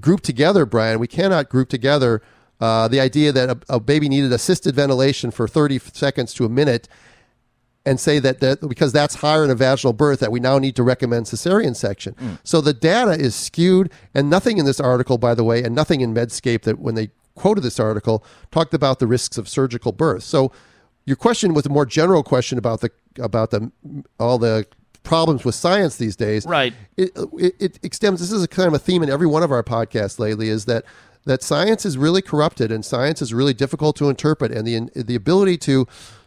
group 0.00 0.22
together, 0.22 0.66
Brian. 0.66 0.98
We 0.98 1.06
cannot 1.06 1.48
group 1.48 1.68
together 1.68 2.20
uh, 2.60 2.88
the 2.88 3.00
idea 3.00 3.32
that 3.32 3.48
a, 3.48 3.76
a, 3.76 3.80
baby 3.80 4.08
needed 4.08 4.32
assisted 4.32 4.74
ventilation 4.74 5.30
for 5.30 5.48
30 5.48 5.78
seconds 5.78 6.34
to 6.34 6.44
a 6.44 6.48
minute 6.48 6.88
and 7.86 7.98
say 7.98 8.18
that, 8.18 8.40
that 8.40 8.66
because 8.68 8.92
that's 8.92 9.16
higher 9.16 9.44
in 9.44 9.50
a 9.50 9.54
vaginal 9.54 9.92
birth 9.92 10.20
that 10.20 10.30
we 10.30 10.40
now 10.40 10.58
need 10.58 10.76
to 10.76 10.82
recommend 10.82 11.26
cesarean 11.26 11.74
section. 11.74 12.14
Mm. 12.14 12.38
So 12.44 12.60
the 12.60 12.74
data 12.74 13.12
is 13.12 13.34
skewed 13.34 13.90
and 14.14 14.28
nothing 14.28 14.58
in 14.58 14.66
this 14.66 14.80
article 14.80 15.18
by 15.18 15.34
the 15.34 15.44
way 15.44 15.62
and 15.62 15.74
nothing 15.74 16.00
in 16.00 16.14
Medscape 16.14 16.62
that 16.62 16.78
when 16.78 16.94
they 16.94 17.10
quoted 17.34 17.62
this 17.62 17.80
article 17.80 18.24
talked 18.50 18.74
about 18.74 18.98
the 18.98 19.06
risks 19.06 19.38
of 19.38 19.48
surgical 19.48 19.92
birth. 19.92 20.22
So 20.22 20.52
your 21.06 21.16
question 21.16 21.54
was 21.54 21.64
a 21.66 21.70
more 21.70 21.86
general 21.86 22.22
question 22.22 22.58
about 22.58 22.80
the 22.82 22.90
about 23.18 23.50
the 23.50 23.72
all 24.18 24.38
the 24.38 24.66
problems 25.02 25.44
with 25.44 25.54
science 25.54 25.96
these 25.96 26.16
days. 26.16 26.44
Right. 26.44 26.74
It, 26.96 27.10
it, 27.38 27.54
it 27.58 27.78
extends. 27.82 28.20
This 28.20 28.30
is 28.30 28.42
a 28.42 28.48
kind 28.48 28.68
of 28.68 28.74
a 28.74 28.78
theme 28.78 29.02
in 29.02 29.08
every 29.08 29.26
one 29.26 29.42
of 29.42 29.50
our 29.50 29.62
podcasts 29.62 30.18
lately. 30.18 30.50
Is 30.50 30.66
that 30.66 30.84
that 31.24 31.42
science 31.42 31.86
is 31.86 31.96
really 31.96 32.22
corrupted 32.22 32.70
and 32.70 32.84
science 32.84 33.22
is 33.22 33.32
really 33.32 33.54
difficult 33.54 33.96
to 33.96 34.10
interpret, 34.10 34.52
and 34.52 34.66
the 34.66 35.02
the 35.02 35.14
ability 35.14 35.56
to 35.58 35.86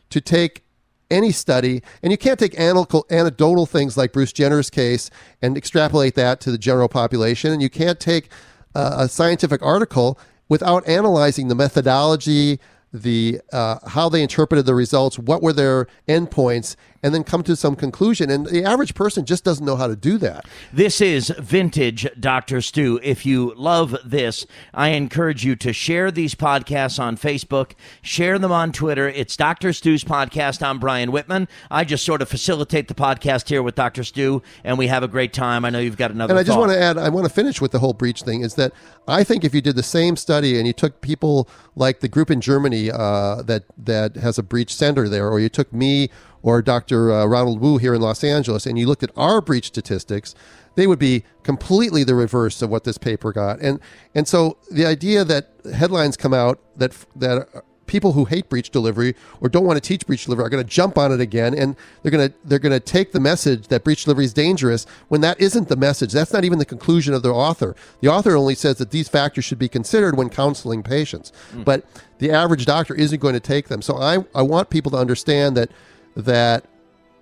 to 0.09 0.21
take 0.21 0.63
any 1.11 1.31
study, 1.31 1.81
and 2.01 2.11
you 2.11 2.17
can't 2.17 2.39
take 2.39 2.59
anecdotal 2.59 3.65
things 3.65 3.97
like 3.97 4.13
Bruce 4.13 4.33
Jenner's 4.33 4.69
case 4.69 5.09
and 5.41 5.57
extrapolate 5.57 6.15
that 6.15 6.39
to 6.41 6.51
the 6.51 6.57
general 6.57 6.89
population, 6.89 7.51
and 7.51 7.61
you 7.61 7.69
can't 7.69 7.99
take 7.99 8.29
uh, 8.75 8.95
a 8.99 9.07
scientific 9.07 9.61
article 9.61 10.19
without 10.49 10.87
analyzing 10.87 11.47
the 11.47 11.55
methodology, 11.55 12.59
the 12.91 13.41
uh, 13.51 13.79
how 13.87 14.09
they 14.09 14.21
interpreted 14.21 14.65
the 14.65 14.75
results, 14.75 15.17
what 15.17 15.41
were 15.41 15.53
their 15.53 15.87
endpoints, 16.07 16.75
and 17.03 17.13
then 17.13 17.23
come 17.23 17.43
to 17.43 17.55
some 17.55 17.75
conclusion. 17.75 18.29
And 18.29 18.47
the 18.47 18.63
average 18.63 18.95
person 18.95 19.25
just 19.25 19.43
doesn't 19.43 19.65
know 19.65 19.75
how 19.75 19.87
to 19.87 19.95
do 19.95 20.17
that. 20.19 20.45
This 20.71 21.01
is 21.01 21.29
vintage 21.37 22.07
Dr. 22.19 22.61
Stu. 22.61 22.99
If 23.03 23.25
you 23.25 23.53
love 23.55 23.95
this, 24.05 24.47
I 24.73 24.89
encourage 24.89 25.43
you 25.43 25.57
to 25.57 25.73
share 25.73 26.09
these 26.09 26.33
podcasts 26.33 26.99
on 26.99 27.17
Facebook, 27.17 27.71
share 28.01 28.39
them 28.39 28.51
on 28.51 28.71
Twitter. 28.71 29.09
It's 29.09 29.35
Dr. 29.35 29.73
Stu's 29.73 30.05
podcast. 30.05 30.65
I'm 30.65 30.79
Brian 30.79 31.11
Whitman. 31.11 31.49
I 31.69 31.83
just 31.83 32.05
sort 32.05 32.21
of 32.21 32.29
facilitate 32.29 32.87
the 32.87 32.93
podcast 32.93 33.49
here 33.49 33.61
with 33.61 33.75
Dr. 33.75 34.03
Stu, 34.03 34.41
and 34.63 34.77
we 34.77 34.87
have 34.87 35.03
a 35.03 35.07
great 35.07 35.33
time. 35.33 35.65
I 35.65 35.69
know 35.69 35.79
you've 35.79 35.97
got 35.97 36.11
another. 36.11 36.31
And 36.31 36.39
I 36.39 36.43
just 36.43 36.57
want 36.57 36.71
to 36.71 36.79
add, 36.79 36.97
I 36.97 37.09
want 37.09 37.27
to 37.27 37.33
finish 37.33 37.59
with 37.59 37.71
the 37.71 37.79
whole 37.79 37.93
breech 37.93 38.21
thing. 38.21 38.41
Is 38.41 38.55
that 38.55 38.71
I 39.07 39.23
think 39.25 39.43
if 39.43 39.53
you 39.53 39.61
did 39.61 39.75
the 39.75 39.83
same 39.83 40.15
study 40.15 40.57
and 40.57 40.65
you 40.65 40.73
took 40.73 41.01
people 41.01 41.49
like 41.75 41.99
the 41.99 42.07
group 42.07 42.31
in 42.31 42.39
Germany 42.39 42.91
uh, 42.91 43.41
that 43.43 43.65
that 43.77 44.15
has 44.15 44.37
a 44.37 44.43
breech 44.43 44.73
center 44.73 45.09
there, 45.09 45.29
or 45.29 45.39
you 45.39 45.49
took 45.49 45.73
me 45.73 46.09
or 46.43 46.61
Dr. 46.61 47.11
Uh, 47.11 47.25
Ronald 47.25 47.59
Wu 47.59 47.77
here 47.77 47.95
in 47.95 48.01
Los 48.01 48.23
Angeles, 48.23 48.65
and 48.65 48.77
you 48.77 48.85
looked 48.85 49.03
at 49.03 49.11
our 49.15 49.41
breech 49.41 49.67
statistics, 49.67 50.35
they 50.75 50.85
would 50.85 50.99
be 50.99 51.23
completely 51.41 52.03
the 52.03 52.15
reverse 52.15 52.61
of 52.61 52.69
what 52.69 52.83
this 52.83 52.97
paper 52.97 53.31
got. 53.31 53.59
And 53.59 53.79
and 54.13 54.27
so 54.27 54.57
the 54.69 54.85
idea 54.85 55.23
that 55.23 55.49
headlines 55.73 56.17
come 56.17 56.33
out 56.33 56.59
that 56.77 56.93
that 57.15 57.47
people 57.85 58.13
who 58.13 58.25
hate 58.25 58.49
breech 58.49 58.69
delivery 58.69 59.15
or 59.41 59.49
don't 59.49 59.65
want 59.65 59.77
to 59.77 59.87
teach 59.87 60.07
breech 60.07 60.25
delivery 60.25 60.45
are 60.45 60.49
going 60.49 60.63
to 60.63 60.69
jump 60.69 60.97
on 60.97 61.11
it 61.11 61.19
again 61.19 61.53
and 61.53 61.75
they're 62.01 62.11
going 62.11 62.29
to 62.29 62.35
they're 62.43 62.59
going 62.59 62.71
to 62.71 62.79
take 62.79 63.11
the 63.11 63.19
message 63.19 63.67
that 63.67 63.83
breech 63.83 64.05
delivery 64.05 64.25
is 64.25 64.33
dangerous 64.33 64.85
when 65.09 65.21
that 65.21 65.39
isn't 65.39 65.67
the 65.67 65.75
message 65.75 66.11
that's 66.11 66.33
not 66.33 66.43
even 66.43 66.59
the 66.59 66.65
conclusion 66.65 67.13
of 67.13 67.23
the 67.23 67.29
author 67.29 67.75
the 68.01 68.07
author 68.07 68.35
only 68.35 68.55
says 68.55 68.77
that 68.77 68.91
these 68.91 69.09
factors 69.09 69.43
should 69.45 69.59
be 69.59 69.67
considered 69.67 70.17
when 70.17 70.29
counseling 70.29 70.81
patients 70.81 71.31
mm. 71.51 71.63
but 71.63 71.85
the 72.19 72.31
average 72.31 72.65
doctor 72.65 72.95
isn't 72.95 73.19
going 73.19 73.33
to 73.33 73.39
take 73.39 73.67
them 73.67 73.81
so 73.81 73.97
i 73.97 74.17
i 74.33 74.41
want 74.41 74.69
people 74.69 74.89
to 74.89 74.97
understand 74.97 75.57
that 75.57 75.69
that 76.15 76.65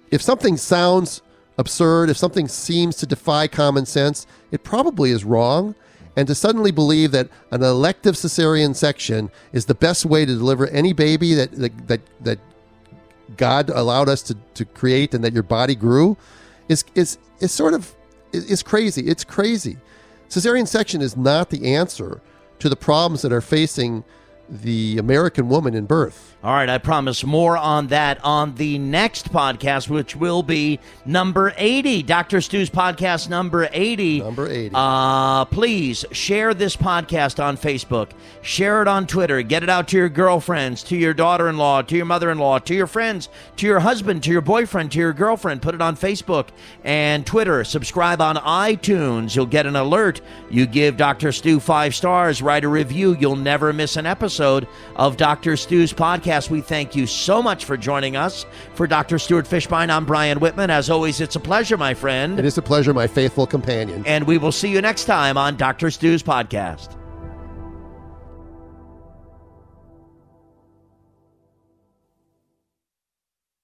if 0.09 0.21
something 0.21 0.57
sounds 0.57 1.21
absurd, 1.57 2.09
if 2.09 2.17
something 2.17 2.47
seems 2.47 2.95
to 2.97 3.05
defy 3.05 3.47
common 3.47 3.85
sense, 3.85 4.27
it 4.51 4.63
probably 4.63 5.11
is 5.11 5.23
wrong. 5.23 5.75
And 6.17 6.27
to 6.27 6.35
suddenly 6.35 6.71
believe 6.71 7.11
that 7.11 7.29
an 7.51 7.63
elective 7.63 8.15
cesarean 8.15 8.75
section 8.75 9.31
is 9.53 9.65
the 9.65 9.75
best 9.75 10.05
way 10.05 10.25
to 10.25 10.33
deliver 10.33 10.67
any 10.67 10.91
baby 10.91 11.33
that 11.35 11.53
that 11.53 11.87
that, 11.87 12.01
that 12.19 12.39
God 13.37 13.69
allowed 13.69 14.09
us 14.09 14.21
to, 14.23 14.35
to 14.55 14.65
create 14.65 15.13
and 15.13 15.23
that 15.23 15.31
your 15.31 15.43
body 15.43 15.73
grew 15.73 16.17
is 16.67 16.83
is 16.95 17.17
is 17.39 17.53
sort 17.53 17.73
of 17.73 17.95
is 18.33 18.61
crazy. 18.61 19.07
It's 19.07 19.23
crazy. 19.23 19.77
Cesarean 20.29 20.67
section 20.67 21.01
is 21.01 21.17
not 21.17 21.49
the 21.49 21.75
answer 21.75 22.21
to 22.59 22.69
the 22.69 22.75
problems 22.75 23.21
that 23.21 23.33
are 23.33 23.41
facing 23.41 24.03
the 24.49 24.97
American 24.97 25.49
woman 25.49 25.73
in 25.73 25.85
birth. 25.85 26.30
All 26.43 26.51
right, 26.51 26.69
I 26.69 26.79
promise 26.79 27.23
more 27.23 27.55
on 27.55 27.87
that 27.87 28.17
on 28.23 28.55
the 28.55 28.79
next 28.79 29.31
podcast, 29.31 29.89
which 29.89 30.15
will 30.15 30.41
be 30.41 30.79
number 31.05 31.53
80. 31.55 32.01
Dr. 32.01 32.41
Stu's 32.41 32.67
podcast 32.67 33.29
number 33.29 33.69
80. 33.71 34.21
Number 34.21 34.47
80. 34.49 34.71
Uh, 34.73 35.45
please 35.45 36.03
share 36.11 36.55
this 36.55 36.75
podcast 36.75 37.43
on 37.43 37.57
Facebook, 37.57 38.09
share 38.41 38.81
it 38.81 38.87
on 38.87 39.05
Twitter, 39.05 39.43
get 39.43 39.61
it 39.61 39.69
out 39.69 39.87
to 39.89 39.97
your 39.97 40.09
girlfriends, 40.09 40.81
to 40.85 40.97
your 40.97 41.13
daughter 41.13 41.47
in 41.47 41.57
law, 41.57 41.83
to 41.83 41.95
your 41.95 42.07
mother 42.07 42.31
in 42.31 42.39
law, 42.39 42.57
to 42.57 42.73
your 42.73 42.87
friends, 42.87 43.29
to 43.57 43.67
your 43.67 43.79
husband, 43.79 44.23
to 44.23 44.31
your 44.31 44.41
boyfriend, 44.41 44.91
to 44.93 44.97
your 44.97 45.13
girlfriend. 45.13 45.61
Put 45.61 45.75
it 45.75 45.81
on 45.81 45.95
Facebook 45.95 46.47
and 46.83 47.23
Twitter. 47.23 47.63
Subscribe 47.63 48.19
on 48.19 48.37
iTunes. 48.37 49.35
You'll 49.35 49.45
get 49.45 49.67
an 49.67 49.75
alert. 49.75 50.21
You 50.49 50.65
give 50.65 50.97
Dr. 50.97 51.31
Stu 51.31 51.59
five 51.59 51.93
stars, 51.93 52.41
write 52.41 52.63
a 52.63 52.67
review. 52.67 53.15
You'll 53.19 53.35
never 53.35 53.71
miss 53.73 53.95
an 53.95 54.07
episode 54.07 54.67
of 54.95 55.17
Dr. 55.17 55.55
Stu's 55.55 55.93
podcast 55.93 56.30
podcast. 56.31 56.49
We 56.49 56.61
thank 56.61 56.95
you 56.95 57.05
so 57.07 57.41
much 57.41 57.65
for 57.65 57.77
joining 57.77 58.15
us. 58.15 58.45
For 58.73 58.87
Dr. 58.87 59.19
Stuart 59.19 59.45
Fischbein, 59.45 59.89
I'm 59.89 60.05
Brian 60.05 60.39
Whitman. 60.39 60.69
As 60.69 60.89
always, 60.89 61.21
it's 61.21 61.35
a 61.35 61.39
pleasure, 61.39 61.77
my 61.77 61.93
friend. 61.93 62.39
It 62.39 62.45
is 62.45 62.57
a 62.57 62.61
pleasure, 62.61 62.93
my 62.93 63.07
faithful 63.07 63.47
companion. 63.47 64.03
And 64.05 64.25
we 64.25 64.37
will 64.37 64.51
see 64.51 64.69
you 64.69 64.81
next 64.81 65.05
time 65.05 65.37
on 65.37 65.57
Dr. 65.57 65.91
Stu's 65.91 66.23
podcast. 66.23 67.00